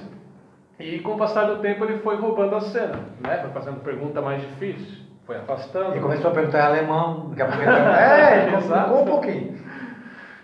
e 0.80 1.00
com 1.00 1.12
o 1.14 1.18
passar 1.18 1.46
do 1.46 1.58
tempo 1.58 1.86
ele 1.86 2.00
foi 2.00 2.18
roubando 2.18 2.56
a 2.56 2.62
cena, 2.62 3.00
né? 3.26 3.38
Foi 3.42 3.50
fazendo 3.52 3.82
pergunta 3.82 4.22
mais 4.22 4.42
difícil, 4.42 5.04
foi 5.26 5.38
afastando. 5.38 5.96
E 5.96 6.00
começou 6.00 6.32
a 6.32 6.34
perguntar 6.34 6.60
em 6.60 6.78
alemão, 6.78 7.30
daqui 7.30 7.42
a 7.42 7.46
pouco 7.46 7.64
é, 7.70 8.56
Exato. 8.56 8.94
um 8.94 9.06
pouquinho. 9.06 9.62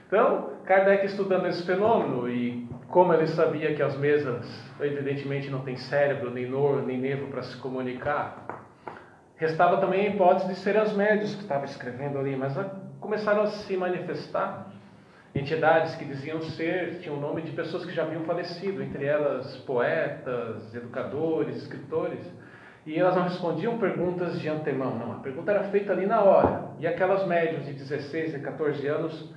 Então, 0.08 0.52
Kardec 0.66 1.06
estudando 1.06 1.48
esse 1.48 1.66
fenômeno 1.66 2.30
e 2.30 2.68
como 2.88 3.14
ele 3.14 3.28
sabia 3.28 3.76
que 3.76 3.84
as 3.84 3.98
mesas, 3.98 4.46
evidentemente, 4.80 5.50
não 5.50 5.60
têm 5.62 5.76
cérebro, 5.76 6.32
nem 6.32 6.50
nor, 6.50 6.82
nem 6.84 6.98
nervo 6.98 7.28
para 7.28 7.44
se 7.44 7.58
comunicar, 7.58 8.64
restava 9.36 9.78
também 9.78 10.08
a 10.08 10.10
hipótese 10.10 10.48
de 10.48 10.56
serem 10.56 10.82
as 10.82 10.94
médios 10.94 11.36
que 11.36 11.42
estavam 11.42 11.66
escrevendo 11.66 12.18
ali, 12.18 12.36
mas 12.36 12.56
começaram 13.00 13.44
a 13.44 13.48
se 13.48 13.76
manifestar 13.76 14.68
entidades 15.36 15.96
que 15.96 16.06
diziam 16.06 16.42
ser, 16.42 17.00
tinham 17.00 17.18
o 17.18 17.22
nome 17.22 17.42
de 17.42 17.52
pessoas 17.52 17.86
que 17.86 17.92
já 17.92 18.04
haviam 18.04 18.24
falecido, 18.24 18.82
entre 18.82 19.06
elas 19.06 19.58
poetas, 19.58 20.74
educadores, 20.74 21.58
escritores, 21.58 22.20
e 22.88 22.98
elas 22.98 23.16
não 23.16 23.24
respondiam 23.24 23.78
perguntas 23.78 24.40
de 24.40 24.48
antemão, 24.50 24.96
não, 24.96 25.12
a 25.12 25.16
pergunta 25.16 25.52
era 25.52 25.66
feita 25.66 25.92
ali 25.92 26.06
na 26.06 26.22
hora, 26.22 26.70
e 26.80 26.88
aquelas 26.88 27.28
médios 27.28 27.66
de 27.66 27.74
16 27.74 28.34
e 28.36 28.40
14 28.40 28.88
anos 28.88 29.34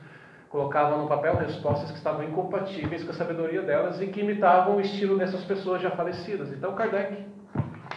colocavam 0.49 1.03
no 1.03 1.09
papel 1.09 1.35
respostas 1.37 1.91
que 1.91 1.99
estavam 1.99 2.25
incompatíveis 2.25 3.05
com 3.05 3.11
a 3.11 3.15
sabedoria 3.15 3.63
delas 3.63 4.01
e 4.01 4.07
que 4.07 4.21
imitavam 4.21 4.77
o 4.77 4.81
estilo 4.81 5.19
dessas 5.19 5.45
pessoas 5.45 5.83
já 5.83 5.91
falecidas. 5.91 6.51
Então 6.53 6.75
Kardec 6.75 7.25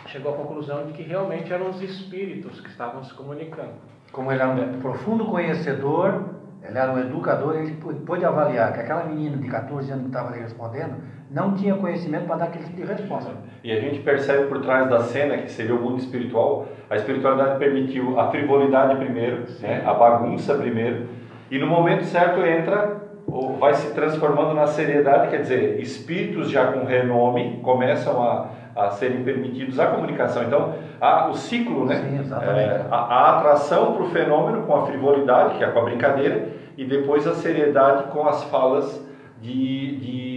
chegou 0.08 0.34
à 0.34 0.38
conclusão 0.38 0.86
de 0.86 0.94
que 0.94 1.04
realmente 1.04 1.52
eram 1.54 1.70
os 1.70 1.82
espíritos 1.82 2.60
que 2.62 2.70
estavam 2.70 3.04
se 3.04 3.14
comunicando. 3.14 3.74
Como 4.12 4.32
ele 4.32 4.42
era 4.42 4.52
um 4.52 4.80
profundo 4.80 5.26
conhecedor, 5.26 6.30
ele 6.62 6.78
era 6.78 6.92
um 6.92 7.00
educador, 7.00 7.56
ele 7.56 7.74
pô- 7.76 7.94
pôde 8.06 8.24
avaliar 8.24 8.72
que 8.74 8.80
aquela 8.82 9.04
menina 9.06 9.38
de 9.38 9.48
14 9.48 9.92
anos 9.92 10.04
que 10.04 10.10
estava 10.10 10.30
ali 10.30 10.40
respondendo 10.40 10.96
não 11.34 11.56
tinha 11.56 11.74
conhecimento 11.76 12.28
para 12.28 12.36
dar 12.36 12.46
aquele 12.46 12.66
tipo 12.66 12.78
de 12.78 12.84
resposta. 12.86 13.32
E 13.64 13.72
a 13.72 13.80
gente 13.80 14.00
percebe 14.02 14.46
por 14.46 14.62
trás 14.62 14.88
da 14.88 15.00
cena, 15.00 15.38
que 15.38 15.52
seria 15.52 15.74
o 15.74 15.82
mundo 15.82 15.98
espiritual, 15.98 16.68
a 16.90 16.96
espiritualidade 16.96 17.58
permitiu 17.58 18.20
a 18.20 18.30
frivolidade 18.30 18.96
primeiro, 18.98 19.46
né, 19.60 19.82
a 19.84 19.94
bagunça 19.96 20.54
primeiro, 20.54 21.08
e 21.50 21.58
no 21.58 21.66
momento 21.66 22.04
certo 22.04 22.46
entra, 22.46 23.02
ou 23.26 23.58
vai 23.58 23.74
se 23.74 23.94
transformando 23.96 24.54
na 24.54 24.68
seriedade, 24.68 25.30
quer 25.30 25.42
dizer, 25.42 25.80
espíritos 25.80 26.52
já 26.52 26.68
com 26.68 26.86
renome 26.86 27.60
começam 27.64 28.22
a, 28.22 28.48
a 28.76 28.90
serem 28.92 29.24
permitidos 29.24 29.80
a 29.80 29.88
comunicação. 29.88 30.44
Então, 30.44 30.76
há 31.02 31.30
o 31.30 31.34
ciclo, 31.34 31.86
né? 31.86 31.96
Sim, 31.96 32.20
exatamente. 32.20 32.70
É, 32.70 32.86
a, 32.92 32.96
a 32.96 33.38
atração 33.38 33.94
para 33.94 34.04
o 34.04 34.10
fenômeno 34.10 34.64
com 34.64 34.76
a 34.76 34.86
frivolidade, 34.86 35.58
que 35.58 35.64
é 35.64 35.68
com 35.68 35.80
a 35.80 35.84
brincadeira, 35.84 36.50
e 36.78 36.86
depois 36.86 37.26
a 37.26 37.34
seriedade 37.34 38.12
com 38.12 38.28
as 38.28 38.44
falas 38.46 39.04
de, 39.42 39.98
de 39.98 40.33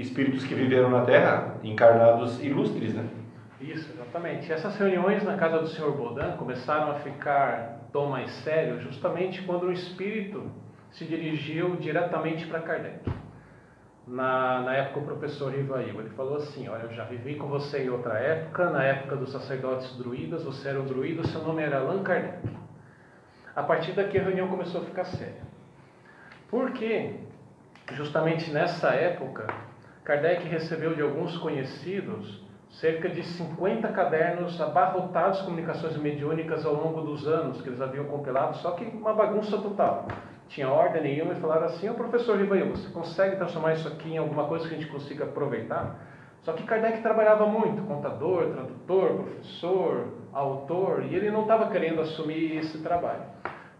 espíritos 0.00 0.44
que 0.44 0.54
viveram 0.54 0.90
na 0.90 1.02
Terra, 1.02 1.56
encarnados 1.62 2.42
ilustres, 2.42 2.94
né? 2.94 3.04
Isso, 3.60 3.92
exatamente. 3.92 4.50
Essas 4.50 4.76
reuniões 4.78 5.22
na 5.22 5.36
casa 5.36 5.58
do 5.58 5.66
Sr. 5.66 5.92
Baudin 5.92 6.36
começaram 6.38 6.92
a 6.92 6.94
ficar 6.94 7.80
tom 7.92 8.06
mais 8.06 8.30
sério 8.30 8.80
justamente 8.80 9.42
quando 9.42 9.64
o 9.64 9.72
espírito 9.72 10.50
se 10.90 11.04
dirigiu 11.04 11.76
diretamente 11.76 12.46
para 12.46 12.60
Kardec. 12.60 13.10
Na, 14.06 14.62
na 14.62 14.74
época, 14.74 15.00
o 15.00 15.04
professor 15.04 15.52
Rivail, 15.52 16.00
ele 16.00 16.10
falou 16.10 16.36
assim, 16.36 16.68
olha, 16.68 16.82
eu 16.82 16.92
já 16.92 17.04
vivi 17.04 17.36
com 17.36 17.46
você 17.46 17.84
em 17.84 17.90
outra 17.90 18.18
época, 18.18 18.70
na 18.70 18.82
época 18.82 19.14
dos 19.14 19.30
sacerdotes 19.30 19.94
druidas, 19.96 20.42
você 20.42 20.70
era 20.70 20.80
um 20.80 20.84
druida, 20.84 21.22
seu 21.24 21.42
nome 21.42 21.62
era 21.62 21.78
Allan 21.78 22.02
Kardec. 22.02 22.48
A 23.54 23.62
partir 23.62 23.92
daqui 23.92 24.18
a 24.18 24.22
reunião 24.22 24.48
começou 24.48 24.80
a 24.80 24.84
ficar 24.84 25.04
séria. 25.04 25.42
Porque, 26.48 27.14
justamente 27.92 28.50
nessa 28.50 28.88
época, 28.88 29.46
Kardec 30.10 30.48
recebeu 30.48 30.92
de 30.96 31.02
alguns 31.02 31.38
conhecidos 31.38 32.42
cerca 32.68 33.08
de 33.08 33.22
50 33.22 33.86
cadernos 33.90 34.60
abarrotados 34.60 35.38
de 35.38 35.44
comunicações 35.44 35.96
mediúnicas 35.98 36.66
ao 36.66 36.74
longo 36.74 37.02
dos 37.02 37.28
anos 37.28 37.62
que 37.62 37.68
eles 37.68 37.80
haviam 37.80 38.06
compilado, 38.06 38.56
só 38.56 38.72
que 38.72 38.84
uma 38.86 39.14
bagunça 39.14 39.56
total. 39.58 40.08
Tinha 40.48 40.68
ordem 40.68 41.00
nenhuma 41.00 41.34
e 41.34 41.36
falaram 41.36 41.66
assim: 41.66 41.88
Ô 41.88 41.94
professor 41.94 42.36
Ribeiro, 42.36 42.70
você 42.70 42.88
consegue 42.88 43.36
transformar 43.36 43.74
isso 43.74 43.86
aqui 43.86 44.14
em 44.14 44.18
alguma 44.18 44.48
coisa 44.48 44.66
que 44.66 44.74
a 44.74 44.78
gente 44.78 44.90
consiga 44.90 45.26
aproveitar? 45.26 45.96
Só 46.40 46.54
que 46.54 46.64
Kardec 46.64 47.02
trabalhava 47.02 47.46
muito, 47.46 47.82
contador, 47.82 48.48
tradutor, 48.48 49.14
professor, 49.14 50.08
autor, 50.32 51.04
e 51.04 51.14
ele 51.14 51.30
não 51.30 51.42
estava 51.42 51.70
querendo 51.70 52.00
assumir 52.00 52.56
esse 52.56 52.82
trabalho. 52.82 53.22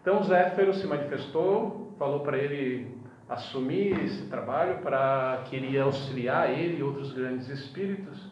Então 0.01 0.22
Zéfiro 0.22 0.74
se 0.74 0.87
manifestou, 0.87 1.93
falou 1.99 2.20
para 2.20 2.39
ele 2.39 2.99
assumir 3.31 3.99
esse 4.05 4.26
trabalho, 4.26 4.78
para 4.78 5.45
que 5.45 5.55
ele 5.55 5.68
ia 5.68 5.85
auxiliar 5.85 6.51
ele 6.51 6.78
e 6.78 6.83
outros 6.83 7.12
grandes 7.12 7.49
espíritos. 7.49 8.28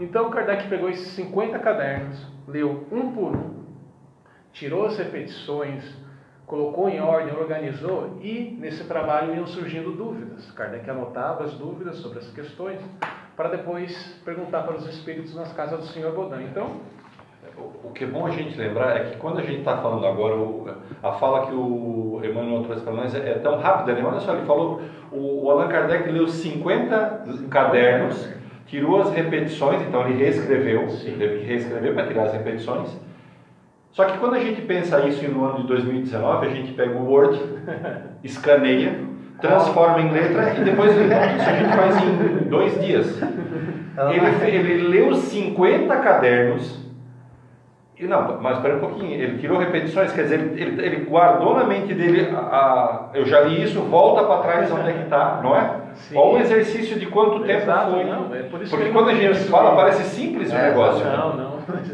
Então 0.00 0.28
Kardec 0.30 0.68
pegou 0.68 0.90
esses 0.90 1.12
50 1.12 1.58
cadernos, 1.60 2.26
leu 2.48 2.86
um 2.90 3.12
por 3.12 3.36
um, 3.36 3.64
tirou 4.52 4.86
as 4.86 4.98
repetições, 4.98 5.84
colocou 6.44 6.88
em 6.88 7.00
ordem, 7.00 7.32
organizou 7.36 8.18
e 8.20 8.56
nesse 8.58 8.84
trabalho 8.84 9.34
iam 9.34 9.46
surgindo 9.46 9.92
dúvidas. 9.92 10.50
Kardec 10.52 10.90
anotava 10.90 11.44
as 11.44 11.54
dúvidas 11.54 11.98
sobre 11.98 12.18
as 12.18 12.28
questões 12.32 12.80
para 13.36 13.50
depois 13.50 13.96
perguntar 14.24 14.64
para 14.64 14.74
os 14.74 14.86
espíritos 14.88 15.34
nas 15.36 15.52
casas 15.52 15.78
do 15.78 15.86
Senhor 15.86 16.12
Baudin. 16.12 16.44
Então, 16.44 16.80
O 17.82 17.90
que 17.92 18.04
é 18.04 18.06
bom 18.06 18.26
a 18.26 18.30
gente 18.30 18.56
lembrar 18.56 18.96
é 18.96 19.00
que 19.00 19.16
quando 19.16 19.38
a 19.38 19.42
gente 19.42 19.58
está 19.58 19.76
falando 19.78 20.06
agora, 20.06 20.36
a 21.02 21.12
fala 21.12 21.46
que 21.46 21.52
o 21.52 22.20
Emmanuel 22.22 22.62
trouxe 22.62 22.82
para 22.82 22.92
nós 22.92 23.14
é, 23.14 23.30
é 23.30 23.34
tão 23.34 23.58
rápida, 23.58 23.94
né? 23.94 24.04
Olha 24.04 24.20
só, 24.20 24.34
ele 24.34 24.46
falou, 24.46 24.80
o, 25.10 25.44
o 25.44 25.50
Allan 25.50 25.68
Kardec 25.68 26.10
leu 26.10 26.28
50 26.28 27.24
cadernos, 27.50 28.28
tirou 28.66 29.00
as 29.00 29.12
repetições, 29.12 29.82
então 29.82 30.06
ele 30.06 30.22
reescreveu, 30.22 30.88
Sim. 30.90 31.16
teve 31.18 31.38
que 31.38 31.44
reescrever 31.46 31.94
para 31.94 32.06
tirar 32.06 32.24
as 32.24 32.32
repetições. 32.32 32.96
Só 33.90 34.04
que 34.04 34.18
quando 34.18 34.36
a 34.36 34.38
gente 34.40 34.62
pensa 34.62 35.00
isso 35.06 35.28
no 35.28 35.44
ano 35.44 35.62
de 35.62 35.66
2019, 35.66 36.46
a 36.46 36.50
gente 36.50 36.72
pega 36.74 36.96
o 36.96 37.10
Word, 37.10 37.40
escaneia, 38.22 39.00
transforma 39.40 40.00
em 40.00 40.12
letra 40.12 40.54
e 40.54 40.64
depois. 40.64 40.92
Isso 40.92 41.48
a 41.48 41.52
gente 41.52 41.76
faz 41.76 41.96
em 42.02 42.48
dois 42.48 42.80
dias. 42.80 43.20
Ele, 44.44 44.56
ele 44.56 44.88
leu 44.88 45.14
50 45.14 45.96
cadernos. 45.96 46.89
E 48.00 48.06
não, 48.06 48.38
mas 48.40 48.56
espera 48.56 48.76
um 48.76 48.80
pouquinho. 48.80 49.12
Ele 49.12 49.36
tirou 49.38 49.58
repetições, 49.58 50.10
quer 50.12 50.22
dizer, 50.22 50.40
ele, 50.40 50.62
ele, 50.62 50.86
ele 50.86 51.04
guardou 51.04 51.54
na 51.54 51.64
mente 51.64 51.92
dele. 51.92 52.34
A, 52.34 52.38
a- 52.40 53.00
eu 53.12 53.26
já 53.26 53.40
li 53.42 53.62
isso, 53.62 53.78
volta 53.82 54.24
para 54.24 54.38
trás 54.38 54.72
onde 54.72 54.88
é 54.88 54.92
que 54.94 55.02
está, 55.02 55.40
não 55.42 55.54
é? 55.54 55.70
Sim. 55.94 56.16
Olha 56.16 56.32
o 56.32 56.38
exercício 56.38 56.98
de 56.98 57.04
quanto 57.06 57.40
tempo 57.40 57.50
Exato, 57.62 57.90
foi. 57.90 58.04
não, 58.04 58.34
é 58.34 58.42
por 58.44 58.62
isso 58.62 58.70
Porque 58.70 58.86
que 58.86 58.92
quando 58.92 59.10
a 59.10 59.14
gente 59.14 59.38
fala, 59.50 59.76
parece 59.76 60.02
simples 60.04 60.50
o 60.50 60.56
É, 60.56 60.62
negócio. 60.70 61.04
não, 61.04 61.36
não. 61.36 61.50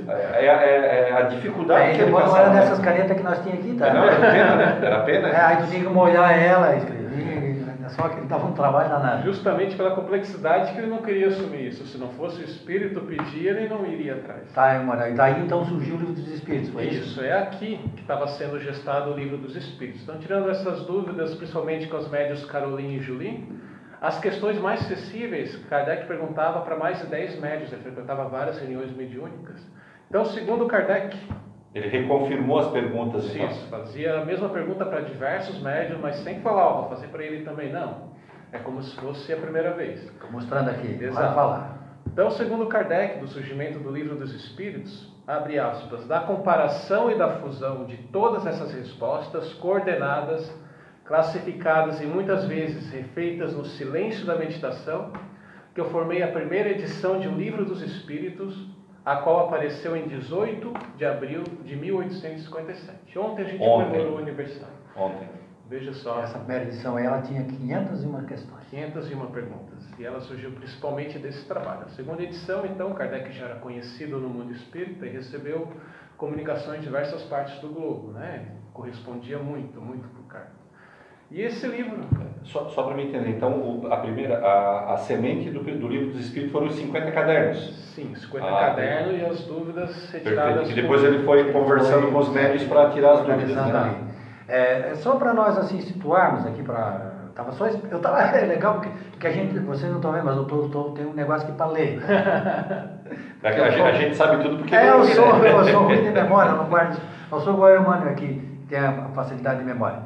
É, 0.09 0.47
é- 0.47 1.09
é 1.11 1.17
a 1.19 1.23
dificuldade 1.23 1.83
Aí 1.83 1.91
que 1.91 1.97
ele 1.97 2.05
depois 2.07 2.25
não 2.25 2.31
passava. 2.33 2.51
era 2.53 2.61
dessas 2.61 2.79
canetas 2.79 3.17
que 3.17 3.23
nós 3.25 3.39
tínhamos 3.43 3.65
aqui, 3.67 3.77
tá? 3.77 3.93
Não, 3.93 4.05
era 4.05 4.17
pena, 4.17 4.55
né? 4.57 4.79
Era 4.83 4.99
pena. 5.01 5.29
É, 5.29 5.41
aí 5.41 5.57
tu 5.57 5.67
tinha 5.71 5.83
que 5.83 5.89
molhar 5.89 6.41
ela, 6.41 6.77
escrever, 6.77 7.05
é 7.05 7.06
só 7.97 8.11
que 8.11 8.21
dava 8.27 8.47
um 8.47 8.53
trabalho 8.53 8.91
danado. 8.91 9.25
Justamente 9.25 9.75
pela 9.75 9.93
complexidade 9.93 10.73
que 10.73 10.79
ele 10.79 10.89
não 10.89 10.99
queria 10.99 11.29
assumir 11.29 11.69
isso. 11.69 11.87
Se 11.87 11.97
não 11.97 12.11
fosse 12.11 12.43
o 12.43 12.45
espírito 12.45 13.01
pedir, 13.01 13.47
ele 13.47 13.69
não 13.69 13.87
iria 13.87 14.17
atrás. 14.17 14.53
Tá, 14.53 14.79
mano, 14.81 15.09
e 15.09 15.15
daí 15.15 15.43
então 15.43 15.65
surgiu 15.65 15.97
o 15.97 15.99
livro 15.99 16.15
dos 16.15 16.29
Espíritos, 16.29 16.69
foi 16.71 16.85
isso? 16.85 17.09
Isso, 17.09 17.21
é 17.23 17.33
aqui 17.33 17.81
que 17.95 18.03
estava 18.03 18.27
sendo 18.29 18.61
gestado 18.61 19.11
o 19.11 19.15
livro 19.17 19.39
dos 19.39 19.57
Espíritos. 19.57 20.03
Então, 20.03 20.19
tirando 20.19 20.51
essas 20.51 20.83
dúvidas, 20.83 21.35
principalmente 21.35 21.89
com 21.89 21.97
os 21.97 22.09
médios 22.11 22.45
Caroline 22.45 22.99
e 22.99 23.01
Julie, 23.01 23.49
as 24.01 24.21
questões 24.21 24.61
mais 24.61 24.81
acessíveis, 24.83 25.57
Kardec 25.71 26.07
perguntava 26.07 26.61
para 26.61 26.77
mais 26.77 26.99
de 26.99 27.07
10 27.07 27.41
médios, 27.41 27.73
ele 27.73 27.83
frequentava 27.83 28.29
várias 28.29 28.59
reuniões 28.59 28.95
mediúnicas. 28.95 29.67
Então, 30.09 30.25
segundo 30.27 30.67
Kardec, 30.67 31.17
Ele 31.77 31.89
reconfirmou 31.89 32.59
as 32.59 32.69
perguntas. 32.69 33.35
então. 33.35 33.49
isso, 33.49 33.67
fazia 33.69 34.21
a 34.21 34.25
mesma 34.25 34.49
pergunta 34.49 34.87
para 34.87 35.01
diversos 35.01 35.61
médios, 35.61 36.01
mas 36.01 36.17
sem 36.17 36.41
falar, 36.41 36.69
ó, 36.69 36.81
vou 36.81 36.89
fazer 36.89 37.09
para 37.09 37.23
ele 37.23 37.45
também, 37.45 37.71
não. 37.71 38.13
É 38.51 38.57
como 38.57 38.83
se 38.83 38.97
fosse 38.97 39.31
a 39.31 39.37
primeira 39.37 39.75
vez. 39.75 40.03
Estou 40.03 40.33
mostrando 40.33 40.71
aqui, 40.71 40.95
vai 40.95 41.09
Exato. 41.09 41.35
falar. 41.35 41.99
Então, 42.07 42.31
segundo 42.31 42.65
Kardec, 42.67 43.21
do 43.21 43.29
surgimento 43.29 43.79
do 43.79 43.91
livro 43.91 44.17
dos 44.17 44.33
Espíritos, 44.33 45.15
abre 45.27 45.59
aspas, 45.59 46.07
da 46.07 46.21
comparação 46.21 47.11
e 47.11 47.19
da 47.19 47.41
fusão 47.41 47.85
de 47.85 47.99
todas 48.05 48.47
essas 48.47 48.73
respostas 48.73 49.53
coordenadas, 49.55 50.51
classificadas 51.05 52.01
e 52.01 52.07
muitas 52.07 52.47
vezes 52.47 52.91
refeitas 52.91 53.55
no 53.55 53.67
silêncio 53.67 54.25
da 54.25 54.35
meditação, 54.35 55.13
que 55.75 55.81
eu 55.83 55.91
formei 55.91 56.23
a 56.23 56.29
primeira 56.29 56.71
edição 56.71 57.21
de 57.21 57.29
O 57.29 57.33
Livro 57.33 57.67
dos 57.67 57.83
Espíritos, 57.83 58.67
a 59.07 59.19
qual 59.19 59.47
apareceu 59.47 59.97
em 59.97 60.09
18 60.09 60.73
de 60.97 61.05
abril 61.05 61.45
de 61.65 61.77
1857. 61.77 63.17
Ontem 63.17 63.43
a 63.43 63.49
gente 63.49 63.59
comemorou 63.61 64.17
o 64.17 64.19
aniversário. 64.19 64.75
Ontem. 64.97 65.29
Veja 65.69 65.93
só. 65.95 66.23
Essa 66.23 66.39
primeira 66.41 66.65
edição 66.65 66.99
ela 66.99 67.23
tinha 67.23 67.45
501 67.45 68.27
questões. 68.27 68.67
501 68.69 69.31
perguntas. 69.31 69.89
E 69.97 70.05
ela 70.05 70.21
surgiu 70.21 70.51
principalmente 70.51 71.21
desse 71.21 71.47
trabalho. 71.47 71.83
A 71.83 71.89
segunda 71.91 72.21
edição, 72.21 72.67
então, 72.67 72.93
Kardec 72.95 73.31
já 73.31 73.47
era 73.47 73.55
conhecido 73.61 74.19
no 74.19 74.29
mundo 74.29 74.53
espírita 74.53 75.07
e 75.07 75.11
recebeu 75.11 75.73
comunicações 76.17 76.81
de 76.81 76.87
diversas 76.87 77.23
partes 77.25 77.61
do 77.61 77.69
globo, 77.69 78.11
né? 78.11 78.57
Correspondia 78.73 79.39
muito, 79.39 79.81
muito 79.81 80.09
com 80.09 80.23
o 80.23 80.26
Kardec. 80.26 80.26
E 81.31 81.43
esse 81.43 81.67
livro. 81.67 82.05
Só, 82.45 82.69
só 82.69 82.85
para 82.85 82.95
me 82.95 83.05
entender, 83.05 83.31
então, 83.31 83.83
a 83.91 83.97
primeira, 83.97 84.39
a, 84.39 84.95
a 84.95 84.97
semente 84.99 85.51
do, 85.51 85.61
do, 85.61 85.89
livro 85.89 86.13
dos 86.13 86.27
Espíritos 86.27 86.53
foram 86.53 86.69
os 86.69 86.77
50 86.77 87.11
cadernos? 87.11 87.93
Sim, 87.93 88.15
50 88.15 88.47
ah, 88.47 88.51
cadernos 88.51 89.21
e 89.21 89.25
as 89.25 89.41
dúvidas 89.41 90.11
retiradas. 90.13 90.71
E 90.71 90.75
depois 90.75 91.03
ele 91.03 91.25
foi 91.25 91.53
conversando 91.53 92.03
foi, 92.03 92.13
com 92.13 92.19
os 92.19 92.29
médios 92.29 92.63
para 92.63 92.91
tirar 92.91 93.15
as 93.15 93.21
dúvidas. 93.23 93.57
Né? 93.57 93.95
É, 94.47 94.95
só 94.95 95.17
para 95.17 95.35
nós 95.35 95.59
assim 95.59 95.81
situarmos 95.81 96.47
aqui 96.47 96.63
para 96.63 97.17
tava 97.35 97.51
só 97.51 97.67
eu 97.67 97.99
tava 98.01 98.21
é 98.39 98.47
legal 98.47 98.75
porque, 98.75 98.91
porque 99.11 99.27
a 99.27 99.33
gente 99.33 99.59
vocês 99.59 99.91
não 99.91 99.99
estão 99.99 100.13
vendo 100.13 100.25
mas 100.25 100.37
eu 100.37 100.45
tô, 100.45 100.69
tô 100.69 100.85
tem 100.91 101.05
um 101.05 101.13
negócio 101.13 101.49
aqui 101.49 101.57
para 101.57 101.67
ler 101.67 101.99
a, 103.43 103.51
gente, 103.51 103.83
a, 103.83 103.93
gente 103.93 104.17
sabe 104.17 104.43
tudo 104.43 104.59
porque 104.59 104.75
é 104.75 104.89
eu 104.89 105.03
sou 105.05 105.45
eu 105.45 105.65
sou 105.65 105.83
ruim 105.83 106.03
de 106.03 106.11
memória 106.15 106.51
eu 106.51 106.57
não 106.57 106.67
guardo 106.67 106.99
eu 107.31 107.41
sou 107.41 107.55
igual 107.55 107.73
o 107.73 107.77
Emmanuel 107.77 108.13
aqui 108.13 108.41
tem 108.69 108.79
a 108.79 109.09
facilidade 109.13 109.59
de 109.59 109.65
memória 109.65 109.99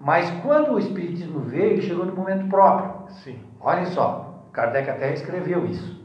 mas 0.00 0.30
quando 0.42 0.72
o 0.72 0.78
espiritismo 0.78 1.40
veio 1.40 1.72
ele 1.72 1.82
chegou 1.82 2.06
no 2.06 2.14
momento 2.14 2.48
próprio. 2.48 3.08
Sim. 3.22 3.38
Olhem 3.60 3.86
só 3.86 4.44
Kardec 4.52 4.90
até 4.90 5.12
escreveu 5.12 5.66
isso. 5.66 6.00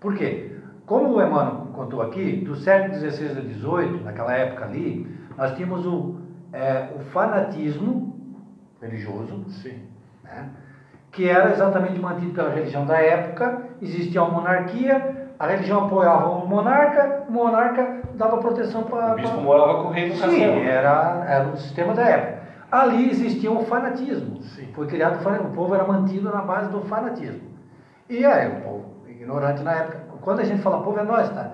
Por 0.00 0.14
quê? 0.14 0.58
Como 0.84 1.14
o 1.14 1.22
Emmanuel 1.22 1.68
contou 1.72 2.02
aqui 2.02 2.36
do 2.44 2.56
século 2.56 2.94
XVI 2.94 3.28
a 3.28 3.40
XVIII 3.40 4.02
naquela 4.04 4.34
época 4.34 4.64
ali 4.64 5.06
nós 5.36 5.54
tínhamos 5.54 5.86
o 5.86 6.24
é, 6.54 6.88
o 6.94 7.00
fanatismo 7.10 8.14
religioso, 8.80 9.44
né, 10.22 10.50
que 11.10 11.28
era 11.28 11.50
exatamente 11.50 11.98
mantido 11.98 12.32
pela 12.32 12.50
religião 12.50 12.86
da 12.86 12.98
época, 12.98 13.62
existia 13.82 14.22
uma 14.22 14.40
monarquia, 14.40 15.30
a 15.38 15.46
religião 15.48 15.86
apoiava 15.86 16.28
o 16.28 16.46
monarca, 16.46 17.24
o 17.28 17.32
monarca 17.32 18.02
dava 18.14 18.38
proteção 18.38 18.84
para... 18.84 19.12
O 19.12 19.16
bispo 19.16 19.40
morava 19.40 19.82
com 19.82 19.88
o 19.88 19.90
rei 19.90 20.08
no 20.08 20.16
Sim, 20.16 20.44
era, 20.44 21.24
era 21.28 21.48
o 21.48 21.56
sistema 21.56 21.92
da 21.92 22.02
época. 22.02 22.33
Ali 22.74 23.08
existia 23.08 23.52
um 23.52 23.64
fanatismo, 23.64 24.42
Sim. 24.42 24.66
foi 24.74 24.88
criado 24.88 25.24
o 25.44 25.50
povo 25.54 25.76
era 25.76 25.84
mantido 25.84 26.28
na 26.28 26.42
base 26.42 26.72
do 26.72 26.80
fanatismo. 26.80 27.40
E 28.10 28.26
aí, 28.26 28.48
o 28.48 28.62
povo 28.62 28.84
ignorante 29.08 29.62
na 29.62 29.72
época, 29.74 29.98
quando 30.20 30.40
a 30.40 30.44
gente 30.44 30.60
fala 30.60 30.82
povo, 30.82 30.98
é 30.98 31.04
nós, 31.04 31.30
tá? 31.30 31.50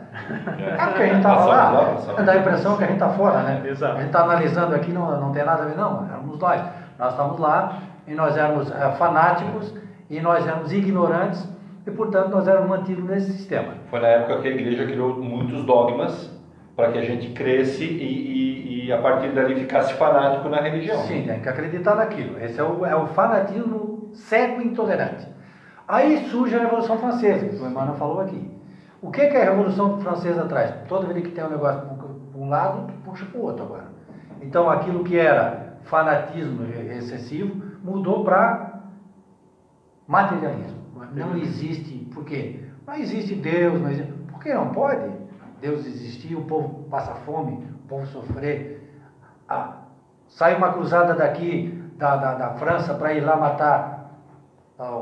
É, 0.58 0.86
porque 0.86 1.02
a 1.02 1.06
gente 1.06 1.16
estava 1.16 1.44
lá, 1.44 1.96
dá 2.24 2.32
a 2.32 2.36
impressão 2.38 2.78
que 2.78 2.84
a 2.84 2.86
gente 2.86 2.94
está 2.94 3.10
fora, 3.10 3.42
né? 3.42 3.62
Exato. 3.68 3.92
A 3.92 3.96
gente 3.98 4.06
está 4.06 4.22
analisando 4.22 4.74
aqui, 4.74 4.90
não, 4.92 5.20
não 5.20 5.30
tem 5.30 5.44
nada 5.44 5.64
a 5.64 5.66
ver, 5.66 5.76
não, 5.76 6.06
éramos 6.06 6.38
nós. 6.38 6.62
Nós 6.98 7.10
estávamos 7.10 7.38
lá 7.38 7.78
e 8.06 8.14
nós 8.14 8.36
éramos 8.38 8.70
é, 8.70 8.90
fanáticos 8.92 9.74
e 10.08 10.20
nós 10.20 10.46
éramos 10.46 10.72
ignorantes 10.72 11.46
e, 11.86 11.90
portanto, 11.90 12.30
nós 12.30 12.48
éramos 12.48 12.70
mantidos 12.70 13.04
nesse 13.04 13.32
sistema. 13.32 13.74
Foi 13.90 14.00
na 14.00 14.08
época 14.08 14.40
que 14.40 14.48
a 14.48 14.50
igreja 14.52 14.86
criou 14.86 15.16
muitos 15.16 15.64
dogmas 15.64 16.30
para 16.74 16.92
que 16.92 16.98
a 16.98 17.02
gente 17.02 17.28
cresce 17.32 17.84
e, 17.84 17.88
e, 17.88 18.49
e, 18.90 18.92
a 18.92 19.00
partir 19.00 19.32
dali 19.32 19.54
ficasse 19.54 19.94
fanático 19.94 20.48
na 20.48 20.60
religião. 20.60 21.00
Sim, 21.02 21.24
tem 21.26 21.40
que 21.40 21.48
acreditar 21.48 21.94
naquilo. 21.94 22.38
Esse 22.40 22.58
é 22.58 22.64
o, 22.64 22.84
é 22.84 22.96
o 22.96 23.06
fanatismo 23.06 24.10
cego 24.12 24.60
e 24.60 24.66
intolerante. 24.66 25.28
Aí 25.86 26.28
surge 26.28 26.56
a 26.56 26.60
Revolução 26.60 26.98
Francesa, 26.98 27.46
que 27.46 27.56
o 27.56 27.66
Emmanuel 27.66 27.96
falou 27.96 28.20
aqui. 28.20 28.50
O 29.00 29.10
que, 29.10 29.26
que 29.28 29.36
a 29.36 29.44
Revolução 29.44 30.00
Francesa 30.00 30.44
traz? 30.44 30.74
Toda 30.88 31.06
vez 31.06 31.24
que 31.24 31.32
tem 31.32 31.44
um 31.44 31.50
negócio 31.50 31.80
para 31.80 32.40
um 32.40 32.48
lado, 32.48 32.92
puxa 33.04 33.24
para 33.26 33.40
o 33.40 33.44
outro 33.44 33.64
agora. 33.64 33.86
Então 34.42 34.68
aquilo 34.68 35.04
que 35.04 35.16
era 35.16 35.78
fanatismo 35.84 36.64
excessivo 36.64 37.62
mudou 37.82 38.24
para 38.24 38.80
materialismo. 40.06 40.80
Não 41.14 41.36
existe, 41.36 42.08
por 42.12 42.24
quê? 42.24 42.60
Não 42.86 42.94
existe 42.94 43.34
Deus, 43.34 43.80
não 43.80 43.90
existe, 43.90 44.12
por 44.30 44.40
que 44.40 44.52
não 44.52 44.68
pode 44.70 45.10
Deus 45.60 45.86
existir, 45.86 46.34
o 46.34 46.42
povo 46.42 46.84
passa 46.90 47.14
fome, 47.14 47.64
o 47.84 47.88
povo 47.88 48.06
sofrer. 48.06 48.79
Sai 50.30 50.56
uma 50.56 50.72
cruzada 50.72 51.14
daqui 51.14 51.92
da, 51.96 52.16
da, 52.16 52.34
da 52.34 52.50
França 52.54 52.94
para 52.94 53.12
ir 53.12 53.20
lá 53.20 53.36
matar 53.36 54.10
ah, 54.78 54.96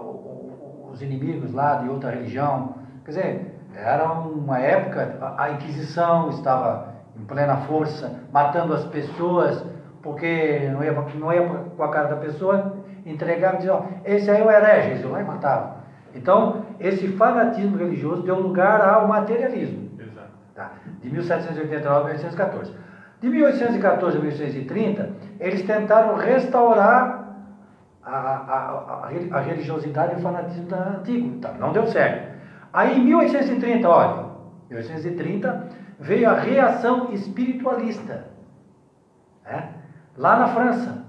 os 0.91 1.01
inimigos 1.01 1.53
lá 1.53 1.77
de 1.77 1.89
outra 1.89 2.11
religião. 2.11 2.75
Quer 3.05 3.11
dizer, 3.11 3.61
era 3.75 4.11
uma 4.11 4.59
época, 4.59 5.17
a 5.39 5.51
Inquisição 5.51 6.31
estava 6.31 6.95
em 7.17 7.25
plena 7.25 7.59
força, 7.59 8.21
matando 8.33 8.75
as 8.75 8.85
pessoas, 8.87 9.65
porque 10.03 10.69
não 10.73 10.83
ia, 10.83 10.93
não 10.93 11.33
ia 11.33 11.47
com 11.77 11.83
a 11.83 11.91
cara 11.91 12.09
da 12.09 12.17
pessoa, 12.17 12.77
entregava 13.07 13.55
e 13.55 13.59
dizia, 13.59 13.75
ó, 13.75 13.83
esse 14.05 14.31
aí 14.31 14.41
é 14.41 14.45
o 14.45 14.51
herege, 14.51 14.91
eles 14.91 15.05
lá 15.05 15.21
e 15.21 15.25
matavam. 15.25 15.79
Então, 16.15 16.65
esse 16.81 17.09
fanatismo 17.09 17.77
religioso 17.77 18.23
deu 18.23 18.41
lugar 18.41 18.81
ao 18.81 19.07
materialismo. 19.07 19.91
Exato. 19.99 20.29
Tá? 20.55 20.73
De 21.01 21.11
1789 21.11 22.01
a 22.01 22.15
1814. 22.15 22.75
De 23.21 23.29
1814 23.29 24.17
a 24.17 24.21
1830, 24.21 25.11
eles 25.41 25.63
tentaram 25.63 26.17
restaurar 26.17 27.19
a, 28.05 28.17
a, 28.17 29.09
a, 29.09 29.39
a 29.39 29.41
religiosidade 29.41 30.15
e 30.15 30.17
o 30.17 30.21
fanatismo 30.21 30.67
da 30.67 30.99
antigo. 30.99 31.39
Tá? 31.41 31.53
Não 31.53 31.73
deu 31.73 31.87
certo. 31.87 32.39
Aí 32.73 32.99
em 32.99 33.05
1830, 33.05 33.89
olha, 33.89 34.27
1830 34.71 35.69
veio 35.99 36.31
a 36.31 36.35
reação 36.35 37.13
espiritualista. 37.13 38.27
Né? 39.45 39.71
Lá 40.17 40.39
na 40.39 40.49
França, 40.49 41.05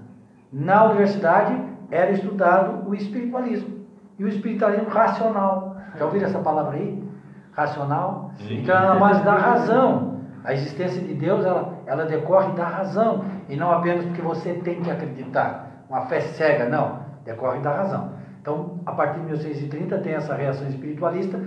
na 0.51 0.86
universidade, 0.86 1.62
era 1.91 2.12
estudado 2.12 2.89
o 2.89 2.95
espiritualismo. 2.95 3.80
E 4.18 4.24
o 4.24 4.28
espiritualismo 4.28 4.89
racional. 4.89 5.78
Já 5.97 6.05
ouviram 6.05 6.28
essa 6.28 6.39
palavra 6.39 6.76
aí? 6.76 7.03
Racional? 7.51 8.32
Sim. 8.38 8.62
Então 8.62 8.76
ela 8.76 8.93
na 8.93 8.99
base 8.99 9.24
da 9.24 9.36
razão. 9.36 10.20
A 10.43 10.53
existência 10.53 11.01
de 11.01 11.14
Deus, 11.14 11.45
ela, 11.45 11.78
ela 11.89 12.05
decorre 12.05 12.53
da 12.53 12.65
razão. 12.65 13.25
E 13.49 13.55
não 13.55 13.71
apenas 13.71 14.05
porque 14.05 14.21
você 14.21 14.53
tem 14.53 14.81
que 14.81 14.91
acreditar. 14.91 15.85
Uma 15.89 16.01
fé 16.01 16.21
cega, 16.21 16.69
não. 16.69 16.99
Decorre 17.25 17.59
da 17.59 17.71
razão. 17.71 18.11
Então, 18.39 18.79
a 18.85 18.91
partir 18.91 19.19
de 19.19 19.25
1630 19.25 19.97
tem 19.97 20.13
essa 20.13 20.35
reação 20.35 20.67
espiritualista. 20.67 21.39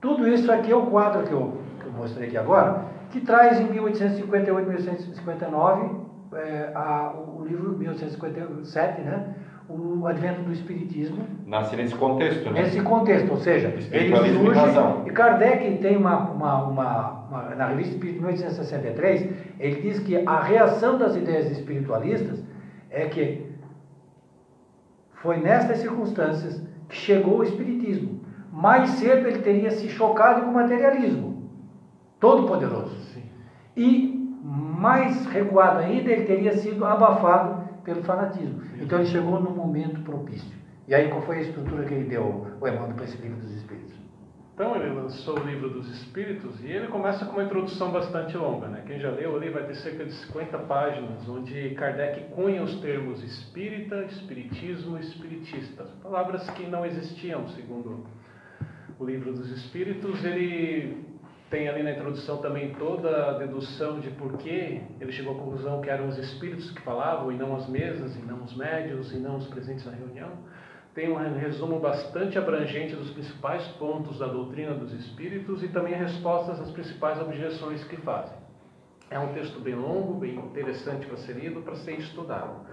Tudo 0.00 0.28
isso 0.28 0.50
aqui 0.52 0.72
é 0.72 0.76
o 0.76 0.86
quadro 0.86 1.22
que 1.22 1.32
eu, 1.32 1.58
que 1.80 1.86
eu 1.86 1.92
mostrei 1.92 2.28
aqui 2.28 2.36
agora, 2.36 2.84
que 3.10 3.20
traz 3.20 3.60
em 3.60 3.70
1858, 3.70 4.68
1859, 4.68 6.04
é, 6.34 6.72
a, 6.74 7.12
o 7.14 7.44
livro 7.44 7.78
1857, 7.78 9.00
né? 9.00 9.34
O 9.68 10.06
advento 10.06 10.42
do 10.42 10.52
Espiritismo. 10.52 11.26
Nasce 11.46 11.76
nesse 11.76 11.94
contexto, 11.94 12.50
né? 12.50 12.62
Nesse 12.62 12.80
contexto, 12.82 13.30
ou 13.30 13.38
seja, 13.38 13.68
ele 13.90 14.14
surge. 14.32 14.60
E 15.06 15.10
Kardec 15.10 15.78
tem 15.78 15.96
uma, 15.96 16.30
uma, 16.30 16.64
uma, 16.64 17.10
uma, 17.28 17.54
Na 17.54 17.68
revista 17.68 17.94
Espírito 17.94 18.22
1863, 18.22 19.30
ele 19.58 19.80
diz 19.80 19.98
que 20.00 20.16
a 20.26 20.40
reação 20.40 20.98
das 20.98 21.16
ideias 21.16 21.50
espiritualistas 21.50 22.42
é 22.90 23.06
que 23.06 23.46
foi 25.14 25.38
nestas 25.38 25.78
circunstâncias 25.78 26.62
que 26.88 26.96
chegou 26.96 27.38
o 27.38 27.44
Espiritismo. 27.44 28.20
Mais 28.52 28.90
cedo 28.90 29.26
ele 29.26 29.38
teria 29.38 29.70
se 29.70 29.88
chocado 29.88 30.42
com 30.42 30.50
o 30.50 30.54
materialismo, 30.54 31.50
todo-poderoso. 32.20 32.94
E 33.76 34.14
mais 34.42 35.26
recuado 35.26 35.78
ainda, 35.78 36.10
ele 36.10 36.24
teria 36.24 36.52
sido 36.52 36.84
abafado 36.84 37.63
pelo 37.84 38.02
fanatismo. 38.02 38.62
Então 38.80 38.98
ele 38.98 39.08
chegou 39.08 39.40
num 39.40 39.54
momento 39.54 40.00
propício. 40.02 40.64
E 40.86 40.94
aí 40.94 41.08
qual 41.08 41.22
foi 41.22 41.38
a 41.38 41.40
estrutura 41.42 41.84
que 41.84 41.94
ele 41.94 42.08
deu, 42.08 42.46
o 42.60 42.68
Emmanuel, 42.68 42.94
para 42.94 43.04
esse 43.04 43.16
livro 43.20 43.40
dos 43.40 43.50
Espíritos? 43.52 43.94
Então 44.54 44.76
ele 44.76 44.94
lançou 44.94 45.40
o 45.40 45.44
livro 45.44 45.68
dos 45.68 45.88
Espíritos 45.90 46.62
e 46.62 46.68
ele 46.68 46.86
começa 46.86 47.24
com 47.24 47.32
uma 47.32 47.42
introdução 47.42 47.90
bastante 47.90 48.36
longa. 48.36 48.68
Né? 48.68 48.84
Quem 48.86 49.00
já 49.00 49.10
leu 49.10 49.34
ali 49.34 49.50
vai 49.50 49.64
ter 49.64 49.74
cerca 49.76 50.04
de 50.04 50.12
50 50.12 50.58
páginas, 50.58 51.28
onde 51.28 51.70
Kardec 51.70 52.32
cunha 52.34 52.62
os 52.62 52.80
termos 52.80 53.22
espírita, 53.24 54.04
espiritismo 54.04 54.96
espiritista. 54.96 55.84
Palavras 56.02 56.48
que 56.50 56.66
não 56.66 56.86
existiam, 56.86 57.48
segundo 57.48 58.06
o 58.96 59.04
livro 59.04 59.32
dos 59.32 59.50
Espíritos. 59.50 60.24
Ele 60.24 61.04
tem 61.54 61.68
ali 61.68 61.84
na 61.84 61.92
introdução 61.92 62.38
também 62.38 62.74
toda 62.74 63.30
a 63.30 63.32
dedução 63.38 64.00
de 64.00 64.10
por 64.10 64.36
que 64.38 64.82
ele 65.00 65.12
chegou 65.12 65.36
à 65.36 65.38
conclusão 65.38 65.80
que 65.80 65.88
eram 65.88 66.08
os 66.08 66.18
espíritos 66.18 66.68
que 66.72 66.80
falavam 66.80 67.30
e 67.30 67.36
não 67.36 67.54
as 67.54 67.68
mesas, 67.68 68.16
e 68.16 68.18
não 68.18 68.42
os 68.42 68.56
médios, 68.56 69.12
e 69.12 69.18
não 69.18 69.36
os 69.36 69.46
presentes 69.46 69.86
na 69.86 69.92
reunião 69.92 70.32
tem 70.94 71.10
um 71.10 71.38
resumo 71.38 71.80
bastante 71.80 72.38
abrangente 72.38 72.94
dos 72.94 73.10
principais 73.10 73.66
pontos 73.78 74.20
da 74.20 74.26
doutrina 74.26 74.74
dos 74.74 74.92
espíritos 74.92 75.62
e 75.62 75.68
também 75.68 75.94
respostas 75.94 76.60
às 76.60 76.70
principais 76.70 77.20
objeções 77.20 77.82
que 77.84 77.96
fazem. 77.98 78.36
É 79.10 79.18
um 79.18 79.32
texto 79.32 79.60
bem 79.60 79.74
longo, 79.74 80.14
bem 80.14 80.36
interessante 80.36 81.06
para 81.06 81.16
ser 81.18 81.34
lido, 81.34 81.62
para 81.62 81.76
ser 81.76 81.98
estudado. 81.98 82.64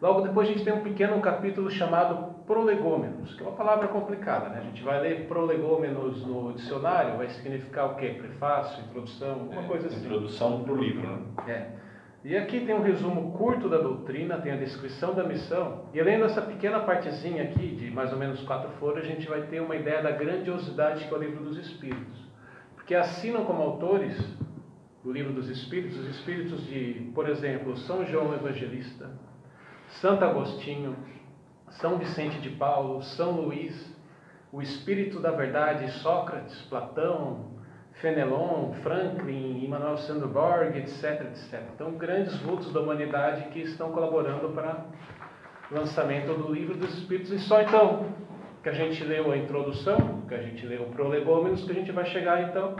Logo 0.00 0.20
depois 0.20 0.48
a 0.48 0.52
gente 0.52 0.64
tem 0.64 0.72
um 0.72 0.82
pequeno 0.82 1.20
capítulo 1.20 1.70
chamado 1.70 2.34
prolegômenos, 2.46 3.34
que 3.34 3.42
é 3.42 3.46
uma 3.46 3.56
palavra 3.56 3.88
complicada, 3.88 4.48
né? 4.48 4.60
A 4.60 4.64
gente 4.64 4.82
vai 4.82 5.00
ler 5.00 5.26
prolegômenos 5.26 6.24
no 6.24 6.52
dicionário, 6.52 7.18
vai 7.18 7.28
significar 7.30 7.92
o 7.92 7.96
quê? 7.96 8.16
Prefácio, 8.18 8.84
introdução, 8.84 9.48
uma 9.50 9.62
é, 9.62 9.66
coisa 9.66 9.88
assim. 9.88 10.06
Introdução 10.06 10.62
para 10.62 10.72
o 10.72 10.76
livro, 10.76 11.06
né? 11.06 11.18
É. 11.48 11.66
E 12.24 12.36
aqui 12.36 12.60
tem 12.60 12.74
um 12.74 12.82
resumo 12.82 13.32
curto 13.32 13.68
da 13.68 13.78
doutrina, 13.78 14.38
tem 14.38 14.52
a 14.52 14.56
descrição 14.56 15.14
da 15.14 15.24
missão. 15.24 15.84
E 15.94 16.00
além 16.00 16.18
dessa 16.18 16.42
pequena 16.42 16.80
partezinha 16.80 17.44
aqui, 17.44 17.76
de 17.76 17.90
mais 17.90 18.12
ou 18.12 18.18
menos 18.18 18.42
quatro 18.42 18.70
folhas, 18.78 19.04
a 19.04 19.08
gente 19.08 19.28
vai 19.28 19.42
ter 19.42 19.60
uma 19.60 19.76
ideia 19.76 20.02
da 20.02 20.10
grandiosidade 20.10 21.06
que 21.06 21.14
é 21.14 21.16
o 21.16 21.20
livro 21.20 21.44
dos 21.44 21.56
Espíritos. 21.58 22.18
Porque 22.74 22.94
assinam 22.94 23.44
como 23.44 23.62
autores 23.62 24.18
do 25.04 25.12
livro 25.12 25.32
dos 25.32 25.48
Espíritos 25.48 25.98
os 25.98 26.08
Espíritos 26.08 26.66
de, 26.66 27.10
por 27.14 27.28
exemplo, 27.28 27.76
São 27.76 28.04
João 28.04 28.34
Evangelista, 28.34 29.10
Santo 29.88 30.24
Agostinho, 30.24 30.96
São 31.70 31.98
Vicente 31.98 32.38
de 32.40 32.50
Paulo, 32.50 33.02
São 33.02 33.32
Luís, 33.32 33.96
o 34.52 34.62
Espírito 34.62 35.20
da 35.20 35.30
Verdade, 35.30 35.90
Sócrates, 36.00 36.60
Platão, 36.62 37.58
Fenelon, 38.00 38.72
Franklin, 38.82 39.64
Immanuel 39.64 39.96
Sandberg, 39.98 40.78
etc, 40.78 41.22
etc. 41.26 41.62
Então, 41.74 41.92
grandes 41.92 42.36
vultos 42.40 42.72
da 42.72 42.80
humanidade 42.80 43.48
que 43.50 43.60
estão 43.60 43.90
colaborando 43.90 44.50
para 44.50 44.86
o 45.70 45.74
lançamento 45.74 46.32
do 46.34 46.52
Livro 46.52 46.76
dos 46.76 46.96
Espíritos. 46.96 47.32
E 47.32 47.38
só 47.40 47.60
então 47.60 48.06
que 48.62 48.68
a 48.68 48.72
gente 48.72 49.02
leu 49.04 49.30
a 49.32 49.36
introdução, 49.36 50.22
que 50.28 50.34
a 50.34 50.42
gente 50.42 50.64
leu 50.64 50.82
o 50.82 50.90
Prolegômenos, 50.90 51.64
que 51.64 51.72
a 51.72 51.74
gente 51.74 51.92
vai 51.92 52.06
chegar 52.06 52.42
então 52.48 52.76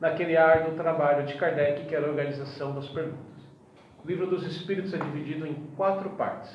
naquele 0.00 0.36
ar 0.36 0.64
do 0.64 0.76
trabalho 0.76 1.24
de 1.26 1.34
Kardec, 1.34 1.86
que 1.86 1.94
era 1.94 2.06
a 2.06 2.10
organização 2.10 2.74
das 2.74 2.88
perguntas. 2.88 3.31
O 4.04 4.08
Livro 4.08 4.26
dos 4.26 4.44
Espíritos 4.44 4.92
é 4.92 4.98
dividido 4.98 5.46
em 5.46 5.54
quatro 5.76 6.10
partes. 6.10 6.52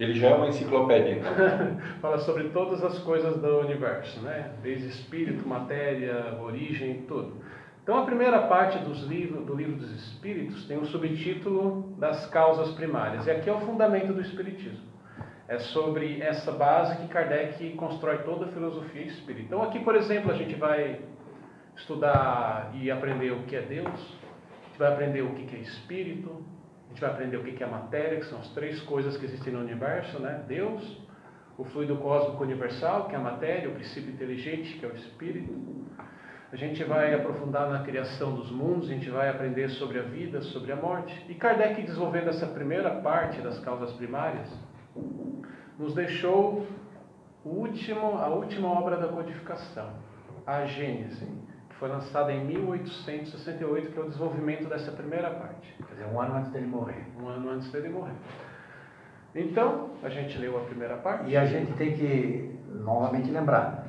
Ele 0.00 0.14
já 0.14 0.28
é 0.28 0.34
uma 0.34 0.48
enciclopédia, 0.48 1.18
então. 1.18 1.32
Fala 2.00 2.18
sobre 2.18 2.48
todas 2.50 2.82
as 2.84 2.98
coisas 3.00 3.40
do 3.40 3.58
universo, 3.60 4.20
né? 4.20 4.52
Desde 4.62 4.88
espírito, 4.88 5.46
matéria, 5.48 6.38
origem, 6.40 7.02
tudo. 7.08 7.36
Então, 7.82 7.98
a 7.98 8.04
primeira 8.04 8.42
parte 8.42 8.78
dos 8.78 9.02
livros, 9.04 9.46
do 9.46 9.54
livro 9.54 9.76
dos 9.76 9.90
Espíritos 9.90 10.66
tem 10.66 10.76
o 10.76 10.84
subtítulo 10.86 11.94
das 11.98 12.26
causas 12.26 12.72
primárias. 12.74 13.26
E 13.26 13.30
aqui 13.30 13.48
é 13.48 13.52
o 13.52 13.60
fundamento 13.60 14.12
do 14.12 14.20
Espiritismo. 14.20 14.86
É 15.48 15.58
sobre 15.58 16.20
essa 16.20 16.52
base 16.52 16.96
que 16.98 17.08
Kardec 17.08 17.70
constrói 17.74 18.18
toda 18.18 18.44
a 18.44 18.48
filosofia 18.48 19.02
espírita. 19.02 19.46
Então, 19.46 19.62
aqui, 19.62 19.80
por 19.80 19.96
exemplo, 19.96 20.30
a 20.30 20.34
gente 20.34 20.54
vai 20.54 21.00
estudar 21.76 22.70
e 22.74 22.90
aprender 22.90 23.32
o 23.32 23.44
que 23.44 23.56
é 23.56 23.62
Deus, 23.62 24.18
vai 24.78 24.92
aprender 24.92 25.22
o 25.22 25.34
que 25.34 25.56
é 25.56 25.58
espírito, 25.58 26.44
a 26.86 26.88
gente 26.90 27.00
vai 27.00 27.10
aprender 27.10 27.36
o 27.36 27.44
que 27.44 27.62
é 27.62 27.66
matéria, 27.66 28.18
que 28.18 28.26
são 28.26 28.38
as 28.38 28.48
três 28.50 28.80
coisas 28.82 29.16
que 29.16 29.26
existem 29.26 29.52
no 29.52 29.60
universo, 29.60 30.20
né? 30.20 30.42
Deus, 30.46 31.00
o 31.56 31.64
fluido 31.64 31.96
cósmico 31.96 32.42
universal, 32.42 33.08
que 33.08 33.14
é 33.14 33.18
a 33.18 33.20
matéria, 33.20 33.68
o 33.68 33.74
princípio 33.74 34.10
inteligente, 34.10 34.78
que 34.78 34.86
é 34.86 34.88
o 34.88 34.94
espírito. 34.94 35.52
A 36.50 36.56
gente 36.56 36.82
vai 36.84 37.12
aprofundar 37.12 37.68
na 37.68 37.82
criação 37.82 38.34
dos 38.34 38.50
mundos, 38.50 38.88
a 38.88 38.92
gente 38.94 39.10
vai 39.10 39.28
aprender 39.28 39.68
sobre 39.70 39.98
a 39.98 40.02
vida, 40.02 40.40
sobre 40.40 40.72
a 40.72 40.76
morte. 40.76 41.26
E 41.28 41.34
Kardec, 41.34 41.82
desenvolvendo 41.82 42.28
essa 42.28 42.46
primeira 42.46 42.90
parte 43.02 43.40
das 43.42 43.58
causas 43.60 43.92
primárias, 43.92 44.48
nos 45.78 45.94
deixou 45.94 46.66
último, 47.44 48.16
a 48.16 48.28
última 48.28 48.68
obra 48.68 48.96
da 48.96 49.08
codificação, 49.08 49.90
a 50.46 50.64
Gênese 50.64 51.28
foi 51.78 51.88
lançada 51.88 52.32
em 52.32 52.44
1868, 52.44 53.92
que 53.92 53.98
é 53.98 54.02
o 54.02 54.06
desenvolvimento 54.06 54.68
dessa 54.68 54.90
primeira 54.90 55.30
parte. 55.30 55.74
Quer 55.86 55.94
dizer, 55.94 56.06
um 56.12 56.20
ano 56.20 56.36
antes 56.36 56.50
dele 56.50 56.66
morrer. 56.66 57.06
Um 57.20 57.28
ano 57.28 57.50
antes 57.50 57.70
dele 57.70 57.88
morrer. 57.88 58.14
Então, 59.34 59.90
a 60.02 60.08
gente 60.08 60.36
leu 60.38 60.56
a 60.58 60.62
primeira 60.62 60.96
parte. 60.96 61.30
E 61.30 61.36
a 61.36 61.44
gente 61.44 61.72
tem 61.74 61.96
que 61.96 62.58
novamente 62.66 63.30
lembrar. 63.30 63.86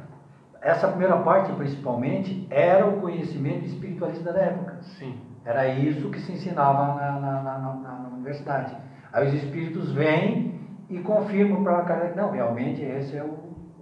Essa 0.61 0.87
primeira 0.89 1.17
parte, 1.17 1.51
principalmente, 1.53 2.45
era 2.51 2.85
o 2.85 2.99
conhecimento 2.99 3.65
espiritualista 3.65 4.33
da 4.33 4.41
época. 4.41 4.77
Sim. 4.99 5.19
Era 5.43 5.67
isso 5.67 6.11
que 6.11 6.19
se 6.19 6.33
ensinava 6.33 6.95
na, 6.95 7.19
na, 7.19 7.41
na, 7.41 7.73
na, 7.73 8.09
universidade. 8.09 8.75
Aí 9.11 9.27
os 9.27 9.33
espíritos 9.33 9.91
vêm 9.93 10.59
e 10.89 10.99
confirmam 10.99 11.63
para 11.63 11.83
Kardec, 11.83 12.15
não, 12.15 12.31
realmente 12.31 12.83
esse 12.83 13.15
é 13.15 13.23
o 13.23 13.37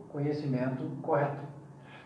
conhecimento 0.09 0.83
correto. 1.01 1.46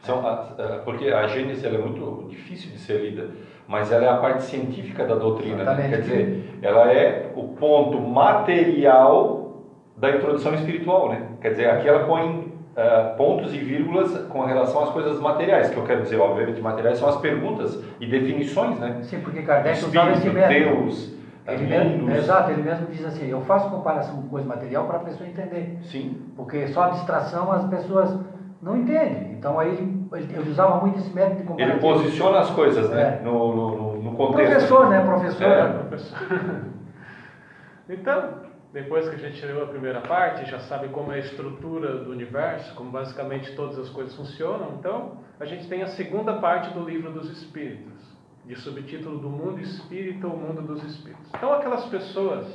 São 0.02 0.26
a, 0.28 0.82
porque 0.84 1.10
a 1.10 1.28
Gênesis 1.28 1.64
é 1.64 1.78
muito 1.78 2.28
difícil 2.30 2.72
de 2.72 2.80
ser 2.80 3.00
lida, 3.02 3.30
mas 3.68 3.92
ela 3.92 4.06
é 4.06 4.10
a 4.10 4.18
parte 4.18 4.44
científica 4.44 5.06
da 5.06 5.16
doutrina. 5.16 5.64
Né? 5.64 5.90
Quer 5.90 6.02
dizer, 6.02 6.60
ela 6.62 6.92
é 6.92 7.32
o 7.36 7.44
ponto 7.50 8.00
material 8.00 9.64
da 9.96 10.10
introdução 10.10 10.54
espiritual. 10.56 11.10
Né? 11.10 11.28
Quer 11.40 11.52
dizer, 11.52 11.70
aqui 11.70 11.88
ela 11.88 12.06
põe 12.06 12.30
uh, 12.30 13.16
pontos 13.16 13.54
e 13.54 13.60
vírgulas 13.60 14.12
com 14.28 14.42
relação 14.42 14.84
às 14.84 14.90
coisas 14.90 15.20
materiais, 15.20 15.70
que 15.70 15.78
eu 15.78 15.84
quero 15.84 16.02
dizer, 16.02 16.20
obviamente, 16.20 16.60
materiais 16.60 16.98
são 16.98 17.08
as 17.08 17.18
perguntas 17.18 17.82
e 18.00 18.08
definições. 18.08 18.80
Né? 18.80 19.00
Sim, 19.04 19.22
porque 19.22 19.44
Kardec 19.44 19.78
Espírito, 19.78 20.00
usava 20.00 20.12
esse 20.18 20.30
método. 20.30 20.50
Deus, 20.50 21.14
ele 21.48 21.68
mesmo, 21.68 22.12
exato, 22.12 22.52
ele 22.52 22.64
mesmo 22.64 22.88
diz 22.88 23.06
assim, 23.06 23.30
eu 23.30 23.42
faço 23.42 23.70
comparação 23.70 24.16
com 24.16 24.30
coisa 24.30 24.48
material 24.48 24.86
para 24.86 24.98
a 24.98 25.02
pessoa 25.02 25.30
entender. 25.30 25.78
Sim. 25.84 26.18
Porque 26.36 26.68
só 26.68 26.84
a 26.84 26.90
distração 26.90 27.52
as 27.52 27.66
pessoas 27.66 28.16
não 28.62 28.78
entende. 28.78 29.31
Então 29.42 29.60
aí 29.60 29.70
ele, 29.72 30.08
ele 30.36 30.52
usava 30.52 30.80
muito 30.82 31.00
esse 31.00 31.12
método 31.16 31.38
de 31.38 31.48
comparativo. 31.48 31.88
Ele 31.88 31.96
posiciona 31.96 32.40
as 32.42 32.52
coisas, 32.52 32.92
né? 32.92 33.18
É. 33.20 33.24
No, 33.24 33.56
no, 33.56 34.04
no 34.04 34.16
contexto. 34.16 34.52
Professor, 34.52 34.90
né? 34.92 35.04
Professor. 35.04 35.48
É. 35.48 35.74
Professor. 35.80 36.18
então, 37.90 38.34
depois 38.72 39.10
que 39.10 39.16
a 39.16 39.18
gente 39.18 39.44
leu 39.44 39.64
a 39.64 39.68
primeira 39.68 40.02
parte, 40.02 40.48
já 40.48 40.60
sabe 40.60 40.90
como 40.90 41.12
é 41.12 41.16
a 41.16 41.18
estrutura 41.18 42.04
do 42.04 42.12
universo, 42.12 42.76
como 42.76 42.92
basicamente 42.92 43.56
todas 43.56 43.80
as 43.80 43.90
coisas 43.90 44.16
funcionam. 44.16 44.76
Então, 44.78 45.18
a 45.40 45.46
gente 45.46 45.68
tem 45.68 45.82
a 45.82 45.88
segunda 45.88 46.34
parte 46.34 46.72
do 46.76 46.88
livro 46.88 47.12
dos 47.12 47.28
Espíritos, 47.32 48.00
de 48.46 48.56
subtítulo 48.58 49.18
do 49.18 49.30
Mundo 49.32 49.60
Espírita, 49.60 50.28
o 50.28 50.38
Mundo 50.38 50.62
dos 50.62 50.84
Espíritos. 50.84 51.32
Então, 51.36 51.52
aquelas 51.52 51.86
pessoas 51.86 52.46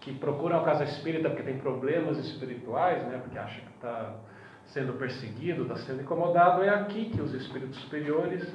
que 0.00 0.12
procuram 0.12 0.58
a 0.58 0.64
casa 0.64 0.82
espírita 0.82 1.28
porque 1.30 1.44
tem 1.44 1.58
problemas 1.58 2.18
espirituais, 2.18 3.00
né? 3.04 3.18
Porque 3.22 3.38
acham 3.38 3.60
que 3.60 3.74
está 3.76 4.14
sendo 4.66 4.94
perseguido, 4.94 5.62
está 5.62 5.76
sendo 5.76 6.02
incomodado, 6.02 6.62
é 6.62 6.68
aqui 6.68 7.06
que 7.06 7.20
os 7.20 7.32
espíritos 7.34 7.78
superiores 7.80 8.46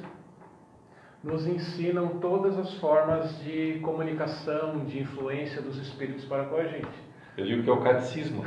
nos 1.22 1.46
ensinam 1.46 2.18
todas 2.20 2.58
as 2.58 2.74
formas 2.74 3.38
de 3.42 3.78
comunicação, 3.82 4.84
de 4.84 5.00
influência 5.00 5.62
dos 5.62 5.78
espíritos 5.78 6.24
para 6.24 6.44
com 6.44 6.56
a 6.56 6.64
gente. 6.64 7.12
Eu 7.36 7.46
digo 7.46 7.62
que 7.62 7.70
é 7.70 7.72
o 7.72 7.80
catecismo, 7.80 8.42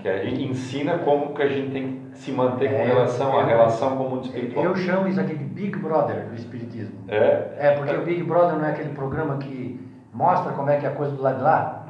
que 0.00 0.08
a 0.08 0.24
gente 0.24 0.42
ensina 0.42 0.98
como 0.98 1.34
que 1.34 1.42
a 1.42 1.48
gente 1.48 1.70
tem 1.70 2.10
que 2.10 2.18
se 2.18 2.32
manter 2.32 2.68
com 2.70 2.78
é, 2.78 2.84
relação 2.84 3.38
à 3.38 3.44
relação 3.44 3.96
com 3.96 4.06
o 4.06 4.10
mundo 4.10 4.24
espiritual. 4.24 4.64
Eu 4.64 4.74
chamo 4.74 5.06
isso 5.06 5.20
aqui 5.20 5.34
de 5.34 5.44
Big 5.44 5.78
Brother 5.78 6.26
do 6.28 6.34
espiritismo. 6.34 6.98
É? 7.06 7.54
É, 7.58 7.74
porque 7.76 7.94
é. 7.94 7.98
o 7.98 8.04
Big 8.04 8.24
Brother 8.24 8.58
não 8.58 8.64
é 8.64 8.70
aquele 8.70 8.92
programa 8.92 9.38
que 9.38 9.80
mostra 10.12 10.52
como 10.52 10.68
é 10.68 10.78
que 10.78 10.86
é 10.86 10.88
a 10.88 10.94
coisa 10.94 11.14
do 11.14 11.22
lado 11.22 11.36
de 11.36 11.42
lá? 11.42 11.86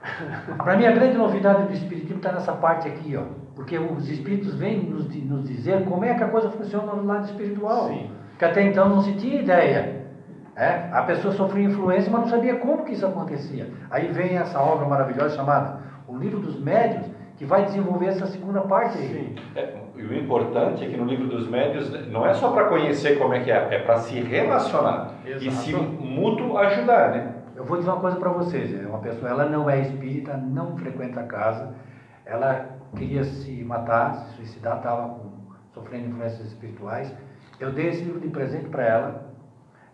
Para 0.56 0.76
mim, 0.76 0.86
a 0.86 0.92
grande 0.92 1.18
novidade 1.18 1.64
do 1.64 1.72
espiritismo 1.72 2.18
está 2.18 2.30
nessa 2.30 2.52
parte 2.52 2.86
aqui, 2.86 3.16
ó. 3.16 3.39
Porque 3.60 3.78
os 3.78 4.08
espíritos 4.08 4.54
vêm 4.54 4.84
nos, 4.84 5.06
nos 5.14 5.46
dizer 5.46 5.84
como 5.84 6.02
é 6.02 6.14
que 6.14 6.24
a 6.24 6.28
coisa 6.28 6.48
funciona 6.48 6.94
no 6.94 7.04
lado 7.04 7.26
espiritual. 7.26 7.88
Sim. 7.88 8.10
Que 8.38 8.44
até 8.46 8.62
então 8.62 8.88
não 8.88 9.02
se 9.02 9.12
tinha 9.16 9.42
ideia. 9.42 10.06
É? 10.56 10.88
A 10.90 11.02
pessoa 11.02 11.34
sofria 11.34 11.66
influência, 11.66 12.10
mas 12.10 12.22
não 12.22 12.28
sabia 12.28 12.56
como 12.56 12.84
que 12.84 12.94
isso 12.94 13.04
acontecia. 13.04 13.68
Aí 13.90 14.08
vem 14.08 14.38
essa 14.38 14.58
obra 14.58 14.88
maravilhosa 14.88 15.36
chamada 15.36 15.78
O 16.08 16.16
Livro 16.16 16.40
dos 16.40 16.58
Médios, 16.58 17.04
que 17.36 17.44
vai 17.44 17.66
desenvolver 17.66 18.06
essa 18.06 18.26
segunda 18.28 18.62
parte 18.62 18.96
aí. 18.96 19.36
É, 19.54 19.74
e 19.94 20.02
o 20.04 20.16
importante 20.16 20.82
é 20.82 20.88
que 20.88 20.96
no 20.96 21.04
livro 21.04 21.26
dos 21.28 21.46
médios 21.46 21.90
não 22.08 22.26
é 22.26 22.32
só 22.32 22.50
para 22.52 22.64
conhecer 22.64 23.18
como 23.18 23.34
é 23.34 23.40
que 23.40 23.50
é, 23.50 23.74
é 23.74 23.78
para 23.80 23.98
se 23.98 24.20
relacionar 24.20 25.16
Exato. 25.26 25.44
e 25.44 25.50
se 25.50 25.76
mútuo 25.76 26.56
ajudar, 26.56 27.10
né? 27.10 27.34
Eu 27.54 27.64
vou 27.66 27.76
dizer 27.76 27.90
uma 27.90 28.00
coisa 28.00 28.16
para 28.16 28.30
vocês, 28.30 28.82
é 28.82 28.86
uma 28.86 29.00
pessoa, 29.00 29.30
ela 29.30 29.44
não 29.44 29.68
é 29.68 29.80
espírita, 29.80 30.34
não 30.34 30.78
frequenta 30.78 31.20
a 31.20 31.24
casa, 31.24 31.74
ela 32.24 32.78
queria 32.96 33.24
se 33.24 33.62
matar, 33.64 34.14
se 34.14 34.36
suicidar, 34.36 34.78
estava 34.78 35.18
sofrendo 35.72 36.08
influências 36.08 36.46
espirituais. 36.48 37.14
Eu 37.58 37.72
dei 37.72 37.88
esse 37.88 38.02
livro 38.02 38.20
de 38.20 38.28
presente 38.28 38.68
para 38.68 38.84
ela. 38.84 39.30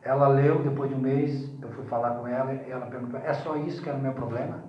Ela 0.03 0.29
leu, 0.29 0.63
depois 0.63 0.89
de 0.89 0.97
um 0.97 1.01
mês, 1.01 1.51
eu 1.61 1.69
fui 1.71 1.85
falar 1.87 2.11
com 2.11 2.27
ela 2.27 2.53
e 2.53 2.71
ela 2.71 2.87
perguntou: 2.87 3.19
é 3.21 3.35
só 3.35 3.57
isso 3.57 3.83
que 3.83 3.89
era 3.89 3.99
o 3.99 4.01
meu 4.01 4.13
problema? 4.13 4.61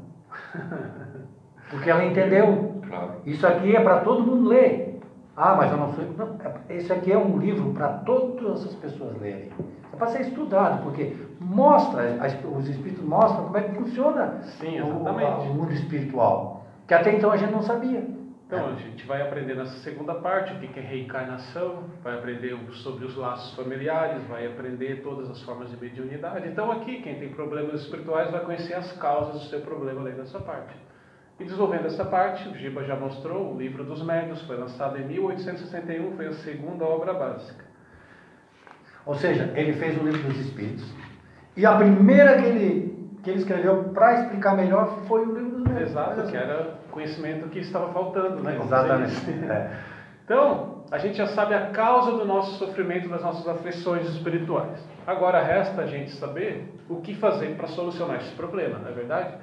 Porque 1.70 1.90
ela 1.90 2.04
entendeu. 2.04 2.82
Isso 3.26 3.46
aqui 3.46 3.76
é 3.76 3.82
para 3.82 4.00
todo 4.00 4.24
mundo 4.24 4.50
ler. 4.50 5.00
Ah, 5.36 5.56
mas 5.56 5.72
eu 5.72 5.78
não 5.78 5.94
sou. 5.94 6.06
Não, 6.18 6.38
é, 6.44 6.76
esse 6.76 6.92
aqui 6.92 7.12
é 7.12 7.18
um 7.18 7.38
livro 7.38 7.72
para 7.74 7.90
todas 8.00 8.66
as 8.66 8.74
pessoas 8.76 9.20
lerem. 9.22 9.50
É 9.94 9.96
para 9.96 10.08
ser 10.08 10.22
estudado, 10.22 10.82
porque 10.84 11.16
mostra, 11.40 12.18
os 12.58 12.68
espíritos 12.68 13.04
mostram 13.04 13.46
como 13.46 13.58
é 13.58 13.62
que 13.62 13.76
funciona 13.76 14.40
Sim, 14.60 14.82
o, 14.82 15.04
o 15.04 15.54
mundo 15.54 15.72
espiritual. 15.72 16.66
Que 16.88 16.94
até 16.94 17.16
então 17.16 17.32
a 17.32 17.38
gente 17.38 17.52
não 17.52 17.62
sabia. 17.62 18.18
Então, 18.48 18.66
a 18.66 18.76
gente 18.76 19.06
vai 19.06 19.22
aprender 19.22 19.56
nessa 19.56 19.78
segunda 19.80 20.16
parte 20.16 20.54
o 20.54 20.60
que 20.60 20.80
é 20.80 20.82
reencarnação, 20.82 21.84
vai 22.02 22.18
aprender 22.18 22.58
sobre 22.76 23.04
os 23.04 23.14
laços 23.18 23.54
familiares, 23.58 24.24
vai 24.28 24.48
aprender 24.48 25.02
todas 25.04 25.30
as 25.30 25.42
formas 25.44 25.70
de 25.70 25.76
mediunidade. 25.76 26.48
Então, 26.48 26.72
aqui, 26.72 27.02
quem 27.02 27.20
tem 27.20 27.28
problemas 27.34 27.82
espirituais 27.82 28.32
vai 28.32 28.40
conhecer 28.46 28.74
as 28.74 28.90
causas 28.94 29.42
do 29.42 29.50
seu 29.50 29.60
problema 29.60 30.00
além 30.00 30.14
dessa 30.14 30.40
parte. 30.40 30.74
E 31.38 31.44
desenvolvendo 31.44 31.88
essa 31.88 32.06
parte, 32.06 32.48
o 32.48 32.56
Giba 32.56 32.86
já 32.86 32.96
mostrou 32.96 33.54
o 33.54 33.58
livro 33.58 33.84
dos 33.84 34.02
médios, 34.02 34.42
foi 34.44 34.56
lançado 34.56 34.98
em 34.98 35.06
1861, 35.06 36.16
foi 36.16 36.28
a 36.28 36.34
segunda 36.36 36.86
obra 36.86 37.14
básica. 37.14 37.66
Ou 39.06 39.16
seja, 39.16 39.52
ele 39.56 39.74
fez 39.74 40.02
o 40.02 40.06
livro 40.06 40.24
dos 40.24 40.40
espíritos, 40.40 40.90
E 41.56 41.66
a 41.66 41.76
primeira 41.76 42.42
que 42.42 42.48
ele, 42.48 43.12
que 43.24 43.30
ele 43.30 43.40
escreveu 43.40 43.90
para 43.94 44.22
explicar 44.22 44.56
melhor 44.56 45.00
foi 45.06 45.26
o 45.26 45.36
livro 45.36 45.52
dos 45.52 45.64
médios. 45.66 45.90
Exato, 45.92 46.32
que 46.32 46.38
era 46.38 46.77
conhecimento 46.98 47.48
que 47.50 47.60
estava 47.60 47.94
faltando, 47.94 48.42
né? 48.42 48.58
Exatamente. 48.60 49.30
É. 49.30 49.72
Então, 50.26 50.84
a 50.92 50.98
gente 50.98 51.16
já 51.16 51.28
sabe 51.28 51.54
a 51.54 51.68
causa 51.68 52.12
do 52.12 52.26
nosso 52.26 52.58
sofrimento, 52.58 53.08
das 53.08 53.22
nossas 53.22 53.48
aflições 53.48 54.10
espirituais. 54.10 54.84
Agora 55.06 55.42
resta 55.42 55.84
a 55.84 55.86
gente 55.86 56.12
saber 56.12 56.74
o 56.90 57.00
que 57.02 57.16
fazer 57.16 57.56
para 57.56 57.68
solucionar 57.68 58.18
esse 58.18 58.34
problema, 58.36 58.80
não 58.80 58.90
é 58.90 58.92
verdade? 58.92 59.36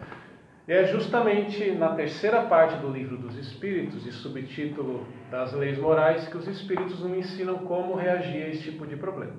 E 0.67 0.73
é 0.73 0.85
justamente 0.85 1.71
na 1.73 1.95
terceira 1.95 2.43
parte 2.43 2.77
do 2.79 2.91
livro 2.91 3.17
dos 3.17 3.37
Espíritos, 3.37 4.07
e 4.07 4.13
subtítulo 4.13 5.07
das 5.31 5.53
leis 5.53 5.79
morais, 5.79 6.27
que 6.27 6.37
os 6.37 6.49
Espíritos 6.49 7.01
nos 7.01 7.17
ensinam 7.17 7.59
como 7.59 7.95
reagir 7.95 8.43
a 8.43 8.49
esse 8.49 8.63
tipo 8.63 8.87
de 8.87 8.97
problema. 8.97 9.35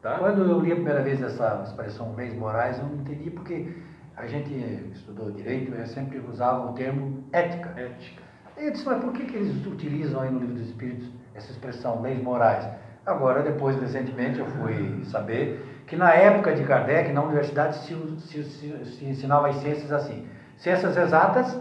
Tá? 0.00 0.18
Quando 0.18 0.48
eu 0.48 0.60
li 0.60 0.72
a 0.72 0.76
primeira 0.76 1.02
vez 1.02 1.22
essa 1.22 1.62
expressão 1.64 2.14
leis 2.14 2.34
morais, 2.34 2.78
eu 2.78 2.84
não 2.84 2.96
entendi 2.96 3.30
porque 3.30 3.74
a 4.16 4.26
gente 4.26 4.52
estudou 4.92 5.30
direito 5.30 5.74
e 5.74 5.86
sempre 5.86 6.18
usava 6.18 6.70
o 6.70 6.72
termo 6.74 7.24
ética. 7.32 7.70
Ética. 7.76 8.22
Eu 8.56 8.70
disse, 8.70 8.86
mas 8.86 9.02
por 9.02 9.12
que, 9.12 9.24
que 9.24 9.36
eles 9.36 9.66
utilizam 9.66 10.20
aí 10.20 10.30
no 10.30 10.38
livro 10.38 10.54
dos 10.54 10.68
Espíritos 10.68 11.10
essa 11.34 11.50
expressão 11.50 12.00
leis 12.00 12.22
morais? 12.22 12.68
Agora, 13.04 13.42
depois, 13.42 13.78
recentemente, 13.80 14.38
eu 14.38 14.46
fui 14.46 15.04
saber 15.04 15.82
que 15.86 15.96
na 15.96 16.14
época 16.14 16.54
de 16.54 16.64
Kardec, 16.64 17.12
na 17.12 17.22
universidade, 17.22 17.76
se, 17.76 17.94
se, 18.20 18.44
se, 18.44 18.84
se 18.84 19.04
ensinava 19.04 19.48
as 19.48 19.56
ciências 19.56 19.92
assim 19.92 20.26
ciências 20.56 20.96
exatas, 20.96 21.54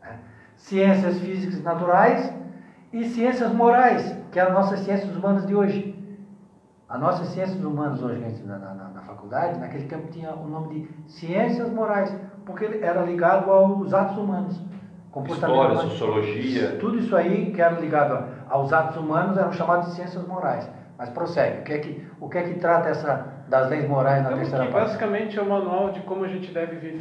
né? 0.00 0.18
ciências 0.56 1.18
físicas 1.18 1.62
naturais 1.62 2.32
e 2.92 3.04
ciências 3.04 3.52
morais, 3.52 4.16
que 4.30 4.38
é 4.38 4.42
as 4.42 4.52
nossas 4.52 4.80
ciências 4.80 5.14
humanas 5.16 5.46
de 5.46 5.54
hoje. 5.54 5.94
As 6.90 7.00
nossas 7.00 7.28
ciências 7.28 7.62
humanas 7.62 8.02
hoje 8.02 8.20
na, 8.44 8.58
na, 8.58 8.74
na, 8.74 9.00
faculdade, 9.02 9.60
naquele 9.60 9.84
tempo 9.84 10.08
tinha 10.10 10.34
o 10.34 10.48
nome 10.48 10.80
de 10.80 11.12
ciências 11.12 11.70
morais, 11.70 12.12
porque 12.44 12.80
era 12.82 13.02
ligado 13.02 13.50
aos 13.50 13.94
atos 13.94 14.18
humanos. 14.18 14.60
História, 15.28 15.76
sociologia. 15.76 16.76
Tudo 16.80 16.98
isso 16.98 17.14
aí 17.16 17.52
que 17.52 17.62
era 17.62 17.80
ligado 17.80 18.24
aos 18.48 18.72
atos 18.72 18.96
humanos 18.96 19.38
eram 19.38 19.52
chamados 19.52 19.88
de 19.88 19.94
ciências 19.94 20.26
morais. 20.26 20.68
Mas 20.98 21.08
prossegue. 21.10 21.60
O 21.60 21.64
que 21.64 21.72
é 21.72 21.78
que, 21.78 22.08
o 22.20 22.28
que, 22.28 22.38
é 22.38 22.42
que 22.42 22.54
trata 22.54 22.88
essa 22.88 23.34
das 23.48 23.70
leis 23.70 23.88
morais 23.88 24.22
na 24.22 24.30
então, 24.30 24.38
terceira 24.38 24.66
parte? 24.66 24.86
Basicamente 24.88 25.38
é 25.38 25.42
o 25.42 25.48
manual 25.48 25.92
de 25.92 26.00
como 26.00 26.24
a 26.24 26.28
gente 26.28 26.52
deve 26.52 26.76
viver 26.76 26.98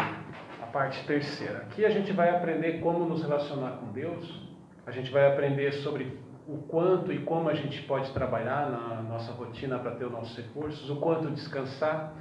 parte 0.71 1.05
terceira. 1.05 1.59
Aqui 1.59 1.85
a 1.85 1.89
gente 1.89 2.11
vai 2.13 2.29
aprender 2.29 2.79
como 2.79 3.05
nos 3.05 3.21
relacionar 3.21 3.71
com 3.71 3.91
Deus, 3.91 4.47
a 4.85 4.91
gente 4.91 5.11
vai 5.11 5.27
aprender 5.31 5.73
sobre 5.73 6.17
o 6.49 6.63
quanto 6.67 7.13
e 7.13 7.19
como 7.19 7.47
a 7.47 7.53
gente 7.53 7.79
pode 7.83 8.11
trabalhar 8.11 8.71
na 8.71 9.03
nossa 9.03 9.31
rotina 9.31 9.77
para 9.77 9.91
ter 9.91 10.05
os 10.05 10.11
nossos 10.11 10.35
recursos, 10.35 10.89
o 10.89 10.95
quanto 10.95 11.29
descansar. 11.29 12.11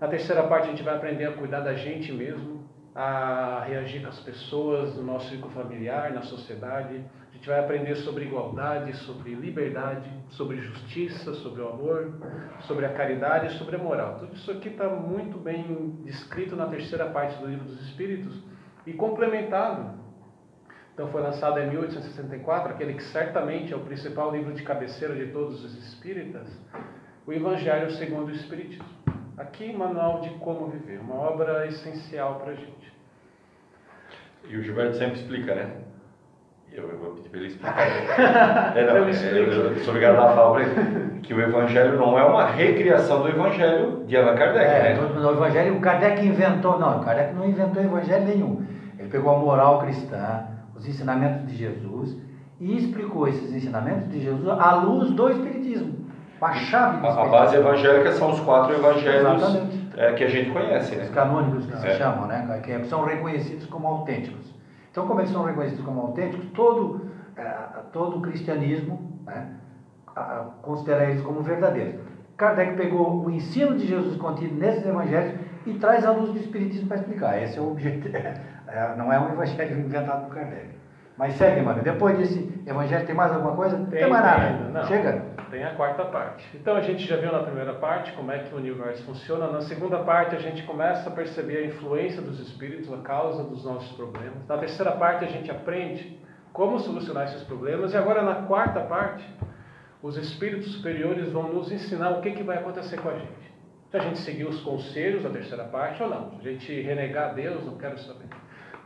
Na 0.00 0.08
terceira 0.08 0.42
parte 0.48 0.66
a 0.66 0.70
gente 0.70 0.82
vai 0.82 0.96
aprender 0.96 1.26
a 1.26 1.32
cuidar 1.32 1.60
da 1.60 1.74
gente 1.74 2.12
mesmo, 2.12 2.68
a 2.92 3.62
reagir 3.64 4.02
com 4.02 4.08
as 4.08 4.18
pessoas, 4.18 4.96
no 4.96 5.04
nosso 5.04 5.30
ciclo 5.30 5.48
familiar, 5.50 6.12
na 6.12 6.22
sociedade. 6.22 7.00
A 7.30 7.34
gente 7.36 7.48
vai 7.48 7.60
aprender 7.60 7.94
sobre 7.96 8.24
igualdade, 8.24 8.96
sobre 8.96 9.32
liberdade, 9.34 10.10
sobre 10.30 10.56
justiça, 10.60 11.34
sobre 11.34 11.62
o 11.62 11.68
amor, 11.68 12.14
sobre 12.62 12.84
a 12.84 12.92
caridade 12.92 13.46
e 13.46 13.58
sobre 13.58 13.76
a 13.76 13.78
moral. 13.78 14.18
Tudo 14.18 14.34
isso 14.34 14.50
aqui 14.50 14.70
está 14.70 14.88
muito 14.88 15.38
bem 15.38 15.96
descrito 16.04 16.56
na 16.56 16.66
terceira 16.66 17.06
parte 17.06 17.40
do 17.40 17.46
Livro 17.46 17.64
dos 17.64 17.80
Espíritos 17.82 18.42
e 18.84 18.92
complementado. 18.92 19.97
Então 20.98 21.06
foi 21.12 21.22
lançado 21.22 21.60
em 21.60 21.68
1864, 21.68 22.72
aquele 22.72 22.94
que 22.94 23.04
certamente 23.04 23.72
é 23.72 23.76
o 23.76 23.78
principal 23.78 24.32
livro 24.32 24.52
de 24.52 24.64
cabeceira 24.64 25.14
de 25.14 25.26
todos 25.26 25.64
os 25.64 25.78
espíritas, 25.78 26.48
o 27.24 27.32
Evangelho 27.32 27.88
segundo 27.92 28.30
o 28.30 28.32
Espiritismo. 28.32 28.84
Aqui, 29.36 29.72
manual 29.72 30.22
de 30.22 30.30
como 30.40 30.66
viver, 30.66 30.98
uma 30.98 31.14
obra 31.14 31.68
essencial 31.68 32.40
para 32.40 32.50
a 32.50 32.54
gente. 32.56 32.92
E 34.48 34.56
o 34.56 34.62
Gilberto 34.64 34.96
sempre 34.96 35.20
explica, 35.20 35.54
né? 35.54 35.70
Eu, 36.72 36.88
eu 36.88 36.98
vou 36.98 37.12
pedir 37.12 37.28
para 37.28 37.38
ele 37.38 37.46
explicar. 37.46 37.78
é, 38.76 38.84
não, 38.84 38.96
eu, 38.96 39.52
eu, 39.52 39.76
sou 39.76 39.90
obrigado 39.90 40.16
a 40.16 40.34
falar 40.34 40.62
que 41.22 41.32
o 41.32 41.40
Evangelho 41.40 41.96
não 41.96 42.18
é 42.18 42.24
uma 42.24 42.44
recriação 42.44 43.22
do 43.22 43.28
Evangelho 43.28 44.04
de 44.04 44.16
Allan 44.16 44.34
Kardec, 44.34 44.64
é, 44.64 44.94
né? 44.94 45.00
No, 45.00 45.30
Evangelho, 45.30 45.76
o 45.76 45.80
Kardec 45.80 46.26
inventou, 46.26 46.76
não, 46.76 47.00
o 47.00 47.04
Kardec 47.04 47.34
não 47.34 47.48
inventou 47.48 47.84
Evangelho 47.84 48.24
nenhum. 48.24 48.66
Ele 48.98 49.08
pegou 49.08 49.32
a 49.32 49.38
moral 49.38 49.78
cristã, 49.78 50.47
os 50.78 50.86
ensinamentos 50.86 51.46
de 51.46 51.56
Jesus 51.56 52.16
e 52.60 52.76
explicou 52.76 53.28
esses 53.28 53.52
ensinamentos 53.52 54.10
de 54.10 54.20
Jesus 54.20 54.48
à 54.48 54.74
luz 54.76 55.10
do 55.10 55.28
Espiritismo. 55.30 56.06
A 56.40 56.54
chave 56.54 57.00
do 57.00 57.06
A, 57.06 57.24
a 57.24 57.28
base 57.28 57.56
evangélica 57.56 58.12
são 58.12 58.30
os 58.30 58.40
quatro 58.40 58.74
evangelhos 58.74 59.42
é, 59.96 60.12
que 60.12 60.22
a 60.22 60.28
gente 60.28 60.50
conhece, 60.50 60.94
né? 60.94 61.04
Os 61.04 61.10
canônicos 61.10 61.66
que 61.66 61.76
se 61.76 61.86
é. 61.86 61.96
chamam, 61.96 62.26
né? 62.26 62.60
Que 62.62 62.84
são 62.84 63.04
reconhecidos 63.04 63.66
como 63.66 63.88
autênticos. 63.88 64.54
Então, 64.90 65.06
como 65.06 65.20
eles 65.20 65.32
são 65.32 65.44
reconhecidos 65.44 65.84
como 65.84 66.00
autênticos, 66.00 66.46
todo, 66.54 67.10
é, 67.36 67.44
todo 67.92 68.18
o 68.18 68.22
cristianismo 68.22 69.20
né, 69.26 69.48
considera 70.62 71.10
eles 71.10 71.22
como 71.22 71.42
verdadeiros. 71.42 72.00
Kardec 72.36 72.76
pegou 72.76 73.24
o 73.24 73.30
ensino 73.30 73.76
de 73.76 73.86
Jesus 73.86 74.16
contido 74.16 74.54
nesses 74.54 74.86
evangelhos 74.86 75.34
e 75.66 75.74
traz 75.74 76.06
a 76.06 76.12
luz 76.12 76.32
do 76.32 76.38
Espiritismo 76.38 76.86
para 76.86 76.98
explicar. 76.98 77.42
Esse 77.42 77.58
é 77.58 77.60
o 77.60 77.72
objetivo. 77.72 78.16
É, 78.68 78.94
não 78.96 79.12
é 79.12 79.18
um 79.18 79.32
evangelho 79.32 79.80
inventado 79.80 80.26
por 80.26 80.34
Kardec. 80.34 80.78
Mas 81.18 81.34
segue, 81.34 81.60
mano. 81.62 81.82
Depois 81.82 82.16
desse 82.16 82.62
evangelho, 82.64 83.04
tem 83.04 83.14
mais 83.14 83.32
alguma 83.32 83.56
coisa? 83.56 83.76
Tem, 83.76 84.00
tem 84.00 84.08
mais 84.08 84.24
nada. 84.24 84.50
Não. 84.70 84.84
Chega. 84.84 85.24
Tem 85.50 85.64
a 85.64 85.74
quarta 85.74 86.04
parte. 86.04 86.48
Então 86.54 86.76
a 86.76 86.80
gente 86.80 87.04
já 87.04 87.16
viu 87.16 87.32
na 87.32 87.40
primeira 87.40 87.74
parte 87.74 88.12
como 88.12 88.30
é 88.30 88.38
que 88.38 88.54
o 88.54 88.58
universo 88.58 89.02
funciona. 89.02 89.50
Na 89.50 89.62
segunda 89.62 89.98
parte 89.98 90.36
a 90.36 90.38
gente 90.38 90.62
começa 90.62 91.08
a 91.08 91.12
perceber 91.12 91.56
a 91.56 91.66
influência 91.66 92.22
dos 92.22 92.38
espíritos, 92.38 92.92
a 92.92 92.98
causa 92.98 93.42
dos 93.42 93.64
nossos 93.64 93.90
problemas. 93.96 94.46
Na 94.46 94.58
terceira 94.58 94.92
parte 94.92 95.24
a 95.24 95.28
gente 95.28 95.50
aprende 95.50 96.20
como 96.52 96.78
solucionar 96.78 97.24
esses 97.24 97.42
problemas. 97.42 97.94
E 97.94 97.96
agora 97.96 98.22
na 98.22 98.42
quarta 98.42 98.80
parte, 98.80 99.24
os 100.02 100.16
espíritos 100.16 100.72
superiores 100.72 101.32
vão 101.32 101.52
nos 101.52 101.72
ensinar 101.72 102.10
o 102.10 102.20
que, 102.20 102.30
que 102.30 102.44
vai 102.44 102.58
acontecer 102.58 103.00
com 103.00 103.08
a 103.08 103.14
gente. 103.14 103.48
Se 103.90 103.96
a 103.96 104.00
gente 104.00 104.18
seguir 104.18 104.44
os 104.44 104.60
conselhos 104.60 105.22
da 105.22 105.30
terceira 105.30 105.64
parte 105.64 106.00
ou 106.02 106.10
não. 106.10 106.30
Se 106.30 106.48
a 106.48 106.52
gente 106.52 106.80
renegar 106.82 107.34
Deus, 107.34 107.64
não 107.64 107.76
quero 107.76 107.98
saber. 107.98 108.27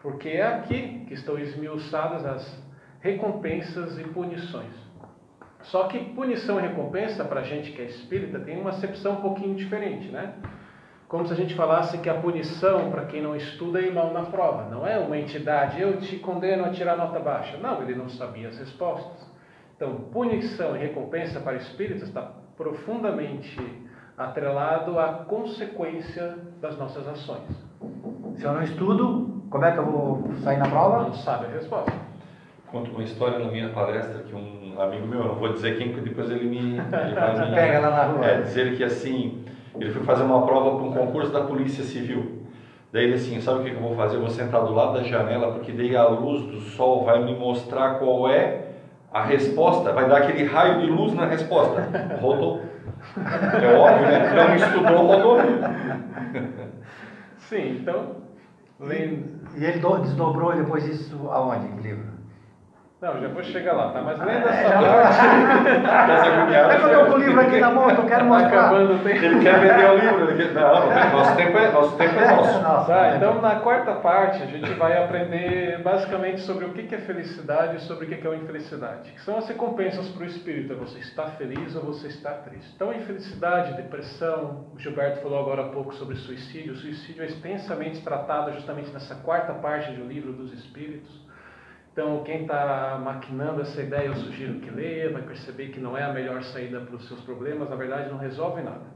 Porque 0.03 0.29
é 0.29 0.43
aqui 0.43 1.05
que 1.07 1.15
estão 1.15 1.39
esmiuçadas 1.39 2.27
as 2.27 2.63
recompensas 3.01 3.99
e 3.99 4.05
punições. 4.05 4.83
Só 5.63 5.85
que 5.85 5.99
punição 6.13 6.59
e 6.59 6.63
recompensa, 6.63 7.25
para 7.25 7.41
a 7.41 7.45
gente 7.45 7.71
que 7.71 7.81
é 7.81 7.85
espírita, 7.85 8.41
tem 8.41 8.61
uma 8.61 8.71
acepção 8.71 9.15
um 9.15 9.21
pouquinho 9.21 9.55
diferente, 9.55 10.09
né? 10.09 10.35
Como 11.07 11.27
se 11.27 11.33
a 11.33 11.37
gente 11.37 11.55
falasse 11.55 11.99
que 11.99 12.09
a 12.09 12.15
punição, 12.15 12.91
para 12.91 13.05
quem 13.05 13.23
não 13.23 13.37
estuda, 13.37 13.81
é 13.81 13.85
irmão 13.85 14.13
na 14.13 14.23
prova. 14.23 14.69
Não 14.71 14.87
é 14.87 14.99
uma 14.99 15.17
entidade, 15.17 15.81
eu 15.81 16.01
te 16.01 16.17
condeno 16.17 16.65
a 16.65 16.71
tirar 16.71 16.97
nota 16.97 17.21
baixa. 17.21 17.59
Não, 17.59 17.83
ele 17.83 17.95
não 17.95 18.09
sabia 18.09 18.49
as 18.49 18.59
respostas. 18.59 19.31
Então, 19.77 19.95
punição 20.11 20.75
e 20.75 20.79
recompensa 20.79 21.39
para 21.41 21.57
espíritas 21.57 22.09
está 22.09 22.23
profundamente 22.57 23.61
atrelado 24.17 24.99
à 24.99 25.25
consequência 25.27 26.39
das 26.61 26.79
nossas 26.79 27.07
ações. 27.07 27.51
Se 28.39 28.45
eu 28.45 28.53
não 28.53 28.63
estudo, 28.63 29.32
como 29.53 29.67
é 29.67 29.73
que 29.73 29.79
eu 29.79 29.85
vou 29.85 30.25
sair 30.43 30.57
na 30.57 30.67
prova? 30.67 31.03
Não 31.03 31.13
sabe 31.13 31.45
a 31.45 31.49
resposta. 31.51 31.93
Conto 32.71 32.91
uma 32.91 33.03
história 33.05 33.39
na 33.39 33.51
minha 33.51 33.69
palestra 33.69 34.23
que 34.23 34.35
um 34.35 34.81
amigo 34.81 35.07
meu, 35.07 35.25
não 35.25 35.35
vou 35.35 35.53
dizer 35.53 35.77
quem, 35.77 35.93
porque 35.93 36.09
depois 36.09 36.31
ele 36.31 36.49
me, 36.49 36.79
ele 36.79 36.81
vai 37.15 37.51
me 37.51 37.55
pega 37.55 37.81
lá 37.81 37.91
na 37.91 38.05
rua. 38.05 38.25
É, 38.25 38.41
dizer 38.41 38.75
que 38.75 38.83
assim, 38.83 39.45
ele 39.79 39.91
foi 39.91 40.03
fazer 40.05 40.23
uma 40.23 40.47
prova 40.47 40.77
para 40.77 40.87
um 40.87 40.93
concurso 40.93 41.31
da 41.31 41.43
Polícia 41.43 41.85
Civil. 41.85 42.41
Daí 42.91 43.05
ele 43.05 43.15
assim, 43.15 43.39
sabe 43.43 43.61
o 43.61 43.63
que 43.63 43.71
eu 43.71 43.81
vou 43.81 43.95
fazer? 43.95 44.17
Eu 44.17 44.21
vou 44.21 44.31
sentar 44.31 44.65
do 44.65 44.73
lado 44.73 44.95
da 44.95 45.03
janela, 45.03 45.53
porque 45.53 45.71
daí 45.71 45.95
a 45.95 46.09
luz 46.09 46.47
do 46.47 46.61
sol 46.61 47.05
vai 47.05 47.23
me 47.23 47.35
mostrar 47.35 47.99
qual 47.99 48.29
é 48.29 48.69
a 49.13 49.23
resposta, 49.23 49.93
vai 49.93 50.09
dar 50.09 50.19
aquele 50.19 50.45
raio 50.45 50.81
de 50.81 50.87
luz 50.87 51.13
na 51.13 51.27
resposta. 51.27 51.87
Rodou. 52.21 52.63
É 53.17 53.77
óbvio, 53.77 54.07
né? 54.07 54.33
Não 54.35 54.55
estudou, 54.57 55.07
rodou. 55.07 55.39
Sim, 57.37 57.79
então. 57.81 58.22
E, 59.55 59.65
ele 59.65 59.79
desdobrou 60.03 60.55
depois 60.55 60.85
isso 60.85 61.29
aonde? 61.31 61.69
Que 61.69 61.81
livro? 61.83 62.12
Não, 63.03 63.21
já 63.21 63.27
vou 63.27 63.43
chegar 63.43 63.73
lá, 63.73 63.91
tá? 63.91 64.01
Mas 64.01 64.17
lendo 64.21 64.47
essa 64.47 64.61
é, 64.61 64.73
parte. 64.81 65.27
é 66.73 66.79
que 66.79 66.85
eu 66.85 67.01
tô 67.01 67.11
com 67.11 67.17
o 67.17 67.19
livro 67.19 67.41
aqui 67.41 67.59
na 67.59 67.71
mão, 67.73 67.91
eu 67.91 68.07
quero 68.07 68.25
mostrar. 68.27 68.67
Acabando 68.67 68.95
o 68.95 68.99
tempo. 69.01 69.25
Ele 69.25 69.41
quer 69.41 69.59
vender 69.59 69.91
o 69.91 69.95
livro. 69.97 70.31
Ele 70.31 70.45
quer... 70.45 70.55
Não, 70.55 71.19
nosso 71.19 71.37
tempo 71.37 71.59
é 71.59 71.73
nosso. 71.73 71.97
Tempo 71.97 72.15
é 72.15 72.37
nosso. 72.37 72.87
Tá, 72.87 73.17
então 73.17 73.43
na 73.43 73.57
quarta 73.57 73.95
parte 73.97 74.41
a 74.41 74.47
gente 74.47 74.73
vai 74.75 75.03
aprender 75.03 75.83
basicamente 75.83 76.43
sobre 76.43 76.65
o 76.65 76.73
que 76.73 76.95
é 76.95 76.99
felicidade 76.99 77.79
e 77.79 77.81
sobre 77.81 78.05
o 78.05 78.09
que 78.09 78.25
é 78.25 78.35
infelicidade. 78.37 79.11
Que 79.11 79.21
são 79.23 79.37
as 79.37 79.49
recompensas 79.49 80.09
para 80.11 80.23
o 80.23 80.27
espírito. 80.27 80.73
É 80.73 80.77
você 80.77 81.01
está 81.01 81.25
feliz 81.25 81.75
ou 81.75 81.83
você 81.83 82.07
está 82.07 82.31
triste. 82.31 82.71
Então, 82.77 82.95
infelicidade, 82.95 83.75
depressão, 83.83 84.67
o 84.77 84.79
Gilberto 84.79 85.23
falou 85.23 85.41
agora 85.41 85.63
há 85.63 85.69
pouco 85.71 85.93
sobre 85.95 86.15
suicídio. 86.15 86.75
O 86.75 86.77
suicídio 86.77 87.25
é 87.25 87.27
extensamente 87.27 88.01
tratado 88.01 88.53
justamente 88.53 88.93
nessa 88.93 89.17
quarta 89.17 89.55
parte 89.55 89.91
do 89.91 90.05
livro 90.05 90.33
dos 90.33 90.53
espíritos. 90.53 91.22
Então, 91.93 92.23
quem 92.25 92.43
está 92.43 92.99
maquinando 93.05 93.61
essa 93.61 93.83
ideia, 93.83 94.07
eu 94.07 94.15
sugiro 94.15 94.61
que 94.61 94.71
leia, 94.71 95.13
vai 95.13 95.23
perceber 95.23 95.69
que 95.69 95.79
não 95.79 95.97
é 95.97 96.03
a 96.03 96.13
melhor 96.13 96.43
saída 96.43 96.81
para 96.81 96.97
os 96.97 97.07
seus 97.07 97.21
problemas, 97.21 97.69
na 97.69 97.77
verdade 97.77 98.11
não 98.11 98.17
resolve 98.17 98.63
nada. 98.63 98.87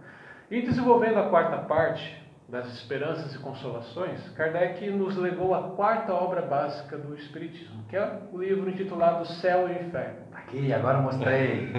E 0.51 0.63
desenvolvendo 0.63 1.19
a 1.19 1.29
quarta 1.29 1.59
parte 1.59 2.25
das 2.49 2.67
esperanças 2.73 3.35
e 3.35 3.39
consolações, 3.41 4.27
Kardec 4.31 4.89
nos 4.91 5.15
levou 5.17 5.55
à 5.55 5.75
quarta 5.75 6.15
obra 6.15 6.41
básica 6.41 6.97
do 6.97 7.15
Espiritismo, 7.15 7.85
que 7.89 7.97
é 7.97 8.21
o 8.33 8.39
livro 8.39 8.71
intitulado 8.71 9.27
Céu 9.27 9.69
e 9.69 9.73
Inferno. 9.73 10.21
Aqui, 10.33 10.73
agora 10.73 10.99
mostrei. 10.99 11.73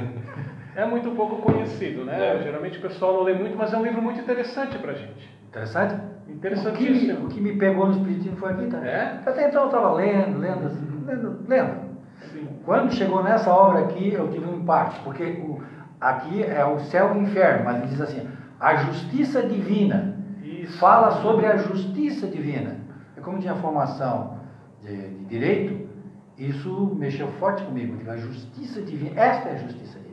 É 0.76 0.86
muito 0.86 1.10
pouco 1.16 1.42
conhecido, 1.42 2.06
né? 2.06 2.36
É. 2.38 2.44
Geralmente 2.44 2.78
o 2.78 2.82
pessoal 2.82 3.14
não 3.14 3.24
lê 3.24 3.34
muito, 3.34 3.58
mas 3.58 3.74
é 3.74 3.78
um 3.78 3.84
livro 3.84 4.00
muito 4.00 4.20
interessante 4.20 4.78
pra 4.78 4.94
gente. 4.94 5.28
Interessante? 5.48 6.00
Interessantíssimo. 6.30 7.26
O 7.26 7.30
que, 7.30 7.40
me, 7.40 7.52
o 7.52 7.52
que 7.52 7.54
me 7.56 7.60
pegou 7.60 7.88
no 7.88 7.94
Espiritismo 7.94 8.38
foi 8.38 8.52
aqui, 8.52 8.68
tá? 8.68 8.78
É? 8.86 9.22
Até 9.26 9.48
então 9.48 9.62
eu 9.64 9.68
estava 9.68 9.94
lendo, 9.94 10.40
lendo, 10.40 10.68
assim, 10.68 11.04
lendo, 11.06 11.40
lendo. 11.48 11.88
Sim. 12.32 12.48
Quando 12.66 12.94
chegou 12.94 13.24
nessa 13.24 13.52
obra 13.52 13.86
aqui, 13.86 14.14
eu 14.14 14.30
tive 14.30 14.46
um 14.46 14.58
impacto, 14.58 15.02
porque 15.04 15.24
o, 15.24 15.62
aqui 16.00 16.44
é 16.44 16.66
o 16.66 16.80
céu 16.80 17.14
e 17.16 17.20
o 17.20 17.22
inferno, 17.24 17.66
mas 17.66 17.78
ele 17.78 17.88
diz 17.88 18.02
assim, 18.02 18.28
a 18.60 18.76
justiça 18.76 19.44
divina. 19.44 20.16
Isso. 20.44 20.78
Fala 20.80 21.22
sobre 21.22 21.46
a 21.46 21.58
justiça 21.58 22.28
divina. 22.28 22.78
E 23.18 23.22
como 23.22 23.40
tinha 23.40 23.56
formação 23.56 24.38
de, 24.82 24.96
de 24.96 25.26
direito, 25.26 25.88
isso 26.38 26.96
mexeu 26.98 27.28
forte 27.34 27.64
comigo. 27.64 27.98
Digo, 27.98 28.12
A 28.12 28.18
justiça 28.18 28.82
divina, 28.82 29.20
esta 29.20 29.50
é 29.50 29.54
a 29.54 29.58
justiça 29.58 30.00
divina. 30.00 30.07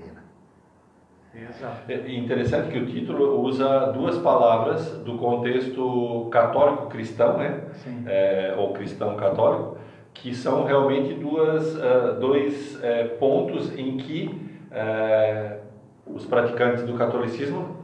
Exato. 1.36 1.90
É 1.90 2.14
interessante 2.14 2.70
que 2.70 2.78
o 2.78 2.86
título 2.86 3.40
usa 3.40 3.92
duas 3.92 4.18
palavras 4.18 4.98
do 4.98 5.16
contexto 5.18 6.28
católico-cristão, 6.30 7.38
né? 7.38 7.60
É, 8.06 8.54
ou 8.56 8.72
cristão-católico, 8.72 9.76
que 10.12 10.34
são 10.34 10.64
realmente 10.64 11.14
duas, 11.14 11.76
ah, 11.80 12.16
dois 12.18 12.78
eh, 12.82 13.04
pontos 13.18 13.76
em 13.76 13.96
que 13.96 14.30
eh, 14.70 15.58
os 16.06 16.24
praticantes 16.24 16.84
do 16.84 16.94
catolicismo 16.94 17.82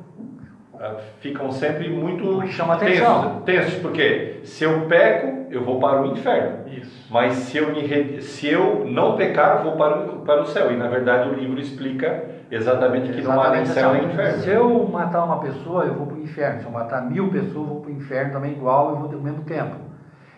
ficam 1.18 1.50
sempre 1.52 1.90
muito 1.90 2.40
tensos, 2.78 3.44
tensos, 3.44 3.74
porque 3.82 4.40
se 4.44 4.64
eu 4.64 4.86
peco, 4.86 5.29
eu 5.50 5.64
vou 5.64 5.78
para 5.80 6.02
o 6.02 6.06
inferno. 6.06 6.68
Isso. 6.68 7.06
Mas 7.10 7.32
se 7.34 7.58
eu, 7.58 7.72
me 7.72 8.22
se 8.22 8.48
eu 8.48 8.84
não 8.86 9.16
pecar, 9.16 9.58
eu 9.58 9.64
vou 9.64 9.72
para 9.72 9.98
o, 9.98 10.20
para 10.20 10.42
o 10.42 10.46
céu. 10.46 10.70
E 10.72 10.76
na 10.76 10.88
verdade 10.88 11.28
o 11.28 11.34
livro 11.34 11.60
explica 11.60 12.24
exatamente 12.50 13.12
que 13.12 13.20
não 13.22 13.40
há 13.40 13.50
nem 13.50 13.62
Exatamente 13.62 13.68
céu 13.68 13.92
nem 13.92 14.00
assim. 14.02 14.12
inferno. 14.12 14.42
Se 14.42 14.50
eu 14.50 14.88
matar 14.88 15.24
uma 15.24 15.40
pessoa, 15.40 15.84
eu 15.84 15.94
vou 15.94 16.06
para 16.06 16.16
o 16.16 16.22
inferno. 16.22 16.60
Se 16.60 16.66
eu 16.66 16.72
matar 16.72 17.02
mil 17.10 17.28
pessoas, 17.30 17.54
eu 17.56 17.64
vou 17.64 17.80
para 17.80 17.90
o 17.90 17.94
inferno 17.94 18.32
também 18.32 18.52
igual, 18.52 18.90
eu 18.90 18.96
vou 18.96 19.08
ter 19.08 19.16
o 19.16 19.22
mesmo 19.22 19.42
tempo. 19.42 19.89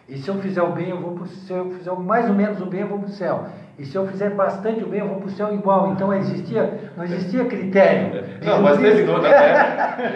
E 0.08 0.18
se 0.18 0.28
eu 0.28 0.34
fizer 0.36 0.62
o 0.62 0.72
bem, 0.72 0.90
eu 0.90 1.00
vou 1.00 1.12
pro, 1.12 1.26
se 1.26 1.52
eu 1.52 1.70
fizer 1.70 1.92
mais 1.92 2.28
ou 2.28 2.34
menos 2.34 2.60
o 2.60 2.66
bem, 2.66 2.80
eu 2.80 2.88
vou 2.88 2.98
para 2.98 3.08
o 3.08 3.12
céu. 3.12 3.44
E 3.78 3.86
se 3.86 3.96
eu 3.96 4.06
fizer 4.06 4.30
bastante 4.30 4.82
o 4.82 4.86
bem, 4.86 5.00
eu 5.00 5.08
vou 5.08 5.16
para 5.16 5.28
o 5.28 5.30
céu 5.30 5.54
igual. 5.54 5.92
Então 5.92 6.12
existia, 6.12 6.92
não 6.96 7.04
existia 7.04 7.44
critério. 7.44 8.22
Não, 8.42 8.60
mas 8.60 8.78
teve 8.78 9.04
no, 9.04 9.22
né? 9.22 9.30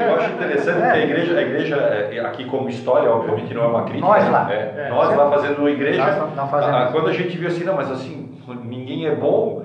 Eu 0.01 0.17
acho 0.17 0.33
interessante 0.33 0.81
que 0.81 0.99
a 0.99 1.05
igreja, 1.05 1.39
a 1.39 1.43
igreja 1.43 1.77
é, 1.77 2.21
aqui 2.21 2.45
como 2.45 2.69
história, 2.69 3.09
obviamente 3.09 3.55
não 3.55 3.63
é 3.63 3.67
uma 3.69 3.85
crítica. 3.85 4.07
Nós 4.07 4.25
né? 4.25 4.31
lá. 4.31 4.53
É, 4.53 4.87
É. 4.87 4.91
nós 4.91 5.17
lá 5.17 5.31
fazendo 5.31 5.69
igreja. 5.69 6.05
Nós 6.35 6.53
ah, 6.53 6.89
quando 6.91 7.09
a 7.09 7.13
gente 7.13 7.39
viu 7.39 7.49
assim, 7.49 7.63
não, 7.63 7.77
mas 7.77 7.91
assim, 7.91 8.37
ninguém 8.65 9.07
é 9.07 9.15
bom 9.15 9.63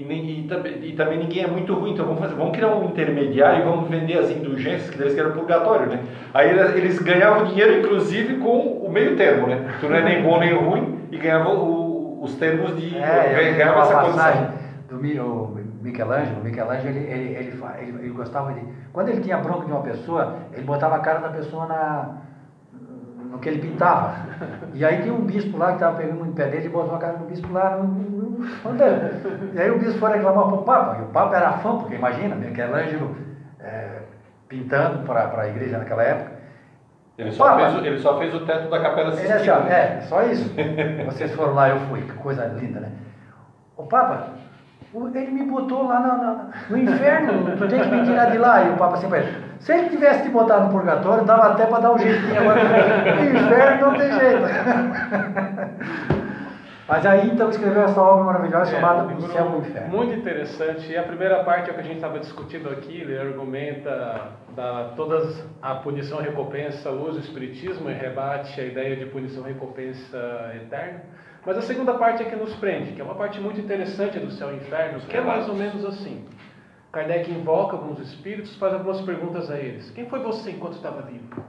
e, 0.00 0.40
e 0.40 0.42
também, 0.48 0.78
e 0.82 0.92
também 0.92 1.18
ninguém 1.18 1.44
é 1.44 1.46
muito 1.46 1.74
ruim, 1.74 1.92
então 1.92 2.04
vamos 2.04 2.20
fazer, 2.20 2.34
vamos 2.34 2.52
criar 2.54 2.68
um 2.74 2.84
intermediário 2.84 3.60
e 3.60 3.62
vamos 3.64 3.88
vender 3.88 4.18
as 4.18 4.30
indulgências, 4.30 4.90
que 4.90 5.00
eles 5.00 5.14
que 5.14 5.20
era 5.20 5.30
purgatório, 5.30 5.86
né? 5.86 6.00
Aí 6.32 6.50
eles, 6.50 6.98
ganhavam 6.98 7.44
dinheiro, 7.44 7.78
inclusive, 7.80 8.36
com 8.38 8.58
o 8.58 8.90
meio 8.90 9.16
termo, 9.16 9.46
né? 9.46 9.74
Tu 9.80 9.88
não 9.88 9.96
é 9.96 10.02
nem 10.02 10.22
bom 10.22 10.38
nem 10.38 10.52
ruim 10.54 10.98
e 11.10 11.16
ganhavam 11.18 11.56
o- 11.58 12.22
os 12.22 12.34
termos 12.36 12.76
de. 12.80 12.96
É, 12.96 13.32
eu 13.52 13.56
ganhava 13.56 13.80
essa 13.80 13.94
condição. 14.02 14.24
do 14.88 14.98
Michelangelo. 15.82 16.42
Michelangelo, 16.42 16.88
ele, 16.88 16.98
ele, 17.10 17.34
ele, 17.34 17.98
ele 18.00 18.08
gostava 18.10 18.52
de... 18.52 18.60
Quando 18.92 19.08
ele 19.08 19.20
tinha 19.20 19.36
bronca 19.38 19.66
de 19.66 19.72
uma 19.72 19.82
pessoa, 19.82 20.36
ele 20.52 20.62
botava 20.62 20.96
a 20.96 21.00
cara 21.00 21.18
da 21.18 21.28
pessoa 21.30 21.66
na, 21.66 22.08
no 23.30 23.38
que 23.38 23.48
ele 23.48 23.58
pintava. 23.58 24.14
E 24.72 24.84
aí 24.84 25.02
tinha 25.02 25.14
um 25.14 25.22
bispo 25.24 25.56
lá 25.56 25.68
que 25.68 25.74
estava 25.74 25.96
pegando 25.96 26.22
um 26.22 26.32
pé 26.32 26.46
dele 26.48 26.66
e 26.66 26.68
botou 26.68 26.94
a 26.94 26.98
cara 26.98 27.14
do 27.18 27.24
bispo 27.24 27.52
lá 27.52 27.76
no. 27.76 28.44
E 29.54 29.60
aí 29.60 29.70
o 29.70 29.78
bispo 29.78 29.98
foi 29.98 30.12
reclamar 30.12 30.44
para 30.46 30.54
o 30.54 30.62
Papa, 30.64 30.96
e 30.98 31.02
o 31.02 31.06
Papa 31.06 31.36
era 31.36 31.52
fã, 31.52 31.76
porque 31.78 31.94
imagina, 31.94 32.34
Michelangelo 32.34 33.16
é, 33.60 34.00
pintando 34.48 34.98
para 35.06 35.40
a 35.42 35.48
igreja 35.48 35.78
naquela 35.78 36.02
época. 36.02 36.32
Ele 37.16 37.30
só, 37.30 37.44
Papa. 37.50 37.60
fez, 37.70 37.74
o- 37.74 37.86
ele 37.86 37.98
só 37.98 38.18
fez 38.18 38.34
o 38.34 38.40
teto 38.44 38.68
da 38.68 38.80
Capela 38.80 39.12
Sistina. 39.12 39.56
ó, 39.56 39.66
é, 39.68 40.00
só 40.02 40.22
isso. 40.24 40.52
Vocês 41.06 41.32
foram 41.34 41.54
lá, 41.54 41.68
eu 41.70 41.78
fui, 41.80 42.02
que 42.02 42.12
coisa 42.14 42.44
linda, 42.46 42.80
né? 42.80 42.88
O 43.76 43.84
Papa, 43.84 44.30
ele 45.14 45.30
me 45.32 45.42
botou 45.44 45.86
lá 45.88 46.00
na- 46.00 46.16
na- 46.16 46.46
no 46.70 46.78
inferno, 46.78 47.56
tu 47.56 47.66
tem 47.68 47.80
que 47.80 47.88
me 47.88 48.02
tirar 48.04 48.30
de 48.30 48.38
lá. 48.38 48.62
E 48.62 48.70
o 48.70 48.76
Papa 48.76 48.94
assim 48.94 49.08
pra 49.08 49.18
ele, 49.18 49.34
se 49.58 49.72
ele 49.72 49.88
tivesse 49.88 50.22
te 50.22 50.28
botado 50.28 50.66
no 50.66 50.70
purgatório, 50.70 51.24
dava 51.24 51.52
até 51.52 51.66
para 51.66 51.80
dar 51.80 51.92
um 51.92 51.98
jeitinho 51.98 52.40
agora. 52.40 52.60
No 52.62 53.24
inferno 53.38 53.86
não 53.90 53.98
tem 53.98 54.12
jeito. 54.12 54.44
Mas 56.86 57.06
aí 57.06 57.30
então 57.30 57.48
escreveu 57.48 57.82
essa 57.84 57.98
obra 58.00 58.24
maravilhosa 58.24 58.70
É, 58.70 58.74
chamada 58.80 59.04
O 59.14 59.20
Céu 59.28 59.46
e 59.52 59.56
o 59.56 59.58
Inferno. 59.60 59.88
Muito 59.96 60.12
interessante. 60.14 60.92
E 60.92 60.96
a 60.98 61.02
primeira 61.02 61.42
parte 61.42 61.70
é 61.70 61.72
o 61.72 61.74
que 61.74 61.80
a 61.80 61.84
gente 61.84 61.96
estava 61.96 62.18
discutindo 62.18 62.68
aqui. 62.68 63.00
Ele 63.00 63.18
argumenta 63.18 64.32
da, 64.54 64.90
todas 64.94 65.42
a 65.62 65.76
punição 65.76 66.18
recompensa, 66.20 66.90
usa 66.90 67.16
o 67.16 67.20
espiritismo 67.20 67.88
e 67.88 67.94
rebate 67.94 68.60
a 68.60 68.64
ideia 68.64 68.96
de 68.96 69.06
punição 69.06 69.44
e 69.48 69.52
recompensa 69.54 70.18
eterna. 70.56 71.00
Mas 71.46 71.58
a 71.58 71.62
segunda 71.62 71.94
parte 71.94 72.22
é 72.22 72.26
que 72.26 72.36
nos 72.36 72.54
prende, 72.56 72.92
que 72.92 73.00
é 73.00 73.04
uma 73.04 73.14
parte 73.14 73.38
muito 73.38 73.60
interessante 73.60 74.18
do 74.18 74.30
céu 74.30 74.52
e 74.52 74.56
inferno, 74.56 75.00
que 75.00 75.16
é 75.16 75.20
mais 75.20 75.48
ou 75.48 75.54
menos 75.54 75.84
assim. 75.84 76.24
Kardec 76.90 77.30
invoca 77.30 77.76
alguns 77.76 77.98
espíritos, 78.00 78.56
faz 78.56 78.72
algumas 78.72 79.00
perguntas 79.02 79.50
a 79.50 79.58
eles. 79.58 79.90
Quem 79.90 80.06
foi 80.06 80.20
você 80.20 80.52
enquanto 80.52 80.74
estava 80.74 81.02
vivo? 81.02 81.44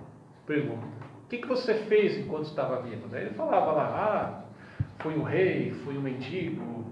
Pergunta. 0.45 0.85
O 1.23 1.27
que, 1.29 1.37
que 1.37 1.47
você 1.47 1.75
fez 1.85 2.17
enquanto 2.17 2.45
estava 2.45 2.81
vivo? 2.81 3.07
Daí 3.07 3.25
ele 3.25 3.35
falava 3.35 3.71
lá, 3.71 3.85
ah, 3.85 4.43
fui 4.99 5.15
um 5.15 5.23
rei, 5.23 5.71
fui 5.83 5.97
um 5.97 6.01
mendigo, 6.01 6.85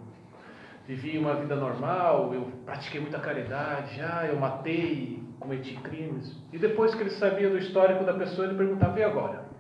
vivi 0.87 1.17
uma 1.17 1.35
vida 1.35 1.55
normal, 1.55 2.33
eu 2.33 2.51
pratiquei 2.65 3.01
muita 3.01 3.19
caridade, 3.19 3.99
ah, 4.01 4.27
eu 4.27 4.39
matei, 4.39 5.21
cometi 5.39 5.75
crimes. 5.77 6.35
E 6.51 6.57
depois 6.57 6.95
que 6.95 7.01
ele 7.01 7.11
sabia 7.11 7.49
do 7.49 7.57
histórico 7.57 8.03
da 8.03 8.13
pessoa, 8.13 8.47
ele 8.47 8.57
perguntava, 8.57 8.99
e 8.99 9.03
agora? 9.03 9.52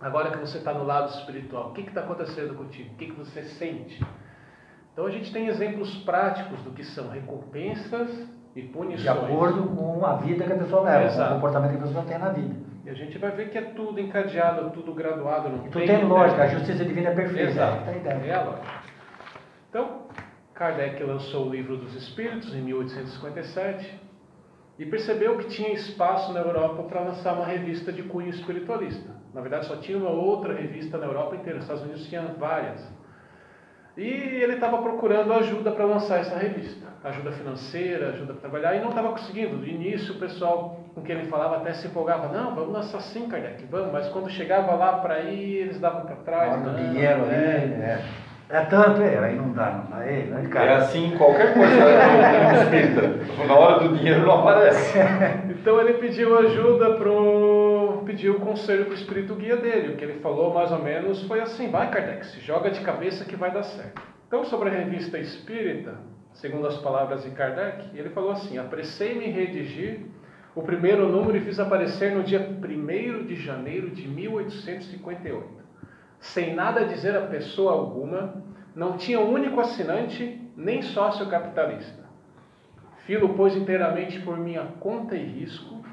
Agora 0.00 0.30
que 0.30 0.38
você 0.38 0.58
está 0.58 0.74
no 0.74 0.84
lado 0.84 1.10
espiritual, 1.10 1.70
o 1.70 1.72
que 1.72 1.80
está 1.80 2.02
acontecendo 2.02 2.54
contigo? 2.54 2.92
O 2.92 2.96
que, 2.96 3.06
que 3.06 3.18
você 3.18 3.42
sente? 3.42 4.04
Então 4.92 5.06
a 5.06 5.10
gente 5.10 5.32
tem 5.32 5.46
exemplos 5.48 5.94
práticos 6.04 6.60
do 6.62 6.70
que 6.70 6.84
são 6.84 7.08
recompensas 7.08 8.10
e 8.54 8.62
punições. 8.62 9.02
De 9.02 9.08
acordo 9.08 9.64
com 9.76 10.04
a 10.04 10.16
vida 10.16 10.44
que 10.44 10.52
a 10.52 10.56
pessoa 10.56 10.82
leva, 10.82 11.00
com 11.00 11.06
Exato. 11.06 11.30
o 11.30 11.34
comportamento 11.34 11.70
que 11.70 11.76
a 11.76 11.82
pessoa 11.82 12.04
tem 12.04 12.18
na 12.18 12.28
vida. 12.30 12.54
E 12.84 12.90
a 12.90 12.94
gente 12.94 13.18
vai 13.18 13.32
ver 13.32 13.50
que 13.50 13.58
é 13.58 13.62
tudo 13.62 14.00
encadeado, 14.00 14.70
tudo 14.70 14.94
graduado. 14.94 15.48
Não 15.48 15.66
E 15.66 15.70
tu 15.70 15.78
tem 15.78 16.04
lógica, 16.04 16.44
a 16.44 16.46
justiça 16.46 16.84
divina 16.84 17.10
é 17.10 17.14
perfeita. 17.14 17.50
Exato. 17.50 17.90
É. 17.90 18.28
É 18.28 18.34
a 18.34 18.44
lógica. 18.44 18.66
Então, 19.68 20.02
Kardec 20.54 21.02
lançou 21.02 21.48
o 21.48 21.50
Livro 21.50 21.76
dos 21.76 21.94
Espíritos 21.94 22.54
em 22.54 22.62
1857 22.62 24.00
e 24.78 24.86
percebeu 24.86 25.36
que 25.38 25.48
tinha 25.48 25.72
espaço 25.72 26.32
na 26.32 26.40
Europa 26.40 26.84
para 26.84 27.00
lançar 27.00 27.34
uma 27.34 27.44
revista 27.44 27.92
de 27.92 28.02
cunho 28.04 28.30
espiritualista. 28.30 29.15
Na 29.36 29.42
verdade, 29.42 29.66
só 29.66 29.76
tinha 29.76 29.98
uma 29.98 30.08
outra 30.08 30.54
revista 30.54 30.96
na 30.96 31.04
Europa 31.04 31.36
inteira. 31.36 31.56
Nos 31.56 31.64
Estados 31.66 31.82
Unidos 31.84 32.08
tinha 32.08 32.22
várias. 32.38 32.82
E 33.94 34.02
ele 34.02 34.54
estava 34.54 34.78
procurando 34.78 35.32
ajuda 35.34 35.70
para 35.72 35.84
lançar 35.84 36.20
essa 36.20 36.36
revista. 36.38 36.86
Ajuda 37.04 37.32
financeira, 37.32 38.08
ajuda 38.08 38.32
para 38.32 38.48
trabalhar, 38.48 38.74
e 38.76 38.80
não 38.80 38.88
estava 38.88 39.10
conseguindo. 39.10 39.58
No 39.58 39.66
início, 39.66 40.14
o 40.14 40.18
pessoal 40.18 40.80
com 40.94 41.02
quem 41.02 41.16
ele 41.16 41.28
falava 41.28 41.56
até 41.58 41.74
se 41.74 41.86
empolgava. 41.86 42.28
Não, 42.28 42.54
vamos 42.54 42.72
lançar 42.72 43.00
sim, 43.00 43.28
Kardec, 43.28 43.64
vamos. 43.70 43.92
Mas 43.92 44.08
quando 44.08 44.30
chegava 44.30 44.74
lá 44.74 44.94
para 44.94 45.20
ir, 45.20 45.56
eles 45.56 45.78
davam 45.78 46.06
para 46.06 46.16
trás. 46.16 46.58
não, 46.64 46.74
dinheiro 46.74 47.22
ali, 47.24 47.34
é. 47.34 48.02
é, 48.50 48.56
é 48.56 48.60
tanto, 48.64 49.02
é, 49.02 49.18
aí 49.18 49.36
não 49.36 49.52
dá, 49.52 49.70
não 49.70 49.98
dá, 49.98 50.04
É 50.04 50.46
cara. 50.50 50.78
assim 50.78 51.12
em 51.12 51.18
qualquer 51.18 51.52
coisa 51.52 51.76
né, 51.76 52.52
no 52.52 52.62
espírita. 52.62 53.46
Na 53.46 53.54
hora 53.54 53.80
do 53.80 53.96
dinheiro 53.96 54.24
não 54.26 54.40
aparece. 54.40 54.98
Então 55.50 55.80
ele 55.80 55.94
pediu 55.94 56.38
ajuda 56.38 56.94
pro. 56.94 57.45
Pediu 58.06 58.36
o 58.36 58.40
conselho 58.40 58.86
pro 58.86 58.94
espírito 58.94 59.34
guia 59.34 59.56
dele. 59.56 59.92
O 59.92 59.96
que 59.96 60.04
ele 60.04 60.20
falou 60.20 60.54
mais 60.54 60.70
ou 60.70 60.78
menos 60.78 61.22
foi 61.24 61.40
assim: 61.40 61.68
vai 61.68 61.90
Kardec, 61.90 62.24
se 62.26 62.40
joga 62.40 62.70
de 62.70 62.80
cabeça 62.80 63.24
que 63.24 63.36
vai 63.36 63.50
dar 63.50 63.64
certo. 63.64 64.00
Então, 64.26 64.44
sobre 64.44 64.70
a 64.70 64.72
revista 64.72 65.18
espírita, 65.18 65.98
segundo 66.32 66.66
as 66.66 66.78
palavras 66.78 67.24
de 67.24 67.30
Kardec, 67.30 67.90
ele 67.98 68.10
falou 68.10 68.30
assim: 68.30 68.56
apressei-me 68.56 69.26
em 69.26 69.32
redigir 69.32 70.00
o 70.54 70.62
primeiro 70.62 71.08
número 71.08 71.36
e 71.36 71.40
fiz 71.40 71.60
aparecer 71.60 72.12
no 72.12 72.22
dia 72.22 72.40
1 72.40 73.26
de 73.26 73.36
janeiro 73.36 73.90
de 73.90 74.08
1858. 74.08 75.46
Sem 76.18 76.54
nada 76.54 76.86
dizer 76.86 77.14
a 77.14 77.26
pessoa 77.26 77.72
alguma, 77.72 78.42
não 78.74 78.96
tinha 78.96 79.20
único 79.20 79.60
assinante 79.60 80.40
nem 80.56 80.80
sócio 80.80 81.26
capitalista. 81.28 82.06
Filo, 83.04 83.34
pois, 83.34 83.54
inteiramente 83.54 84.18
por 84.20 84.38
minha 84.38 84.64
conta 84.80 85.14
e 85.14 85.24
risco, 85.24 85.84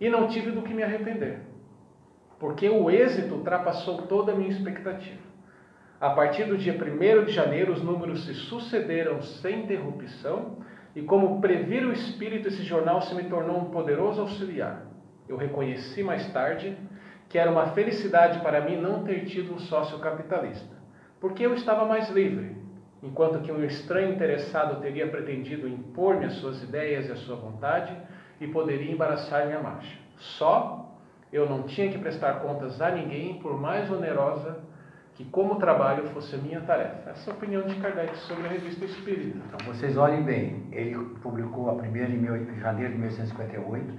e 0.00 0.08
não 0.08 0.28
tive 0.28 0.50
do 0.50 0.62
que 0.62 0.72
me 0.72 0.82
arrepender, 0.82 1.40
porque 2.40 2.70
o 2.70 2.90
êxito 2.90 3.34
ultrapassou 3.34 4.02
toda 4.02 4.32
a 4.32 4.34
minha 4.34 4.48
expectativa. 4.48 5.20
A 6.00 6.10
partir 6.10 6.44
do 6.44 6.56
dia 6.56 6.72
1 6.72 7.26
de 7.26 7.32
janeiro, 7.32 7.70
os 7.70 7.82
números 7.82 8.24
se 8.24 8.32
sucederam 8.32 9.20
sem 9.20 9.64
interrupção, 9.64 10.56
e 10.96 11.02
como 11.02 11.40
previra 11.40 11.86
o 11.86 11.92
espírito, 11.92 12.48
esse 12.48 12.62
jornal 12.62 13.02
se 13.02 13.14
me 13.14 13.24
tornou 13.24 13.58
um 13.58 13.66
poderoso 13.66 14.22
auxiliar. 14.22 14.86
eu 15.28 15.36
reconheci 15.36 16.02
mais 16.02 16.26
tarde 16.32 16.76
que 17.28 17.38
era 17.38 17.48
uma 17.48 17.66
felicidade 17.66 18.40
para 18.40 18.60
mim 18.62 18.76
não 18.76 19.04
ter 19.04 19.24
tido 19.26 19.54
um 19.54 19.58
sócio 19.60 20.00
capitalista, 20.00 20.74
porque 21.20 21.46
eu 21.46 21.54
estava 21.54 21.84
mais 21.84 22.10
livre, 22.10 22.56
enquanto 23.00 23.40
que 23.40 23.52
um 23.52 23.64
estranho 23.64 24.12
interessado 24.12 24.80
teria 24.80 25.06
pretendido 25.06 25.68
impor-me 25.68 26.24
as 26.24 26.32
suas 26.34 26.60
ideias 26.62 27.08
e 27.08 27.12
a 27.12 27.16
sua 27.16 27.36
vontade 27.36 27.96
e 28.40 28.48
poderia 28.48 28.90
embaraçar 28.90 29.46
minha 29.46 29.60
marcha. 29.60 29.96
Só 30.16 30.89
eu 31.32 31.48
não 31.48 31.62
tinha 31.62 31.90
que 31.90 31.98
prestar 31.98 32.40
contas 32.40 32.80
a 32.80 32.90
ninguém, 32.90 33.38
por 33.40 33.60
mais 33.60 33.90
onerosa 33.90 34.58
que 35.14 35.24
como 35.26 35.56
trabalho 35.56 36.08
fosse 36.10 36.34
a 36.34 36.38
minha 36.38 36.60
tarefa. 36.62 37.10
Essa 37.10 37.30
é 37.30 37.32
a 37.32 37.36
opinião 37.36 37.62
de 37.62 37.74
Kardec 37.74 38.16
sobre 38.20 38.46
a 38.46 38.48
revista 38.48 38.84
Espírita. 38.86 39.38
Então 39.46 39.66
vocês 39.66 39.96
olhem 39.98 40.22
bem, 40.22 40.62
ele 40.72 40.96
publicou 41.22 41.70
a 41.70 41.74
primeira 41.74 42.10
em 42.10 42.58
janeiro 42.58 42.92
de 42.92 42.98
1858, 42.98 43.94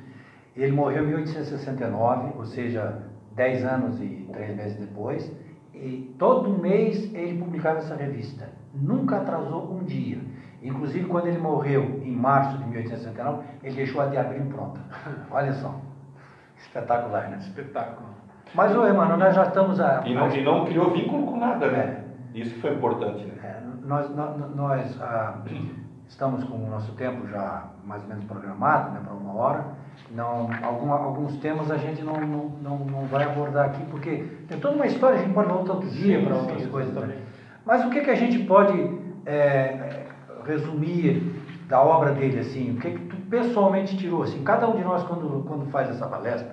ele 0.58 0.72
morreu 0.72 1.04
em 1.04 1.08
1869, 1.08 2.34
ou 2.38 2.46
seja, 2.46 3.04
10 3.36 3.66
anos 3.66 4.02
e 4.02 4.28
3 4.34 4.56
meses 4.56 4.80
depois, 4.80 5.32
e 5.74 6.14
todo 6.18 6.58
mês 6.58 7.14
ele 7.14 7.38
publicava 7.38 7.80
essa 7.80 7.96
revista. 7.96 8.50
Nunca 8.74 9.18
atrasou 9.18 9.72
um 9.72 9.84
dia. 9.84 10.18
Inclusive, 10.64 11.06
quando 11.06 11.28
ele 11.28 11.38
morreu 11.38 12.02
em 12.04 12.16
março 12.16 12.58
de 12.58 12.66
1869, 12.66 13.44
ele 13.64 13.76
deixou 13.76 14.02
a 14.02 14.08
de 14.08 14.18
abril 14.18 14.46
pronta. 14.46 14.80
Olha 15.30 15.54
só. 15.54 15.80
Espetacular, 16.62 17.30
né? 17.30 17.38
Espetáculo. 17.40 18.10
Mas, 18.54 18.76
ô, 18.76 18.88
Emmanuel, 18.88 19.18
nós 19.18 19.36
já 19.36 19.44
estamos 19.44 19.80
a. 19.80 20.04
E 20.06 20.14
não, 20.14 20.30
e 20.30 20.44
não 20.44 20.66
criou 20.66 20.92
vínculo 20.92 21.28
com 21.28 21.38
nada, 21.38 21.70
né? 21.70 22.04
É. 22.34 22.40
Isso 22.40 22.60
foi 22.62 22.74
importante, 22.74 23.26
né? 23.26 23.34
É, 23.44 23.62
nós 23.86 24.10
nós, 24.16 24.56
nós 24.56 25.02
ah, 25.02 25.42
estamos 26.08 26.44
com 26.44 26.56
o 26.56 26.70
nosso 26.70 26.94
tempo 26.94 27.28
já 27.28 27.66
mais 27.86 28.04
ou 28.04 28.10
menos 28.10 28.24
programado, 28.26 28.92
né, 28.92 29.02
para 29.04 29.14
uma 29.14 29.34
hora. 29.34 29.66
Não, 30.12 30.50
algum, 30.64 30.92
alguns 30.92 31.38
temas 31.38 31.72
a 31.72 31.78
gente 31.78 32.02
não, 32.02 32.14
não, 32.14 32.50
não, 32.62 32.78
não, 32.80 33.06
vai 33.06 33.24
abordar 33.24 33.68
aqui, 33.68 33.84
porque 33.86 34.26
tem 34.48 34.60
toda 34.60 34.76
uma 34.76 34.86
história, 34.86 35.20
a 35.20 35.22
gente 35.22 35.34
pode 35.34 35.50
voltar 35.50 35.74
outro 35.74 35.90
dia 35.90 36.22
para 36.22 36.36
outras 36.36 36.62
sim, 36.62 36.70
coisas 36.70 36.94
também. 36.94 37.18
Mas 37.66 37.86
o 37.86 37.90
que, 37.90 38.02
que 38.02 38.10
a 38.10 38.16
gente 38.16 38.40
pode 38.40 39.00
é, 39.26 40.06
resumir 40.46 41.42
da 41.68 41.82
obra 41.82 42.12
dele, 42.12 42.40
assim? 42.40 42.72
O 42.72 42.80
que, 42.80 42.92
que 42.92 43.11
pessoalmente 43.32 43.98
tirou? 43.98 44.24
Assim, 44.24 44.44
cada 44.44 44.68
um 44.68 44.76
de 44.76 44.84
nós, 44.84 45.04
quando, 45.04 45.44
quando 45.48 45.66
faz 45.72 45.90
essa 45.90 46.06
palestra, 46.06 46.52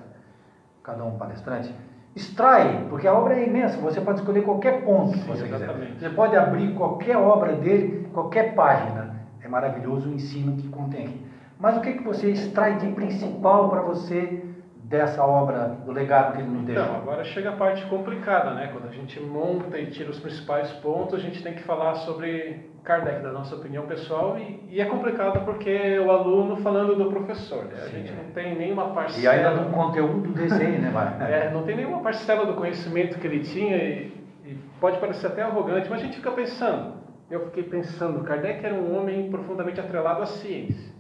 cada 0.83 1.05
um 1.05 1.19
palestrante, 1.19 1.75
extrai, 2.15 2.87
porque 2.89 3.07
a 3.07 3.13
obra 3.13 3.35
é 3.35 3.47
imensa, 3.47 3.77
você 3.79 4.01
pode 4.01 4.21
escolher 4.21 4.43
qualquer 4.43 4.85
ponto 4.85 5.13
Sim, 5.13 5.21
que 5.21 5.29
você 5.29 5.45
exatamente. 5.45 5.93
quiser. 5.93 6.09
Você 6.09 6.15
pode 6.15 6.37
abrir 6.37 6.75
qualquer 6.75 7.17
obra 7.17 7.53
dele, 7.55 8.09
qualquer 8.15 8.55
página. 8.55 9.19
É 9.43 9.49
maravilhoso 9.49 10.09
o 10.09 10.13
ensino 10.15 10.57
que 10.57 10.69
contém. 10.69 11.21
Mas 11.59 11.77
o 11.77 11.81
que, 11.81 11.95
que 11.95 12.05
você 12.05 12.31
extrai 12.31 12.79
de 12.79 12.89
principal 12.93 13.69
para 13.69 13.83
você 13.83 14.45
dessa 14.89 15.23
obra, 15.23 15.77
do 15.85 15.93
legado 15.93 16.33
que 16.33 16.41
ele 16.41 16.49
nos 16.49 16.65
deixou? 16.65 16.83
Então, 16.83 16.97
agora 16.97 17.23
chega 17.23 17.51
a 17.51 17.57
parte 17.57 17.85
complicada, 17.87 18.55
né? 18.55 18.71
Quando 18.73 18.89
a 18.89 18.93
gente 18.93 19.21
monta 19.21 19.79
e 19.79 19.87
tira 19.91 20.11
os 20.11 20.19
principais 20.19 20.71
pontos, 20.73 21.15
a 21.15 21.19
gente 21.19 21.43
tem 21.43 21.53
que 21.53 21.63
falar 21.63 21.95
sobre 21.97 22.71
Kardec, 22.83 23.23
da 23.23 23.31
nossa 23.31 23.55
opinião 23.55 23.87
pessoal, 23.87 24.39
e, 24.39 24.67
e 24.71 24.81
é 24.81 24.87
complicado 24.87 25.45
porque 25.45 25.99
o 25.99 26.11
aluno 26.11 26.57
falando 26.57 26.97
do 26.97 27.11
professor, 27.11 27.67
né? 27.67 27.83
A 27.85 27.89
gente 27.89 28.11
não 28.13 28.25
tem 28.33 28.57
nenhuma 28.57 28.95
parcela... 28.95 29.23
E 29.23 29.29
ainda 29.29 29.51
no 29.61 29.71
conteúdo 29.73 30.21
do 30.21 30.33
desenho, 30.33 30.81
né, 30.81 30.91
Mário? 30.91 31.23
é, 31.23 31.51
não 31.51 31.65
tem 31.65 31.77
nenhuma 31.77 32.01
parcela 32.01 32.47
do 32.47 32.55
conhecimento 32.55 33.19
que 33.19 33.27
ele 33.27 33.41
tinha 33.41 33.77
e, 33.77 34.13
e 34.47 34.59
pode 34.81 34.99
parecer 34.99 35.27
até 35.27 35.43
arrogante, 35.43 35.91
mas 35.91 36.01
a 36.01 36.05
gente 36.05 36.17
fica 36.17 36.31
pensando. 36.31 36.97
Eu 37.31 37.45
fiquei 37.47 37.65
pensando, 37.65 38.25
Kardec 38.25 38.65
era 38.65 38.75
um 38.75 38.99
homem 38.99 39.31
profundamente 39.31 39.79
atrelado 39.79 40.23
à 40.23 40.27
ciência. 40.27 40.97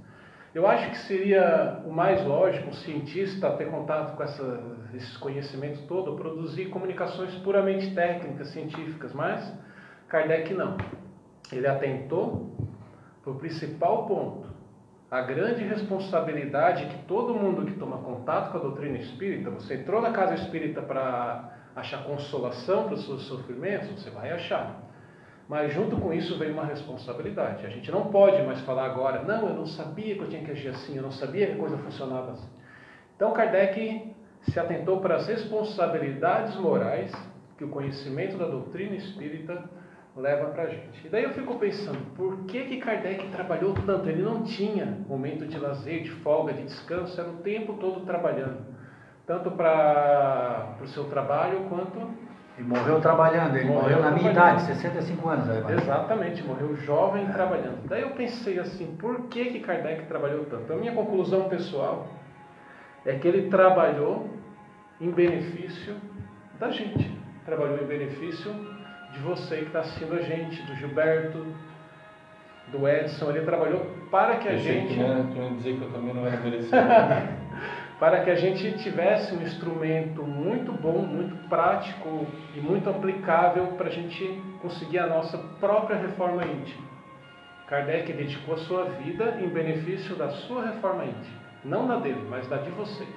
Eu 0.55 0.66
acho 0.66 0.90
que 0.90 0.99
seria 0.99 1.82
o 1.84 1.92
mais 1.92 2.24
lógico 2.24 2.70
um 2.70 2.72
cientista 2.72 3.51
ter 3.53 3.70
contato 3.70 4.16
com 4.16 4.22
essa, 4.22 4.61
esses 4.94 5.16
conhecimentos 5.18 5.80
todo, 5.82 6.16
produzir 6.16 6.66
comunicações 6.66 7.34
puramente 7.36 7.94
técnicas, 7.94 8.49
científicas, 8.49 9.12
mas 9.12 9.53
Kardec 10.09 10.55
não. 10.55 10.76
Ele 11.53 11.66
atentou 11.66 12.57
para 13.22 13.32
o 13.32 13.34
principal 13.36 14.07
ponto, 14.07 14.49
a 15.11 15.20
grande 15.22 15.64
responsabilidade 15.64 16.86
que 16.86 17.05
todo 17.05 17.34
mundo 17.34 17.64
que 17.64 17.78
toma 17.78 17.99
contato 17.99 18.51
com 18.53 18.59
a 18.59 18.61
doutrina 18.61 18.99
espírita, 18.99 19.51
você 19.51 19.74
entrou 19.74 20.01
na 20.01 20.12
casa 20.12 20.34
espírita 20.34 20.82
para 20.82 21.57
achar 21.74 22.05
consolação 22.05 22.84
para 22.84 22.94
os 22.94 23.05
seus 23.05 23.22
sofrimentos, 23.22 23.88
você 23.90 24.11
vai 24.11 24.32
achar. 24.32 24.88
Mas 25.49 25.72
junto 25.72 25.96
com 25.96 26.12
isso 26.12 26.38
vem 26.38 26.53
uma 26.53 26.66
responsabilidade. 26.66 27.64
A 27.64 27.70
gente 27.70 27.90
não 27.90 28.09
pode 28.09 28.42
mais 28.42 28.61
falar 28.61 28.84
agora, 28.84 29.22
não, 29.22 29.49
eu 29.49 29.55
não 29.55 29.66
sabia 29.66 30.14
que 30.14 30.20
eu 30.20 30.28
tinha 30.28 30.44
que 30.44 30.51
agir 30.51 30.68
assim, 30.68 30.96
eu 30.96 31.03
não 31.03 31.11
sabia 31.11 31.46
que 31.46 31.53
a 31.55 31.57
coisa 31.57 31.78
funcionava 31.78 32.32
assim. 32.32 32.49
Então 33.16 33.32
Kardec 33.32 34.14
se 34.42 34.61
atentou 34.61 35.01
para 35.01 35.16
as 35.16 35.26
responsabilidades 35.26 36.55
morais 36.57 37.11
que 37.57 37.64
o 37.64 37.68
conhecimento 37.70 38.36
da 38.36 38.46
doutrina 38.46 38.94
espírita 38.94 39.64
leva 40.14 40.51
para 40.51 40.64
a 40.64 40.66
gente. 40.68 41.07
E 41.07 41.09
daí 41.09 41.24
eu 41.24 41.30
fico 41.30 41.59
pensando, 41.59 41.99
por 42.14 42.44
que 42.44 42.64
que 42.64 42.76
Kardec 42.76 43.28
trabalhou 43.28 43.72
tanto? 43.86 44.09
Ele 44.09 44.22
não 44.22 44.42
tinha 44.42 44.99
momento 45.09 45.46
de 45.46 45.59
lazer, 45.59 46.03
de 46.03 46.11
folga, 46.11 46.53
de 46.53 46.64
descanso, 46.64 47.18
era 47.18 47.30
o 47.30 47.36
tempo 47.36 47.74
todo 47.74 48.05
trabalhando. 48.05 48.66
Tanto 49.26 49.51
para 49.53 50.76
o 50.82 50.86
seu 50.88 51.05
trabalho 51.05 51.66
quanto 51.68 52.28
e 52.59 52.62
morreu 52.62 53.00
trabalhando, 53.00 53.56
ele 53.56 53.66
morreu, 53.66 53.82
morreu 53.82 54.02
na 54.02 54.11
minha 54.11 54.32
idade, 54.32 54.62
65 54.62 55.28
anos. 55.28 55.48
Aí, 55.48 55.76
Exatamente, 55.76 56.42
morreu 56.42 56.74
jovem 56.76 57.24
é. 57.24 57.32
trabalhando. 57.32 57.86
Daí 57.88 58.02
eu 58.02 58.11
pensei 58.11 58.59
assim, 58.59 58.96
por 58.98 59.22
que, 59.28 59.44
que 59.46 59.61
Kardec 59.61 60.06
trabalhou 60.06 60.44
tanto? 60.46 60.72
A 60.72 60.76
minha 60.76 60.92
conclusão 60.92 61.48
pessoal 61.48 62.09
é 63.06 63.14
que 63.14 63.28
ele 63.28 63.48
trabalhou 63.48 64.28
em 65.00 65.11
benefício 65.11 65.96
da 66.59 66.70
gente. 66.70 67.16
Trabalhou 67.46 67.78
em 67.78 67.86
benefício 67.86 68.52
de 69.12 69.20
você 69.20 69.59
que 69.59 69.66
está 69.66 69.80
assistindo 69.80 70.14
a 70.14 70.22
gente, 70.22 70.61
do 70.62 70.74
Gilberto, 70.74 71.46
do 72.72 72.88
Edson. 72.88 73.30
Ele 73.30 73.42
trabalhou 73.42 73.86
para 74.11 74.36
que 74.36 74.48
a 74.48 74.52
eu 74.52 74.59
gente. 74.59 74.94
Que 74.94 75.00
não, 75.00 75.32
ia 75.32 75.50
dizer 75.50 75.76
que 75.76 75.82
eu 75.82 75.92
também 75.92 76.12
não 76.12 76.26
era 76.26 76.36
merecido. 76.38 76.76
para 77.99 78.22
que 78.22 78.30
a 78.30 78.36
gente 78.36 78.78
tivesse 78.78 79.34
um 79.34 79.42
instrumento 79.42 80.22
muito 80.22 80.72
bom, 80.72 81.03
muito 81.03 81.34
prático 81.49 82.26
e 82.55 82.61
muito 82.61 82.88
aplicável 82.88 83.66
para 83.76 83.88
a 83.88 83.90
gente 83.90 84.40
conseguir 84.62 85.01
a 85.01 85.09
nossa 85.09 85.36
própria 85.59 85.96
reforma 85.96 86.44
íntima. 86.44 86.86
Kardec 87.66 88.12
dedicou 88.12 88.55
a 88.55 88.59
sua 88.59 88.84
vida 88.84 89.38
em 89.40 89.49
benefício 89.49 90.14
da 90.16 90.30
sua 90.30 90.66
reforma 90.66 91.05
íntima, 91.05 91.38
não 91.64 91.86
da 91.88 91.96
dele, 91.96 92.24
mas 92.30 92.49
da 92.49 92.59
de 92.59 92.70
vocês. 92.70 93.09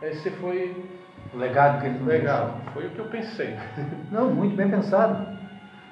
Esse 0.00 0.30
foi 0.32 0.84
o 1.32 1.36
legado 1.36 1.80
que 1.80 1.86
ele 1.86 1.98
nos 1.98 2.06
legado. 2.06 2.52
Deixou. 2.52 2.72
Foi 2.72 2.86
o 2.86 2.90
que 2.90 2.98
eu 2.98 3.06
pensei. 3.06 3.56
Não, 4.10 4.30
muito 4.30 4.54
bem 4.54 4.68
pensado. 4.68 5.26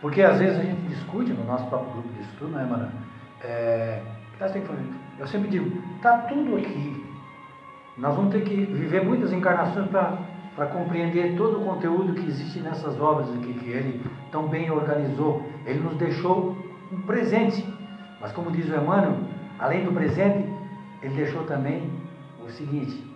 Porque 0.01 0.21
às 0.23 0.39
vezes 0.39 0.59
a 0.59 0.63
gente 0.63 0.83
discute 0.89 1.33
no 1.33 1.45
nosso 1.45 1.67
próprio 1.69 1.93
grupo 1.93 2.09
de 2.13 2.21
estudo, 2.23 2.51
né, 2.51 2.65
Mano? 2.65 2.91
É, 3.43 4.03
eu 5.19 5.27
sempre 5.29 5.49
digo, 5.49 5.83
está 5.97 6.19
tudo 6.19 6.57
aqui 6.57 7.02
nós 7.97 8.15
vamos 8.17 8.33
ter 8.33 8.43
que 8.43 8.55
viver 8.55 9.05
muitas 9.05 9.33
encarnações 9.33 9.89
para 9.89 10.67
compreender 10.67 11.37
todo 11.37 11.61
o 11.61 11.65
conteúdo 11.65 12.15
que 12.15 12.27
existe 12.27 12.61
nessas 12.61 12.99
obras 13.01 13.29
aqui, 13.35 13.53
que 13.55 13.71
ele 13.71 14.03
tão 14.31 14.49
bem 14.49 14.71
organizou. 14.71 15.43
Ele 15.67 15.81
nos 15.81 15.97
deixou 15.97 16.57
um 16.91 17.03
presente. 17.03 17.67
Mas 18.21 18.33
como 18.33 18.51
diz 18.51 18.69
o 18.69 18.75
Emmanuel, 18.75 19.17
além 19.59 19.85
do 19.85 19.93
presente, 19.93 20.49
ele 21.03 21.15
deixou 21.15 21.45
também 21.45 21.91
o 22.43 22.49
seguinte, 22.51 23.13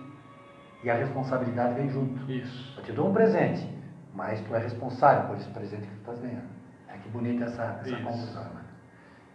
e 0.82 0.90
a 0.90 0.94
responsabilidade 0.94 1.74
vem 1.74 1.88
junto. 1.88 2.30
Isso. 2.30 2.74
Eu 2.76 2.82
te 2.82 2.92
dou 2.92 3.08
um 3.08 3.12
presente, 3.12 3.68
mas 4.14 4.40
tu 4.40 4.54
é 4.54 4.58
responsável 4.58 5.28
por 5.28 5.36
esse 5.36 5.48
presente 5.50 5.82
que 5.82 5.94
tu 5.94 6.00
estás 6.00 6.20
ganhando. 6.20 6.48
É 6.88 6.96
que 6.98 7.08
bonita 7.08 7.44
essa, 7.44 7.80
essa 7.82 7.96
conclusão. 7.96 8.46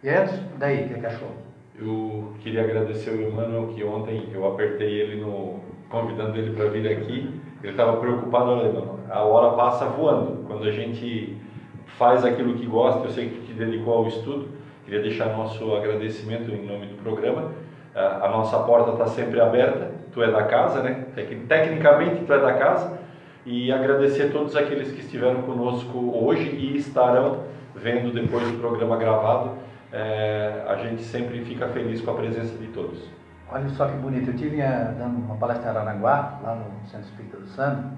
E 0.03 0.09
Edson, 0.09 0.43
daí, 0.57 0.85
o 0.85 0.87
que, 0.87 0.99
que 0.99 1.05
achou? 1.05 1.35
Eu 1.79 2.33
queria 2.41 2.63
agradecer 2.63 3.11
o 3.11 3.21
Emmanuel 3.21 3.67
que 3.73 3.83
ontem 3.83 4.29
eu 4.33 4.45
apertei 4.47 5.01
ele 5.01 5.21
no 5.21 5.59
convidando 5.89 6.37
ele 6.37 6.55
para 6.55 6.65
vir 6.65 6.87
aqui. 6.87 7.29
Ele 7.61 7.71
estava 7.71 7.97
preocupado, 7.97 8.51
olha, 8.51 8.71
a 9.09 9.23
hora 9.23 9.55
passa 9.55 9.85
voando. 9.85 10.45
Quando 10.47 10.63
a 10.65 10.71
gente 10.71 11.37
faz 11.97 12.25
aquilo 12.25 12.55
que 12.55 12.65
gosta, 12.65 13.05
eu 13.05 13.11
sei 13.11 13.29
que 13.29 13.47
te 13.47 13.53
dedicou 13.53 13.93
ao 13.93 14.07
estudo. 14.07 14.49
Queria 14.85 15.01
deixar 15.01 15.35
nosso 15.37 15.75
agradecimento 15.75 16.51
em 16.51 16.65
nome 16.65 16.87
do 16.87 17.01
programa. 17.01 17.51
A 17.93 18.29
nossa 18.29 18.59
porta 18.59 18.91
está 18.91 19.05
sempre 19.07 19.39
aberta. 19.39 19.91
Tu 20.11 20.23
é 20.23 20.31
da 20.31 20.43
casa, 20.43 20.81
né? 20.81 21.05
Tecnicamente 21.47 22.25
tu 22.25 22.33
é 22.33 22.39
da 22.39 22.53
casa. 22.53 22.99
E 23.45 23.71
agradecer 23.71 24.23
a 24.23 24.29
todos 24.29 24.55
aqueles 24.55 24.91
que 24.91 25.01
estiveram 25.01 25.41
conosco 25.43 25.97
hoje 26.23 26.49
e 26.49 26.77
estarão 26.77 27.43
vendo 27.75 28.13
depois 28.13 28.47
do 28.49 28.59
programa 28.59 28.97
gravado 28.97 29.51
é, 29.91 30.65
a 30.67 30.75
gente 30.77 31.03
sempre 31.03 31.43
fica 31.43 31.67
feliz 31.69 32.01
com 32.01 32.11
a 32.11 32.15
presença 32.15 32.57
de 32.57 32.67
todos. 32.67 33.09
Olha 33.49 33.67
só 33.69 33.85
que 33.85 33.97
bonito, 33.97 34.29
eu 34.29 34.35
tive 34.37 34.61
eh, 34.61 34.95
dando 34.97 35.17
uma 35.17 35.35
palestra 35.35 35.67
em 35.67 35.75
Aranaguá, 35.75 36.39
lá 36.41 36.55
no 36.55 36.87
Centro 36.87 37.07
Espírita 37.07 37.35
do 37.35 37.47
Santo, 37.47 37.89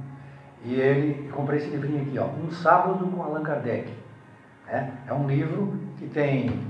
e 0.66 0.74
ele, 0.74 1.30
comprei 1.30 1.60
esse 1.60 1.70
livrinho 1.70 2.02
aqui, 2.02 2.18
ó, 2.18 2.26
Um 2.26 2.50
Sábado 2.50 3.06
com 3.06 3.22
Allan 3.22 3.44
Kardec. 3.44 3.94
É, 4.68 4.90
é 5.08 5.14
um 5.14 5.28
livro 5.28 5.80
que 5.98 6.08
tem 6.08 6.68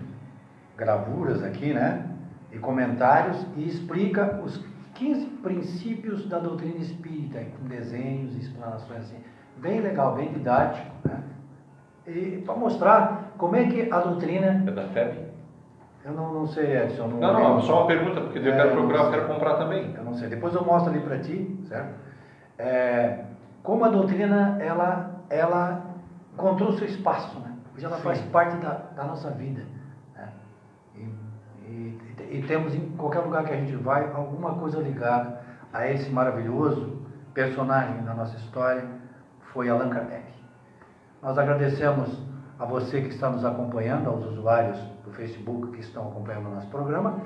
gravuras 0.75 1.41
aqui, 1.43 1.73
né, 1.73 2.09
e 2.51 2.59
comentários, 2.59 3.45
e 3.55 3.65
explica 3.65 4.41
os 4.43 4.61
15 4.95 5.27
princípios 5.41 6.27
da 6.27 6.39
doutrina 6.39 6.79
espírita, 6.79 7.39
com 7.57 7.65
desenhos 7.67 8.35
e 8.35 8.39
explanações 8.39 8.99
assim. 8.99 9.17
Bem 9.59 9.79
legal, 9.79 10.15
bem 10.15 10.33
didático, 10.33 10.91
né? 11.07 11.23
E 12.05 12.41
para 12.45 12.55
mostrar 12.55 13.31
como 13.37 13.55
é 13.55 13.65
que 13.65 13.91
a 13.91 13.99
doutrina. 13.99 14.63
É 14.67 14.71
da 14.71 14.83
FEB? 14.83 15.33
Eu 16.05 16.11
não, 16.11 16.33
não 16.33 16.47
sei, 16.47 16.75
Edson. 16.77 17.07
Não, 17.07 17.19
Não, 17.19 17.33
não, 17.55 17.61
só 17.61 17.79
uma 17.79 17.87
pergunta, 17.87 18.19
porque 18.21 18.39
eu 18.39 18.53
É, 18.53 18.55
quero 18.57 18.69
eu 18.69 18.73
procurar, 18.75 19.03
eu 19.05 19.09
quero 19.11 19.27
comprar 19.27 19.55
também. 19.55 19.93
Eu 19.95 20.03
não 20.03 20.13
sei. 20.13 20.27
Depois 20.27 20.53
eu 20.53 20.65
mostro 20.65 20.91
ali 20.91 20.99
para 20.99 21.17
ti, 21.19 21.57
certo? 21.69 21.93
É, 22.57 23.19
como 23.63 23.85
a 23.85 23.87
doutrina, 23.89 24.57
ela, 24.59 25.11
ela 25.29 25.81
encontrou 26.33 26.73
seu 26.73 26.85
espaço, 26.85 27.39
né? 27.39 27.53
Hoje 27.73 27.85
ela 27.85 27.97
faz 27.97 28.19
parte 28.21 28.57
da, 28.57 28.73
da 28.95 29.05
nossa 29.05 29.31
vida. 29.31 29.63
Né? 30.15 30.27
E, 30.95 30.99
e- 31.65 31.99
e 32.31 32.43
temos 32.47 32.75
em 32.75 32.81
qualquer 32.97 33.19
lugar 33.21 33.45
que 33.45 33.53
a 33.53 33.57
gente 33.57 33.75
vai 33.77 34.11
alguma 34.13 34.55
coisa 34.55 34.79
ligada 34.79 35.39
a 35.71 35.87
esse 35.87 36.11
maravilhoso 36.11 37.01
personagem 37.33 38.03
da 38.03 38.13
nossa 38.13 38.35
história, 38.35 38.85
foi 39.53 39.69
Allan 39.69 39.89
Kardec. 39.89 40.23
Nós 41.23 41.37
agradecemos 41.37 42.09
a 42.59 42.65
você 42.65 43.01
que 43.01 43.07
está 43.07 43.29
nos 43.29 43.45
acompanhando, 43.45 44.09
aos 44.09 44.25
usuários 44.25 44.77
do 45.05 45.11
Facebook 45.11 45.71
que 45.71 45.79
estão 45.79 46.09
acompanhando 46.09 46.47
o 46.47 46.55
nosso 46.55 46.67
programa, 46.67 47.21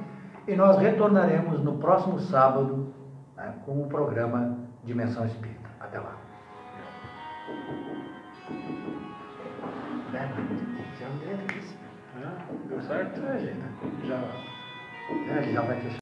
e 0.47 0.55
nós 0.55 0.77
retornaremos 0.77 1.63
no 1.63 1.79
próximo 1.79 2.19
sábado 2.19 2.93
né, 3.35 3.55
com 3.65 3.81
o 3.81 3.87
programa 3.87 4.55
Dimensão 4.83 5.25
Espírita. 5.25 5.67
Até 5.79 5.99
lá. 5.99 6.15
Né, 10.13 10.31
já 10.99 11.05
é 11.05 11.37
deu 12.69 12.81
certo? 12.81 13.19
É. 13.19 14.07
Já 14.07 14.15
É, 15.29 15.53
já 15.53 15.61
vai 15.61 15.79
fechar. 15.79 15.95